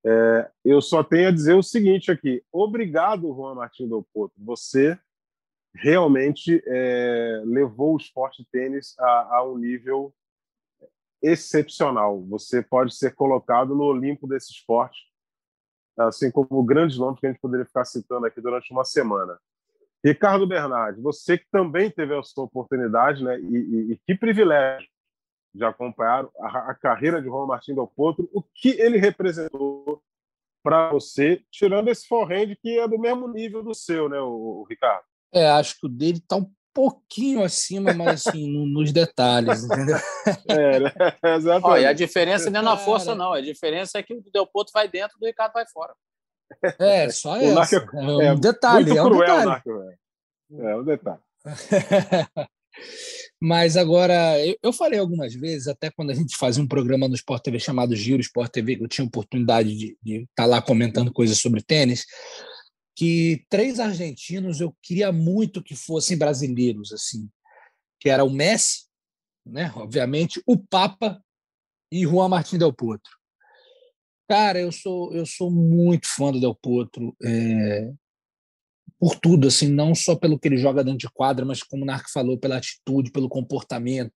É, 0.06 0.50
eu 0.64 0.82
só 0.82 1.02
tenho 1.02 1.28
a 1.28 1.32
dizer 1.32 1.54
o 1.54 1.62
seguinte 1.62 2.10
aqui: 2.10 2.44
obrigado, 2.52 3.34
Juan 3.34 3.54
Martins 3.54 3.88
Del 3.88 4.06
Potro. 4.12 4.36
Você 4.44 4.98
realmente 5.74 6.62
é, 6.66 7.42
levou 7.44 7.94
o 7.94 7.96
esporte 7.96 8.46
tênis 8.52 8.94
a, 8.98 9.38
a, 9.38 9.44
um 9.44 9.58
nível 9.58 10.14
excepcional. 11.22 12.22
Você 12.26 12.62
pode 12.62 12.94
ser 12.94 13.14
colocado 13.14 13.74
no 13.74 13.84
Olimpo 13.84 14.28
desse 14.28 14.52
esporte, 14.52 15.00
assim 15.98 16.30
como 16.30 16.62
grandes 16.62 16.98
nomes 16.98 17.18
que 17.18 17.26
a 17.26 17.30
gente 17.30 17.40
poderia 17.40 17.66
ficar 17.66 17.84
citando 17.84 18.26
aqui 18.26 18.40
durante 18.40 18.70
uma 18.72 18.84
semana. 18.84 19.38
Ricardo 20.04 20.46
Bernardi, 20.46 21.00
você 21.00 21.38
que 21.38 21.46
também 21.50 21.90
teve 21.90 22.14
a 22.14 22.22
sua 22.22 22.44
oportunidade, 22.44 23.24
né, 23.24 23.40
e, 23.40 23.56
e, 23.56 23.92
e 23.92 24.00
que 24.06 24.14
privilégio 24.14 24.86
de 25.54 25.64
acompanhar 25.64 26.28
a, 26.40 26.70
a 26.70 26.74
carreira 26.74 27.22
de 27.22 27.28
Juan 27.28 27.46
Martins 27.46 27.74
Del 27.74 27.86
Potro, 27.86 28.28
o 28.32 28.42
que 28.42 28.70
ele 28.70 28.98
representou 28.98 30.02
para 30.62 30.90
você, 30.90 31.42
tirando 31.50 31.88
esse 31.88 32.06
forehand 32.06 32.54
que 32.56 32.78
é 32.78 32.86
do 32.88 32.98
mesmo 32.98 33.28
nível 33.28 33.62
do 33.62 33.74
seu, 33.74 34.08
né, 34.08 34.20
o, 34.20 34.62
o 34.62 34.66
Ricardo? 34.68 35.04
É, 35.32 35.48
acho 35.48 35.78
que 35.80 35.86
o 35.86 35.88
dele 35.88 36.18
está 36.18 36.36
um 36.36 36.50
pouquinho 36.74 37.42
acima, 37.42 37.94
mas 37.94 38.26
assim, 38.26 38.50
no, 38.50 38.66
nos 38.66 38.92
detalhes, 38.92 39.64
entendeu? 39.64 39.96
É, 40.48 40.80
né? 40.80 40.92
exatamente. 41.36 41.66
Olha, 41.66 41.88
a 41.88 41.92
diferença 41.92 42.50
não 42.50 42.60
é 42.60 42.62
na 42.62 42.76
força, 42.76 43.14
não. 43.14 43.32
A 43.32 43.40
diferença 43.40 43.98
é 43.98 44.02
que 44.02 44.12
o 44.12 44.22
Del 44.32 44.46
Potro 44.46 44.72
vai 44.74 44.88
dentro 44.88 45.18
do 45.18 45.26
Ricardo 45.26 45.52
vai 45.52 45.64
fora. 45.66 45.94
É, 46.78 47.10
só 47.10 47.36
é, 47.36 47.46
essa. 47.46 47.76
É, 47.76 48.00
um 48.00 48.20
é, 48.22 48.36
detalhe, 48.36 48.96
é 48.96 49.02
um 49.02 49.08
cruel, 49.08 49.20
detalhe. 49.20 49.46
Narco, 49.46 49.70
é 50.50 50.76
um 50.76 50.84
detalhe. 50.84 51.20
Mas 53.40 53.76
agora, 53.76 54.38
eu, 54.44 54.56
eu, 54.62 54.72
falei 54.72 54.98
algumas 54.98 55.34
vezes, 55.34 55.68
até 55.68 55.90
quando 55.90 56.10
a 56.10 56.14
gente 56.14 56.36
fazia 56.36 56.62
um 56.62 56.68
programa 56.68 57.06
no 57.06 57.14
Sport 57.14 57.42
TV 57.42 57.58
chamado 57.58 57.94
Giro 57.94 58.20
Sport 58.22 58.50
TV, 58.50 58.76
que 58.76 58.84
eu 58.84 58.88
tinha 58.88 59.06
oportunidade 59.06 59.76
de, 59.76 59.98
de 60.02 60.22
estar 60.22 60.44
tá 60.44 60.46
lá 60.46 60.62
comentando 60.62 61.12
coisas 61.12 61.38
sobre 61.38 61.62
tênis, 61.62 62.06
que 62.96 63.44
três 63.50 63.80
argentinos 63.80 64.60
eu 64.60 64.74
queria 64.82 65.12
muito 65.12 65.62
que 65.62 65.74
fossem 65.74 66.16
brasileiros, 66.16 66.92
assim, 66.92 67.28
que 68.00 68.08
era 68.08 68.24
o 68.24 68.30
Messi, 68.30 68.84
né, 69.44 69.70
obviamente, 69.76 70.42
o 70.46 70.56
Papa 70.56 71.20
e 71.92 72.04
Juan 72.06 72.28
Martín 72.28 72.56
Del 72.56 72.72
Potro. 72.72 73.10
Cara, 74.28 74.58
eu 74.60 74.72
sou 74.72 75.12
eu 75.14 75.26
sou 75.26 75.50
muito 75.50 76.06
fã 76.08 76.32
do 76.32 76.40
Del 76.40 76.54
Potro, 76.54 77.14
é, 77.22 77.92
por 78.98 79.16
tudo, 79.16 79.48
assim, 79.48 79.68
não 79.68 79.94
só 79.94 80.16
pelo 80.16 80.38
que 80.38 80.48
ele 80.48 80.56
joga 80.56 80.82
dentro 80.82 80.98
de 80.98 81.10
quadra, 81.10 81.44
mas 81.44 81.62
como 81.62 81.82
o 81.82 81.86
Narco 81.86 82.10
falou, 82.10 82.38
pela 82.38 82.56
atitude, 82.56 83.12
pelo 83.12 83.28
comportamento, 83.28 84.12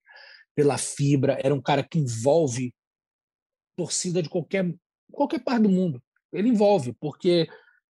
pela 0.56 0.78
fibra. 0.78 1.38
Era 1.42 1.54
um 1.54 1.60
cara 1.60 1.82
que 1.82 1.98
envolve 1.98 2.72
torcida 3.76 4.22
de 4.22 4.28
qualquer 4.28 4.74
qualquer 5.12 5.40
parte 5.40 5.62
do 5.62 5.68
mundo. 5.68 6.02
Ele 6.32 6.48
envolve, 6.48 6.94
porque 7.00 7.48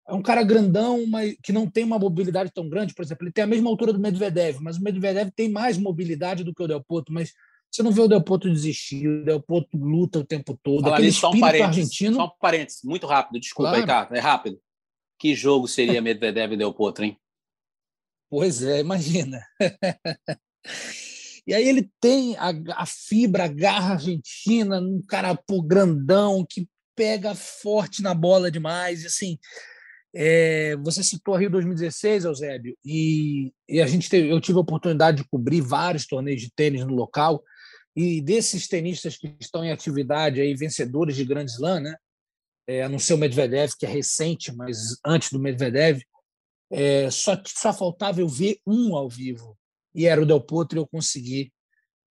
é 0.09 0.13
um 0.15 0.23
cara 0.23 0.43
grandão, 0.43 1.07
mas 1.07 1.37
que 1.43 1.53
não 1.53 1.71
tem 1.71 1.85
uma 1.85 1.99
mobilidade 1.99 2.51
tão 2.53 2.69
grande. 2.69 2.95
Por 2.95 3.05
exemplo, 3.05 3.25
ele 3.25 3.33
tem 3.33 3.45
a 3.45 3.49
mesma 3.49 3.69
altura 3.69 3.93
do 3.93 4.01
Medvedev, 4.01 4.59
mas 4.61 4.79
o 4.79 4.83
Medvedev 4.83 5.31
tem 5.37 5.51
mais 5.51 5.77
mobilidade 5.79 6.43
do 6.43 6.55
que 6.55 6.63
o 6.63 6.67
Del 6.67 6.83
Potro. 6.83 7.13
Mas 7.13 7.33
você 7.71 7.83
não 7.83 7.93
vê 7.93 8.01
o 8.01 8.09
Del 8.09 8.23
Potro 8.23 8.53
desistir, 8.53 9.07
o 9.07 9.25
Del 9.25 9.41
Potro 9.41 9.79
luta 9.79 10.19
o 10.19 10.25
tempo 10.25 10.59
todo. 10.63 10.83
Fala 10.83 10.97
Aquele 10.97 11.13
só 11.13 11.31
um 11.31 11.41
parênteses, 11.41 11.69
argentino. 11.69 12.17
Só 12.17 12.27
um 12.27 12.39
parênteses, 12.41 12.83
muito 12.83 13.07
rápido, 13.07 13.41
desculpa 13.41 13.71
claro. 13.71 13.83
aí, 13.83 13.87
tá? 13.87 14.17
É 14.17 14.21
rápido. 14.21 14.61
Que 15.19 15.35
jogo 15.35 15.69
seria 15.69 16.01
Medvedev 16.01 16.53
e 16.53 16.57
Del 16.57 16.73
Potro, 16.73 17.05
hein? 17.05 17.19
Pois 18.31 18.63
é, 18.63 18.81
imagina. 18.81 19.41
e 21.47 21.55
aí 21.55 21.67
ele 21.67 21.91
tem 22.01 22.37
a, 22.37 22.53
a, 22.75 22.87
fibra, 22.87 23.45
a 23.45 23.49
garra 23.49 23.95
argentina, 23.95 24.81
um 24.81 25.03
cara 25.07 25.35
pô, 25.35 25.63
grandão 25.63 26.47
que 26.49 26.69
pega 26.95 27.35
forte 27.35 28.03
na 28.03 28.15
bola 28.15 28.51
demais. 28.51 29.03
E, 29.03 29.07
assim, 29.07 29.39
é, 30.15 30.77
você 30.77 31.03
citou 31.03 31.35
a 31.35 31.39
Rio 31.39 31.51
2016, 31.51 32.25
Eusébio, 32.25 32.77
e, 32.85 33.53
e 33.69 33.81
a 33.81 33.87
gente 33.87 34.09
teve, 34.09 34.31
eu 34.31 34.41
tive 34.41 34.59
a 34.59 34.63
oportunidade 34.63 35.19
de 35.19 35.29
cobrir 35.29 35.61
vários 35.61 36.07
torneios 36.07 36.41
de 36.41 36.53
tênis 36.55 36.85
no 36.85 36.95
local. 36.95 37.43
E 38.01 38.21
desses 38.21 38.69
tenistas 38.69 39.17
que 39.17 39.35
estão 39.41 39.65
em 39.65 39.73
atividade 39.73 40.41
aí, 40.41 40.55
vencedores 40.55 41.17
de 41.17 41.25
Grand 41.25 41.47
Slam, 41.47 41.81
né? 41.81 41.97
é, 42.69 42.83
a 42.83 42.89
não 42.89 42.99
ser 42.99 43.15
o 43.15 43.19
Medvedev, 43.19 43.73
que 43.77 43.87
é 43.87 43.89
recente, 43.89 44.55
mas 44.55 44.99
antes 45.05 45.33
do 45.33 45.41
Medvedev, 45.41 46.03
é, 46.71 47.11
só, 47.11 47.37
só 47.47 47.73
faltava 47.73 48.21
eu 48.21 48.29
ver 48.29 48.61
um 48.67 48.95
ao 48.95 49.09
vivo, 49.09 49.59
e 49.95 50.07
era 50.07 50.23
o 50.23 50.27
Del 50.27 50.41
Potro, 50.41 50.79
e 50.79 50.81
eu 50.81 50.87
consegui 50.87 51.51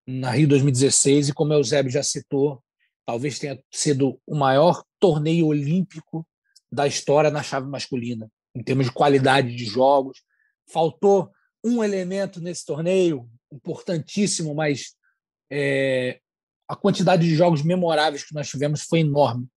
na 0.08 0.32
Rio 0.32 0.48
2016, 0.48 1.30
e 1.30 1.34
como 1.34 1.52
o 1.52 1.58
Eusébio 1.58 1.92
já 1.92 2.02
citou, 2.02 2.64
talvez 3.06 3.38
tenha 3.38 3.62
sido 3.70 4.20
o 4.26 4.34
maior 4.34 4.82
torneio 4.98 5.46
olímpico 5.48 6.26
da 6.72 6.88
história 6.88 7.30
na 7.30 7.44
chave 7.44 7.68
masculina, 7.68 8.32
em 8.56 8.64
termos 8.64 8.86
de 8.86 8.94
qualidade 8.94 9.54
de 9.54 9.66
jogos. 9.66 10.24
Faltou 10.72 11.30
um 11.64 11.84
elemento 11.84 12.40
nesse 12.40 12.66
torneio, 12.66 13.30
importantíssimo, 13.52 14.56
mas 14.56 14.96
é, 15.52 16.20
a 16.68 16.76
quantidade 16.76 17.28
de 17.28 17.36
jogos 17.36 17.62
memoráveis 17.62 18.24
que 18.24 18.34
nós 18.34 18.50
tivemos 18.50 18.82
foi 18.82 19.00
enorme. 19.00 19.48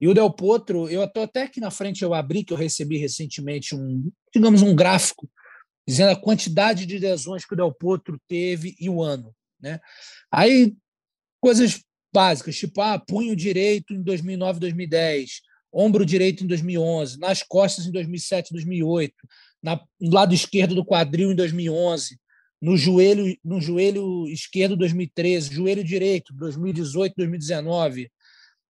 E 0.00 0.06
o 0.08 0.14
Del 0.14 0.30
Potro, 0.30 0.88
eu 0.88 1.02
estou 1.04 1.22
até 1.22 1.42
aqui 1.42 1.60
na 1.60 1.70
frente, 1.70 2.02
eu 2.02 2.12
abri, 2.12 2.44
que 2.44 2.52
eu 2.52 2.56
recebi 2.56 2.98
recentemente 2.98 3.74
um, 3.74 4.10
digamos, 4.32 4.62
um 4.62 4.74
gráfico 4.74 5.28
dizendo 5.86 6.10
a 6.10 6.20
quantidade 6.20 6.84
de 6.84 6.98
lesões 6.98 7.44
que 7.44 7.54
o 7.54 7.56
Del 7.56 7.72
Potro 7.72 8.20
teve 8.28 8.76
e 8.78 8.90
o 8.90 9.02
ano. 9.02 9.34
Né? 9.60 9.80
Aí, 10.30 10.74
coisas 11.40 11.80
básicas, 12.12 12.56
tipo, 12.56 12.80
ah, 12.80 12.98
punho 12.98 13.36
direito 13.36 13.94
em 13.94 14.02
2009, 14.02 14.60
2010, 14.60 15.40
ombro 15.72 16.04
direito 16.04 16.42
em 16.42 16.46
2011, 16.46 17.18
nas 17.18 17.42
costas 17.42 17.86
em 17.86 17.92
2007, 17.92 18.52
2008, 18.52 19.14
na, 19.62 19.80
no 20.00 20.12
lado 20.12 20.34
esquerdo 20.34 20.74
do 20.74 20.84
quadril 20.84 21.30
em 21.30 21.36
2011, 21.36 22.18
no 22.60 22.76
joelho, 22.76 23.36
no 23.44 23.60
joelho 23.60 24.26
esquerdo 24.28 24.76
2013, 24.76 25.54
joelho 25.54 25.84
direito 25.84 26.32
2018, 26.34 27.14
2019, 27.16 28.10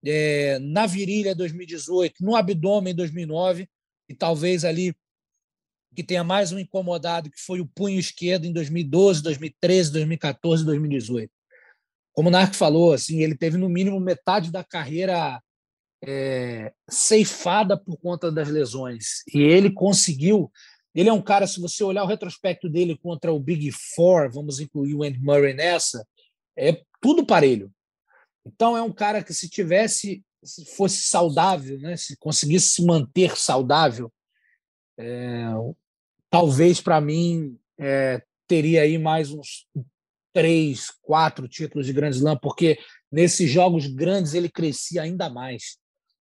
é, 0.05 0.59
na 0.59 0.87
virilha 0.87 1.35
2018, 1.35 2.25
no 2.25 2.37
abdômen 2.37 2.95
2009 2.95 3.69
e 4.09 4.15
talvez 4.15 4.65
ali 4.65 4.95
que 5.95 6.05
tenha 6.05 6.23
mais 6.23 6.53
um 6.53 6.59
incomodado 6.59 7.31
que 7.31 7.41
foi 7.41 7.61
o 7.61 7.67
punho 7.67 7.99
esquerdo 7.99 8.45
em 8.45 8.53
2012, 8.53 9.23
2013, 9.23 9.93
2014, 9.93 10.65
2018. 10.65 11.33
Como 12.13 12.29
o 12.29 12.33
Narc 12.33 12.55
falou, 12.55 12.93
assim, 12.93 13.23
ele 13.23 13.35
teve 13.35 13.57
no 13.57 13.69
mínimo 13.69 13.99
metade 13.99 14.51
da 14.51 14.63
carreira 14.63 15.41
é, 16.05 16.73
ceifada 16.89 17.77
por 17.77 17.97
conta 17.97 18.31
das 18.31 18.49
lesões 18.49 19.23
e 19.33 19.41
ele 19.41 19.71
conseguiu. 19.71 20.51
Ele 20.97 21.11
é 21.11 21.13
um 21.13 21.21
cara, 21.21 21.47
se 21.47 21.61
você 21.61 21.85
olhar 21.85 22.03
o 22.05 22.07
retrospecto 22.07 22.71
dele 22.71 22.97
contra 22.97 23.31
o 23.31 23.39
Big 23.39 23.71
Four, 23.95 24.33
vamos 24.33 24.61
incluir 24.61 24.95
o 24.95 25.03
Andy 25.03 25.21
Murray 25.21 25.53
nessa, 25.53 26.09
é 26.57 26.83
tudo 27.03 27.27
parelho. 27.27 27.71
Então 28.47 28.75
é 28.75 28.81
um 28.81 28.93
cara 28.93 29.23
que 29.23 29.35
se 29.35 29.47
tivesse, 29.47 30.25
se 30.43 30.65
fosse 30.65 31.03
saudável, 31.03 31.79
né, 31.79 31.99
se 31.99 32.17
conseguisse 32.17 32.71
se 32.71 32.85
manter 32.87 33.37
saudável, 33.37 34.11
é, 34.99 35.45
talvez 36.31 36.81
para 36.81 36.99
mim 36.99 37.59
é, 37.79 38.23
teria 38.47 38.81
aí 38.81 38.97
mais 38.97 39.31
uns 39.31 39.67
três, 40.33 40.91
quatro 41.03 41.47
títulos 41.47 41.87
de 41.87 41.93
Grand 41.93 42.11
Slam, 42.11 42.39
porque 42.41 42.79
nesses 43.13 43.51
jogos 43.51 43.87
grandes 43.87 44.33
ele 44.33 44.49
crescia 44.49 45.03
ainda 45.03 45.29
mais. 45.29 45.77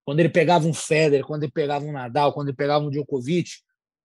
Quando 0.03 0.19
ele 0.19 0.29
pegava 0.29 0.67
um 0.67 0.73
Federer, 0.73 1.25
quando 1.25 1.43
ele 1.43 1.51
pegava 1.51 1.85
um 1.85 1.91
Nadal, 1.91 2.33
quando 2.33 2.47
ele 2.47 2.57
pegava 2.57 2.83
um 2.83 2.89
Djokovic, 2.89 3.51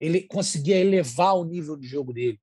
ele 0.01 0.23
conseguia 0.23 0.77
elevar 0.77 1.37
o 1.37 1.45
nível 1.45 1.77
de 1.77 1.87
jogo 1.87 2.13
dele. 2.13 2.41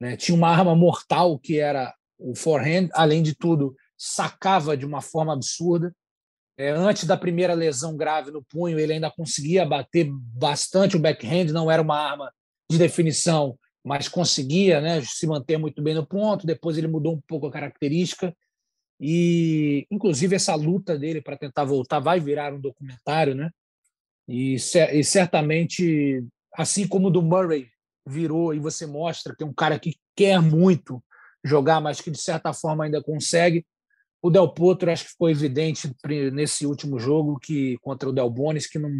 Né? 0.00 0.16
Tinha 0.16 0.34
uma 0.34 0.48
arma 0.48 0.74
mortal 0.74 1.38
que 1.38 1.58
era 1.58 1.94
o 2.18 2.34
forehand, 2.34 2.88
além 2.92 3.22
de 3.22 3.34
tudo, 3.34 3.74
sacava 3.96 4.76
de 4.76 4.84
uma 4.84 5.00
forma 5.00 5.32
absurda. 5.32 5.94
É, 6.58 6.70
antes 6.70 7.04
da 7.04 7.16
primeira 7.16 7.52
lesão 7.52 7.96
grave 7.96 8.30
no 8.30 8.42
punho, 8.42 8.78
ele 8.78 8.94
ainda 8.94 9.10
conseguia 9.10 9.64
bater 9.66 10.08
bastante 10.10 10.96
o 10.96 11.00
backhand, 11.00 11.52
não 11.52 11.70
era 11.70 11.82
uma 11.82 11.98
arma 11.98 12.32
de 12.70 12.78
definição, 12.78 13.58
mas 13.84 14.08
conseguia 14.08 14.80
né, 14.80 15.02
se 15.02 15.26
manter 15.26 15.58
muito 15.58 15.82
bem 15.82 15.94
no 15.94 16.06
ponto. 16.06 16.46
Depois 16.46 16.78
ele 16.78 16.88
mudou 16.88 17.14
um 17.14 17.20
pouco 17.28 17.46
a 17.46 17.52
característica. 17.52 18.34
E, 18.98 19.86
inclusive, 19.90 20.34
essa 20.34 20.54
luta 20.54 20.98
dele 20.98 21.20
para 21.20 21.36
tentar 21.36 21.64
voltar 21.64 22.00
vai 22.00 22.18
virar 22.18 22.54
um 22.54 22.60
documentário, 22.60 23.34
né? 23.34 23.50
E, 24.26 24.54
e 24.54 25.04
certamente, 25.04 26.24
assim 26.56 26.86
como 26.86 27.08
o 27.08 27.10
do 27.10 27.22
Murray 27.22 27.68
virou, 28.06 28.54
e 28.54 28.58
você 28.58 28.86
mostra 28.86 29.34
que 29.34 29.42
é 29.42 29.46
um 29.46 29.52
cara 29.52 29.78
que 29.78 29.96
quer 30.14 30.40
muito 30.40 31.02
jogar, 31.44 31.80
mas 31.80 32.00
que 32.00 32.10
de 32.10 32.20
certa 32.20 32.52
forma 32.52 32.84
ainda 32.84 33.02
consegue, 33.02 33.66
o 34.22 34.30
Del 34.30 34.48
Potro, 34.48 34.90
acho 34.90 35.04
que 35.04 35.10
ficou 35.10 35.30
evidente 35.30 35.92
nesse 36.32 36.66
último 36.66 36.98
jogo 36.98 37.38
que 37.38 37.78
contra 37.78 38.08
o 38.08 38.12
Del 38.12 38.30
Bonis 38.30 38.66
que 38.66 38.78
não, 38.78 38.90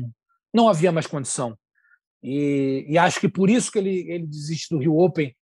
não 0.55 0.69
havia 0.69 0.93
mais 0.93 1.07
condição. 1.07 1.57
E, 2.23 2.85
e 2.89 2.99
acho 2.99 3.21
que 3.21 3.29
por 3.29 3.51
isso 3.51 3.71
que 3.73 3.79
ele, 3.79 4.11
ele 4.11 4.27
desiste 4.27 4.75
do 4.75 4.81
Rio 4.81 4.97
Open. 4.99 5.35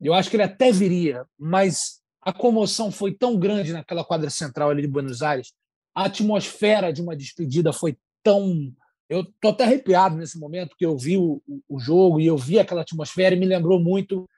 Eu 0.00 0.14
acho 0.14 0.30
que 0.30 0.36
ele 0.36 0.42
até 0.42 0.72
viria, 0.72 1.24
mas 1.38 2.00
a 2.22 2.32
comoção 2.32 2.90
foi 2.90 3.14
tão 3.14 3.38
grande 3.38 3.72
naquela 3.72 4.04
quadra 4.04 4.30
central 4.30 4.70
ali 4.70 4.82
de 4.82 4.88
Buenos 4.88 5.22
Aires, 5.22 5.52
a 5.94 6.04
atmosfera 6.04 6.92
de 6.92 7.02
uma 7.02 7.16
despedida 7.16 7.72
foi 7.72 7.96
tão. 8.22 8.72
Eu 9.10 9.24
tô 9.40 9.48
até 9.48 9.64
arrepiado 9.64 10.16
nesse 10.16 10.38
momento, 10.38 10.68
porque 10.68 10.86
eu 10.86 10.96
vi 10.96 11.18
o, 11.18 11.42
o 11.68 11.80
jogo 11.80 12.20
e 12.20 12.26
eu 12.26 12.38
vi 12.38 12.60
aquela 12.60 12.82
atmosfera 12.82 13.34
e 13.34 13.38
me 13.38 13.44
lembrou 13.44 13.80
muito 13.80 14.30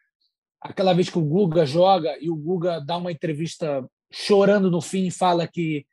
aquela 0.58 0.94
vez 0.94 1.10
que 1.10 1.18
o 1.18 1.24
Guga 1.24 1.66
joga 1.66 2.16
e 2.18 2.30
o 2.30 2.36
Guga 2.36 2.80
dá 2.80 2.96
uma 2.96 3.12
entrevista 3.12 3.86
chorando 4.10 4.70
no 4.70 4.80
fim, 4.80 5.10
fala 5.10 5.46
que 5.46 5.86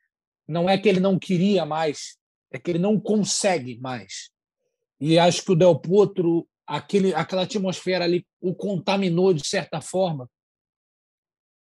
não 0.48 0.68
é 0.68 0.78
que 0.78 0.88
ele 0.88 0.98
não 0.98 1.18
queria 1.18 1.66
mais, 1.66 2.16
é 2.50 2.58
que 2.58 2.70
ele 2.70 2.78
não 2.78 2.98
consegue 2.98 3.78
mais. 3.80 4.30
E 4.98 5.18
acho 5.18 5.44
que 5.44 5.52
o 5.52 5.56
Del 5.56 5.78
Potro, 5.78 6.48
aquele, 6.66 7.14
aquela 7.14 7.42
atmosfera 7.42 8.04
ali, 8.04 8.26
o 8.40 8.54
contaminou 8.54 9.34
de 9.34 9.46
certa 9.46 9.82
forma, 9.82 10.26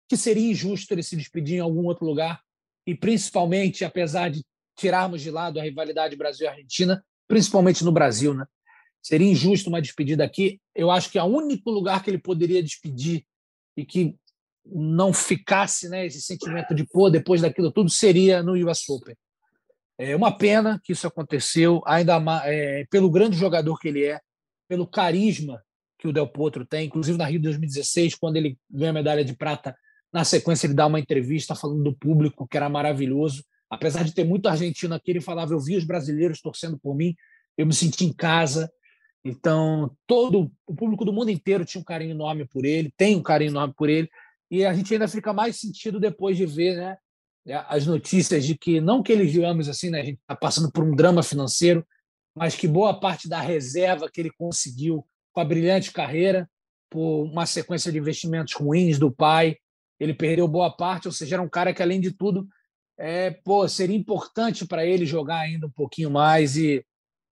que 0.07 0.15
seria 0.15 0.49
injusto 0.49 0.93
ele 0.93 1.03
se 1.03 1.17
despedir 1.17 1.57
em 1.57 1.61
algum 1.61 1.85
outro 1.87 2.05
lugar. 2.05 2.41
E 2.87 2.95
principalmente, 2.95 3.83
apesar 3.83 4.29
de 4.29 4.43
tirarmos 4.81 5.21
de 5.21 5.29
lado 5.29 5.59
a 5.59 5.63
rivalidade 5.63 6.15
Brasil-Argentina, 6.15 7.03
principalmente 7.27 7.85
no 7.85 7.91
Brasil, 7.91 8.33
né? 8.33 8.45
Seria 9.01 9.31
injusto 9.31 9.69
uma 9.69 9.81
despedida 9.81 10.23
aqui. 10.23 10.59
Eu 10.75 10.91
acho 10.91 11.09
que 11.09 11.17
é 11.17 11.23
o 11.23 11.27
único 11.27 11.71
lugar 11.71 12.03
que 12.03 12.09
ele 12.09 12.17
poderia 12.17 12.61
despedir 12.61 13.25
e 13.77 13.85
que 13.85 14.15
não 14.65 15.11
ficasse 15.11 15.89
né, 15.89 16.05
esse 16.05 16.21
sentimento 16.21 16.75
de 16.75 16.85
pô, 16.85 17.09
depois 17.09 17.41
daquilo 17.41 17.71
tudo, 17.71 17.89
seria 17.89 18.43
no 18.43 18.53
US 18.69 18.87
Open. 18.89 19.15
É 19.97 20.15
uma 20.15 20.35
pena 20.35 20.79
que 20.83 20.93
isso 20.93 21.07
aconteceu, 21.07 21.81
ainda 21.85 22.21
é, 22.45 22.85
pelo 22.89 23.09
grande 23.09 23.37
jogador 23.37 23.79
que 23.79 23.87
ele 23.87 24.03
é, 24.03 24.19
pelo 24.67 24.87
carisma 24.87 25.61
que 25.97 26.07
o 26.07 26.13
Del 26.13 26.27
Potro 26.27 26.65
tem, 26.65 26.87
inclusive 26.87 27.17
na 27.17 27.25
Rio 27.25 27.39
de 27.39 27.43
2016, 27.45 28.15
quando 28.15 28.37
ele 28.37 28.57
ganha 28.69 28.89
a 28.89 28.93
medalha 28.93 29.23
de 29.23 29.35
prata, 29.35 29.75
na 30.11 30.23
sequência 30.23 30.67
ele 30.67 30.73
dá 30.73 30.85
uma 30.85 30.99
entrevista 30.99 31.55
falando 31.55 31.83
do 31.83 31.93
público, 31.93 32.47
que 32.47 32.57
era 32.57 32.67
maravilhoso. 32.67 33.43
Apesar 33.71 34.03
de 34.03 34.13
ter 34.13 34.25
muito 34.25 34.49
argentino 34.49 34.93
aqui, 34.93 35.11
ele 35.11 35.21
falava: 35.21 35.53
Eu 35.53 35.59
vi 35.59 35.77
os 35.77 35.85
brasileiros 35.85 36.41
torcendo 36.41 36.77
por 36.77 36.93
mim, 36.93 37.15
eu 37.57 37.65
me 37.65 37.73
senti 37.73 38.03
em 38.03 38.11
casa. 38.11 38.69
Então, 39.23 39.95
todo 40.05 40.51
o 40.67 40.75
público 40.75 41.05
do 41.05 41.13
mundo 41.13 41.29
inteiro 41.29 41.63
tinha 41.63 41.79
um 41.79 41.85
carinho 41.85 42.11
enorme 42.11 42.45
por 42.45 42.65
ele, 42.65 42.91
tem 42.97 43.15
um 43.15 43.23
carinho 43.23 43.51
enorme 43.51 43.73
por 43.77 43.87
ele, 43.87 44.09
e 44.49 44.65
a 44.65 44.73
gente 44.73 44.91
ainda 44.91 45.07
fica 45.07 45.31
mais 45.31 45.57
sentido 45.57 45.99
depois 45.99 46.35
de 46.35 46.45
ver 46.45 46.75
né, 46.75 46.97
as 47.67 47.85
notícias 47.85 48.43
de 48.43 48.57
que, 48.57 48.81
não 48.81 49.03
que 49.03 49.11
eles 49.11 49.31
digamos 49.31 49.69
assim, 49.69 49.91
né, 49.91 50.01
a 50.01 50.03
gente 50.03 50.19
está 50.19 50.35
passando 50.35 50.71
por 50.71 50.83
um 50.83 50.95
drama 50.95 51.21
financeiro, 51.21 51.85
mas 52.35 52.55
que 52.55 52.67
boa 52.67 52.99
parte 52.99 53.29
da 53.29 53.39
reserva 53.39 54.09
que 54.11 54.19
ele 54.19 54.31
conseguiu 54.31 55.05
com 55.31 55.39
a 55.39 55.45
brilhante 55.45 55.93
carreira, 55.93 56.49
por 56.89 57.23
uma 57.23 57.45
sequência 57.45 57.91
de 57.91 57.99
investimentos 57.99 58.53
ruins 58.53 58.99
do 58.99 59.11
pai, 59.11 59.55
ele 59.99 60.13
perdeu 60.13 60.47
boa 60.47 60.75
parte, 60.75 61.07
ou 61.07 61.11
seja, 61.11 61.35
era 61.35 61.43
um 61.43 61.49
cara 61.49 61.73
que, 61.73 61.81
além 61.81 62.01
de 62.01 62.11
tudo, 62.11 62.47
é, 62.97 63.31
pô, 63.31 63.67
seria 63.67 63.95
importante 63.95 64.65
para 64.65 64.85
ele 64.85 65.05
jogar 65.05 65.39
ainda 65.39 65.67
um 65.67 65.71
pouquinho 65.71 66.09
mais 66.09 66.55
e, 66.57 66.85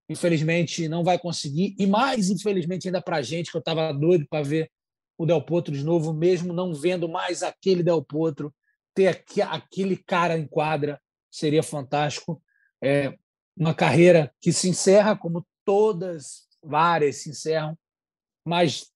infelizmente, 0.09 0.87
não 0.87 1.03
vai 1.03 1.19
conseguir. 1.19 1.75
E 1.77 1.85
mais, 1.85 2.29
infelizmente, 2.29 2.87
ainda 2.87 3.01
para 3.01 3.17
a 3.17 3.21
gente, 3.21 3.51
que 3.51 3.57
eu 3.57 3.59
estava 3.59 3.93
doido 3.93 4.25
para 4.29 4.43
ver 4.43 4.71
o 5.17 5.25
Del 5.25 5.41
Potro 5.41 5.73
de 5.73 5.83
novo, 5.83 6.13
mesmo 6.13 6.53
não 6.53 6.73
vendo 6.73 7.07
mais 7.07 7.43
aquele 7.43 7.83
Del 7.83 8.03
Potro, 8.03 8.53
ter 8.95 9.07
aquele 9.41 9.97
cara 9.97 10.37
em 10.37 10.47
quadra 10.47 10.99
seria 11.29 11.61
fantástico. 11.61 12.41
É 12.81 13.13
uma 13.55 13.73
carreira 13.73 14.33
que 14.41 14.53
se 14.53 14.69
encerra, 14.69 15.17
como 15.17 15.45
todas, 15.65 16.47
várias 16.63 17.17
se 17.17 17.29
encerram, 17.29 17.77
mas 18.45 18.89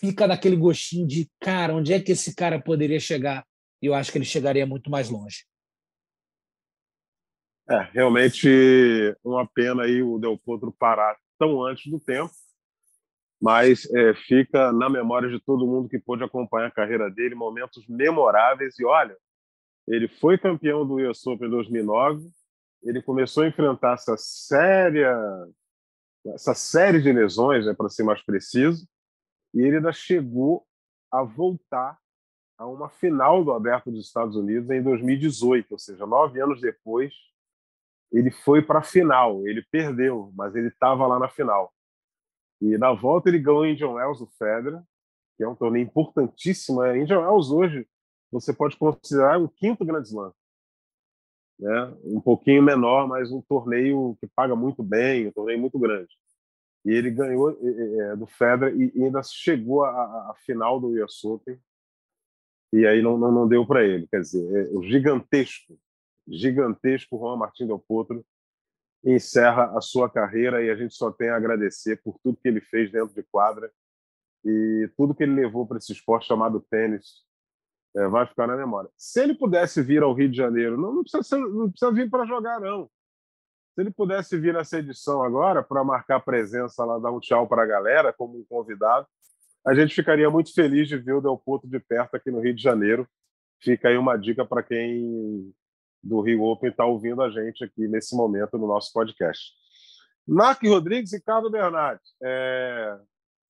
fica 0.00 0.26
naquele 0.26 0.56
gostinho 0.56 1.06
de, 1.06 1.30
cara, 1.40 1.74
onde 1.74 1.92
é 1.92 2.00
que 2.00 2.12
esse 2.12 2.34
cara 2.34 2.60
poderia 2.60 2.98
chegar? 2.98 3.46
E 3.80 3.86
eu 3.86 3.94
acho 3.94 4.10
que 4.10 4.18
ele 4.18 4.24
chegaria 4.24 4.66
muito 4.66 4.90
mais 4.90 5.08
longe. 5.08 5.44
É, 7.70 7.88
realmente 7.92 9.16
uma 9.22 9.46
pena 9.46 9.84
aí 9.84 10.02
o 10.02 10.18
Del 10.18 10.36
Potro 10.36 10.74
parar 10.76 11.16
tão 11.38 11.62
antes 11.62 11.88
do 11.88 12.00
tempo, 12.00 12.32
mas 13.40 13.88
é, 13.94 14.12
fica 14.12 14.72
na 14.72 14.90
memória 14.90 15.28
de 15.30 15.38
todo 15.38 15.66
mundo 15.68 15.88
que 15.88 15.98
pôde 15.98 16.24
acompanhar 16.24 16.66
a 16.66 16.72
carreira 16.72 17.08
dele, 17.08 17.36
momentos 17.36 17.86
memoráveis. 17.86 18.76
E 18.76 18.84
olha, 18.84 19.16
ele 19.86 20.08
foi 20.08 20.36
campeão 20.36 20.84
do 20.84 20.96
US 20.96 21.24
Open 21.26 21.46
em 21.46 21.50
2009, 21.50 22.28
ele 22.82 23.00
começou 23.00 23.44
a 23.44 23.48
enfrentar 23.48 23.94
essa 23.94 24.16
séria, 24.16 25.16
essa 26.26 26.54
série 26.54 27.00
de 27.00 27.12
lesões, 27.12 27.66
né, 27.66 27.72
para 27.72 27.88
ser 27.88 28.02
mais 28.02 28.20
preciso, 28.20 28.84
e 29.54 29.60
ele 29.62 29.76
ainda 29.76 29.92
chegou 29.92 30.66
a 31.08 31.22
voltar 31.22 31.96
a 32.58 32.66
uma 32.66 32.88
final 32.88 33.44
do 33.44 33.52
Aberto 33.52 33.92
dos 33.92 34.06
Estados 34.06 34.34
Unidos 34.34 34.68
em 34.70 34.82
2018, 34.82 35.70
ou 35.70 35.78
seja, 35.78 36.04
nove 36.04 36.40
anos 36.42 36.60
depois, 36.60 37.14
ele 38.12 38.30
foi 38.30 38.62
para 38.62 38.80
a 38.80 38.82
final. 38.82 39.46
Ele 39.46 39.64
perdeu, 39.70 40.32
mas 40.34 40.54
ele 40.54 40.68
estava 40.68 41.06
lá 41.06 41.18
na 41.18 41.28
final. 41.28 41.72
E 42.60 42.76
na 42.76 42.92
volta 42.92 43.28
ele 43.28 43.38
ganhou 43.38 43.62
o 43.62 43.66
Indian 43.66 43.90
Wells 43.90 44.18
do 44.18 44.26
Federer, 44.26 44.82
que 45.36 45.44
é 45.44 45.48
um 45.48 45.54
torneio 45.54 45.84
importantíssimo. 45.84 46.80
A 46.80 46.96
Indian 46.96 47.20
Wells 47.20 47.50
hoje 47.50 47.86
você 48.30 48.52
pode 48.52 48.76
considerar 48.76 49.38
um 49.38 49.48
quinto 49.48 49.84
Grand 49.84 50.02
Slam. 50.02 50.32
Né? 51.58 51.94
Um 52.04 52.20
pouquinho 52.20 52.62
menor, 52.62 53.06
mas 53.06 53.30
um 53.30 53.42
torneio 53.42 54.16
que 54.20 54.26
paga 54.26 54.54
muito 54.54 54.82
bem, 54.82 55.28
um 55.28 55.32
torneio 55.32 55.58
muito 55.58 55.78
grande. 55.78 56.10
E 56.84 56.90
ele 56.90 57.10
ganhou 57.10 57.50
é, 57.50 58.16
do 58.16 58.26
Federer 58.26 58.74
e, 58.74 59.04
ainda 59.04 59.22
chegou 59.22 59.84
à, 59.84 60.34
final 60.44 60.80
do 60.80 60.88
US 61.04 61.22
Open. 61.24 61.58
E 62.72 62.86
aí 62.86 63.02
não, 63.02 63.18
não, 63.18 63.30
não 63.30 63.48
deu 63.48 63.66
para 63.66 63.84
ele. 63.84 64.06
Quer 64.06 64.20
dizer, 64.20 64.56
é, 64.56 64.70
o 64.70 64.82
gigantesco, 64.82 65.78
gigantesco 66.30 67.18
Juan 67.18 67.36
Martín 67.36 67.66
Del 67.66 67.78
Potro 67.78 68.24
encerra 69.04 69.76
a 69.76 69.80
sua 69.80 70.10
carreira 70.10 70.62
e 70.62 70.70
a 70.70 70.76
gente 70.76 70.94
só 70.94 71.10
tem 71.10 71.30
a 71.30 71.36
agradecer 71.36 72.00
por 72.02 72.18
tudo 72.22 72.38
que 72.40 72.48
ele 72.48 72.60
fez 72.60 72.90
dentro 72.90 73.14
de 73.14 73.22
quadra 73.22 73.70
e 74.44 74.90
tudo 74.96 75.14
que 75.14 75.22
ele 75.22 75.34
levou 75.34 75.66
para 75.66 75.78
esse 75.78 75.92
esporte 75.92 76.26
chamado 76.26 76.60
tênis 76.70 77.24
é, 77.96 78.06
vai 78.06 78.26
ficar 78.26 78.46
na 78.46 78.56
memória. 78.56 78.90
Se 78.96 79.20
ele 79.22 79.34
pudesse 79.34 79.82
vir 79.82 80.02
ao 80.02 80.14
Rio 80.14 80.30
de 80.30 80.36
Janeiro, 80.36 80.76
não, 80.76 80.94
não 80.94 81.02
precisa, 81.02 81.22
ser, 81.22 81.38
não 81.38 81.70
precisa 81.70 81.92
vir 81.92 82.08
para 82.08 82.26
jogar, 82.26 82.60
não. 82.60 82.88
Se 83.74 83.82
ele 83.82 83.90
pudesse 83.90 84.38
vir 84.38 84.54
nessa 84.54 84.78
edição 84.78 85.22
agora 85.22 85.62
para 85.62 85.82
marcar 85.82 86.20
presença 86.20 86.84
lá, 86.84 86.98
dar 86.98 87.10
um 87.10 87.20
tchau 87.20 87.48
para 87.48 87.62
a 87.62 87.66
galera 87.66 88.12
como 88.12 88.38
um 88.38 88.44
convidado, 88.44 89.06
a 89.66 89.74
gente 89.74 89.94
ficaria 89.94 90.30
muito 90.30 90.54
feliz 90.54 90.88
de 90.88 90.96
ver 90.96 91.14
o 91.14 91.20
Del 91.20 91.36
Potro 91.36 91.68
de 91.68 91.78
perto 91.78 92.14
aqui 92.16 92.30
no 92.30 92.40
Rio 92.40 92.54
de 92.54 92.62
Janeiro. 92.62 93.06
Fica 93.60 93.88
aí 93.88 93.96
uma 93.96 94.16
dica 94.16 94.44
para 94.44 94.62
quem 94.62 95.52
do 96.02 96.20
Rio 96.20 96.42
Open 96.42 96.70
está 96.70 96.84
ouvindo 96.84 97.22
a 97.22 97.30
gente 97.30 97.64
aqui 97.64 97.86
nesse 97.88 98.16
momento 98.16 98.58
no 98.58 98.66
nosso 98.66 98.92
podcast. 98.92 99.52
Mark 100.26 100.62
Rodrigues 100.62 101.12
e 101.12 101.20
Carlos 101.20 101.50
Bernardes, 101.50 102.14
é... 102.22 102.98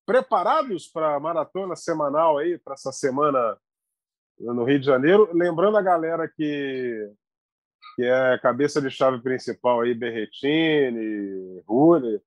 preparados 0.05 0.87
para 0.87 1.15
a 1.15 1.19
maratona 1.19 1.75
semanal 1.75 2.37
aí, 2.37 2.57
para 2.57 2.73
essa 2.73 2.91
semana 2.91 3.57
no 4.39 4.63
Rio 4.63 4.79
de 4.79 4.85
Janeiro? 4.85 5.29
Lembrando 5.33 5.77
a 5.77 5.81
galera 5.81 6.27
que 6.27 7.11
que 7.95 8.03
é 8.03 8.37
cabeça 8.39 8.81
de 8.81 8.89
chave 8.89 9.21
principal 9.21 9.81
aí, 9.81 9.93
Berretini, 9.93 11.61
Rune. 11.67 12.21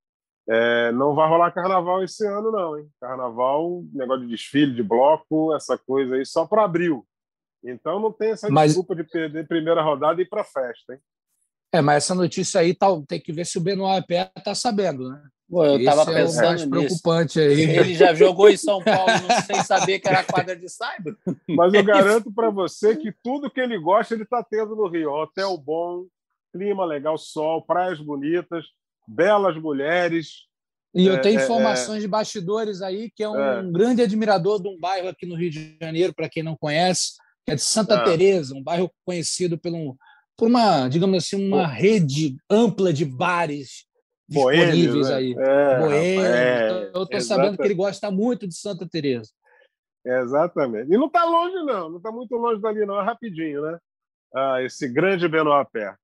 É, 0.47 0.91
não 0.91 1.15
vai 1.15 1.27
rolar 1.27 1.51
carnaval 1.51 2.03
esse 2.03 2.25
ano, 2.25 2.51
não, 2.51 2.77
hein? 2.77 2.87
Carnaval, 3.01 3.83
negócio 3.91 4.25
de 4.25 4.31
desfile, 4.31 4.75
de 4.75 4.83
bloco, 4.83 5.55
essa 5.55 5.77
coisa 5.77 6.15
aí, 6.15 6.25
só 6.25 6.45
para 6.45 6.63
abril. 6.63 7.05
Então 7.65 7.99
não 7.99 8.11
tem 8.11 8.31
essa 8.31 8.49
mas... 8.49 8.71
desculpa 8.71 8.95
de 8.95 9.03
perder 9.03 9.47
primeira 9.47 9.81
rodada 9.81 10.21
e 10.21 10.23
ir 10.23 10.29
para 10.29 10.43
festa, 10.43 10.93
hein? 10.93 10.99
É, 11.73 11.81
mas 11.81 12.05
essa 12.05 12.15
notícia 12.15 12.61
aí 12.61 12.73
tá, 12.73 12.87
tem 13.07 13.19
que 13.19 13.33
ver 13.33 13.45
se 13.45 13.57
o 13.57 13.61
Benoit 13.61 14.05
Pé 14.07 14.31
tá 14.43 14.55
sabendo, 14.55 15.09
né? 15.09 15.21
Pô, 15.49 15.63
eu 15.63 15.77
estava 15.77 16.11
é 16.11 16.15
pensando 16.15 16.43
é 16.43 16.47
mais 16.47 16.61
nisso. 16.61 16.69
preocupante 16.69 17.39
aí. 17.39 17.61
Ele 17.61 17.93
já 17.95 18.13
jogou 18.13 18.49
em 18.49 18.57
São 18.57 18.81
Paulo 18.83 19.11
sem 19.45 19.61
saber 19.63 19.99
que 19.99 20.07
era 20.07 20.23
quadra 20.23 20.55
de 20.55 20.67
cyber. 20.69 21.15
Mas 21.47 21.73
eu 21.73 21.83
garanto 21.85 22.31
para 22.31 22.49
você 22.49 22.95
que 22.95 23.13
tudo 23.23 23.49
que 23.49 23.59
ele 23.59 23.77
gosta 23.77 24.13
ele 24.13 24.23
está 24.23 24.43
tendo 24.43 24.75
no 24.75 24.87
Rio. 24.87 25.11
Hotel 25.11 25.55
bom, 25.57 26.05
clima 26.51 26.85
legal, 26.85 27.17
sol, 27.17 27.61
praias 27.61 27.99
bonitas, 27.99 28.65
belas 29.07 29.55
mulheres. 29.57 30.45
E 30.95 31.05
eu 31.05 31.15
é, 31.15 31.19
tenho 31.19 31.39
é, 31.39 31.43
informações 31.43 31.97
é, 31.97 32.01
de 32.01 32.07
bastidores 32.07 32.81
aí 32.81 33.11
que 33.11 33.21
é 33.21 33.29
um 33.29 33.37
é. 33.37 33.63
grande 33.69 34.01
admirador 34.01 34.61
de 34.61 34.69
um 34.69 34.79
bairro 34.79 35.09
aqui 35.09 35.25
no 35.25 35.35
Rio 35.35 35.51
de 35.51 35.77
Janeiro, 35.79 36.13
para 36.13 36.29
quem 36.29 36.41
não 36.41 36.55
conhece, 36.55 37.15
que 37.45 37.51
é 37.51 37.55
de 37.55 37.61
Santa 37.61 38.03
Teresa, 38.03 38.55
um 38.55 38.63
bairro 38.63 38.91
conhecido 39.05 39.57
pelo, 39.57 39.95
por 40.35 40.47
uma, 40.47 40.87
digamos 40.87 41.23
assim, 41.23 41.47
uma 41.47 41.67
rede 41.67 42.35
ampla 42.49 42.91
de 42.91 43.05
bares 43.05 43.85
disponíveis 44.27 45.09
né? 45.09 45.15
aí. 45.15 45.35
É, 45.37 45.79
Boêmio. 45.79 46.25
É, 46.25 46.91
eu 46.93 47.03
estou 47.03 47.21
sabendo 47.21 47.57
que 47.57 47.63
ele 47.63 47.75
gosta 47.75 48.09
muito 48.09 48.47
de 48.47 48.55
Santa 48.55 48.87
Teresa. 48.87 49.29
Exatamente. 50.03 50.91
E 50.91 50.97
não 50.97 51.07
está 51.07 51.23
longe, 51.23 51.55
não. 51.63 51.89
Não 51.89 51.97
está 51.97 52.11
muito 52.11 52.35
longe 52.35 52.61
dali, 52.61 52.85
não. 52.85 52.99
É 52.99 53.03
rapidinho, 53.03 53.61
né? 53.61 53.77
Ah, 54.33 54.61
esse 54.61 54.87
grande 54.87 55.27
Benoit 55.27 55.67
Pé. 55.71 55.95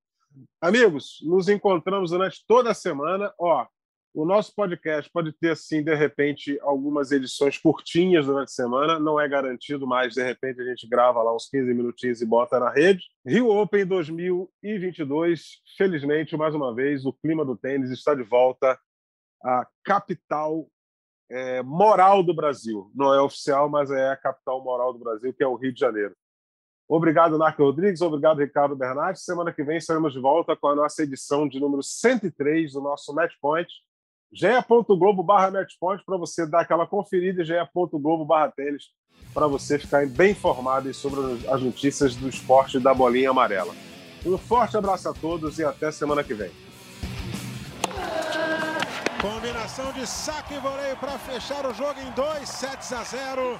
Amigos, 0.61 1.17
nos 1.23 1.49
encontramos 1.49 2.11
durante 2.11 2.43
toda 2.47 2.71
a 2.71 2.75
semana. 2.75 3.33
Ó, 3.39 3.65
o 4.13 4.25
nosso 4.25 4.53
podcast 4.53 5.09
pode 5.11 5.31
ter, 5.31 5.51
assim, 5.51 5.81
de 5.81 5.95
repente, 5.95 6.59
algumas 6.61 7.11
edições 7.11 7.57
curtinhas 7.57 8.25
durante 8.25 8.49
a 8.49 8.53
semana, 8.53 8.99
não 8.99 9.19
é 9.19 9.27
garantido, 9.27 9.87
mas 9.87 10.13
de 10.13 10.23
repente 10.23 10.61
a 10.61 10.65
gente 10.65 10.87
grava 10.87 11.23
lá 11.23 11.33
uns 11.33 11.47
15 11.49 11.73
minutinhos 11.73 12.21
e 12.21 12.25
bota 12.25 12.59
na 12.59 12.69
rede. 12.69 13.05
Rio 13.25 13.49
Open 13.49 13.85
2022, 13.85 15.61
felizmente, 15.77 16.35
mais 16.35 16.53
uma 16.53 16.75
vez, 16.75 17.05
o 17.05 17.13
clima 17.13 17.45
do 17.45 17.55
tênis 17.55 17.89
está 17.89 18.13
de 18.13 18.23
volta 18.23 18.77
à 19.41 19.65
capital 19.83 20.67
é, 21.29 21.63
moral 21.63 22.21
do 22.21 22.33
Brasil. 22.33 22.91
Não 22.93 23.13
é 23.13 23.21
oficial, 23.21 23.69
mas 23.69 23.89
é 23.91 24.09
a 24.09 24.17
capital 24.17 24.61
moral 24.61 24.91
do 24.91 24.99
Brasil, 24.99 25.33
que 25.33 25.43
é 25.43 25.47
o 25.47 25.55
Rio 25.55 25.73
de 25.73 25.79
Janeiro. 25.79 26.13
Obrigado, 26.85 27.37
Narco 27.37 27.63
Rodrigues. 27.63 28.01
Obrigado, 28.01 28.39
Ricardo 28.39 28.75
Bernardes. 28.75 29.23
Semana 29.23 29.53
que 29.53 29.63
vem 29.63 29.77
estaremos 29.77 30.11
de 30.11 30.19
volta 30.19 30.57
com 30.57 30.67
a 30.67 30.75
nossa 30.75 31.01
edição 31.03 31.47
de 31.47 31.57
número 31.57 31.81
103 31.81 32.73
do 32.73 32.81
nosso 32.81 33.13
Match 33.15 33.35
Point 33.39 33.71
ge.globo 34.33 35.25
para 35.25 36.17
você 36.17 36.45
dar 36.45 36.61
aquela 36.61 36.87
conferida 36.87 37.43
ge.globo 37.43 38.25
barra 38.25 38.53
para 39.33 39.47
você 39.47 39.77
ficar 39.77 40.07
bem 40.07 40.31
informado 40.31 40.93
sobre 40.93 41.47
as 41.49 41.61
notícias 41.61 42.15
do 42.15 42.29
esporte 42.29 42.79
da 42.79 42.93
bolinha 42.93 43.29
amarela. 43.29 43.73
Um 44.25 44.37
forte 44.37 44.77
abraço 44.77 45.09
a 45.09 45.13
todos 45.13 45.57
e 45.59 45.63
até 45.63 45.91
semana 45.91 46.23
que 46.23 46.33
vem. 46.33 46.51
Combinação 49.21 49.91
de 49.93 50.07
saque 50.07 50.55
e 50.55 50.59
voleio 50.59 50.97
para 50.97 51.17
fechar 51.19 51.65
o 51.65 51.73
jogo 51.73 51.99
em 51.99 52.11
2 52.11 52.49
sets 52.49 52.91
a 52.91 53.03
0. 53.03 53.59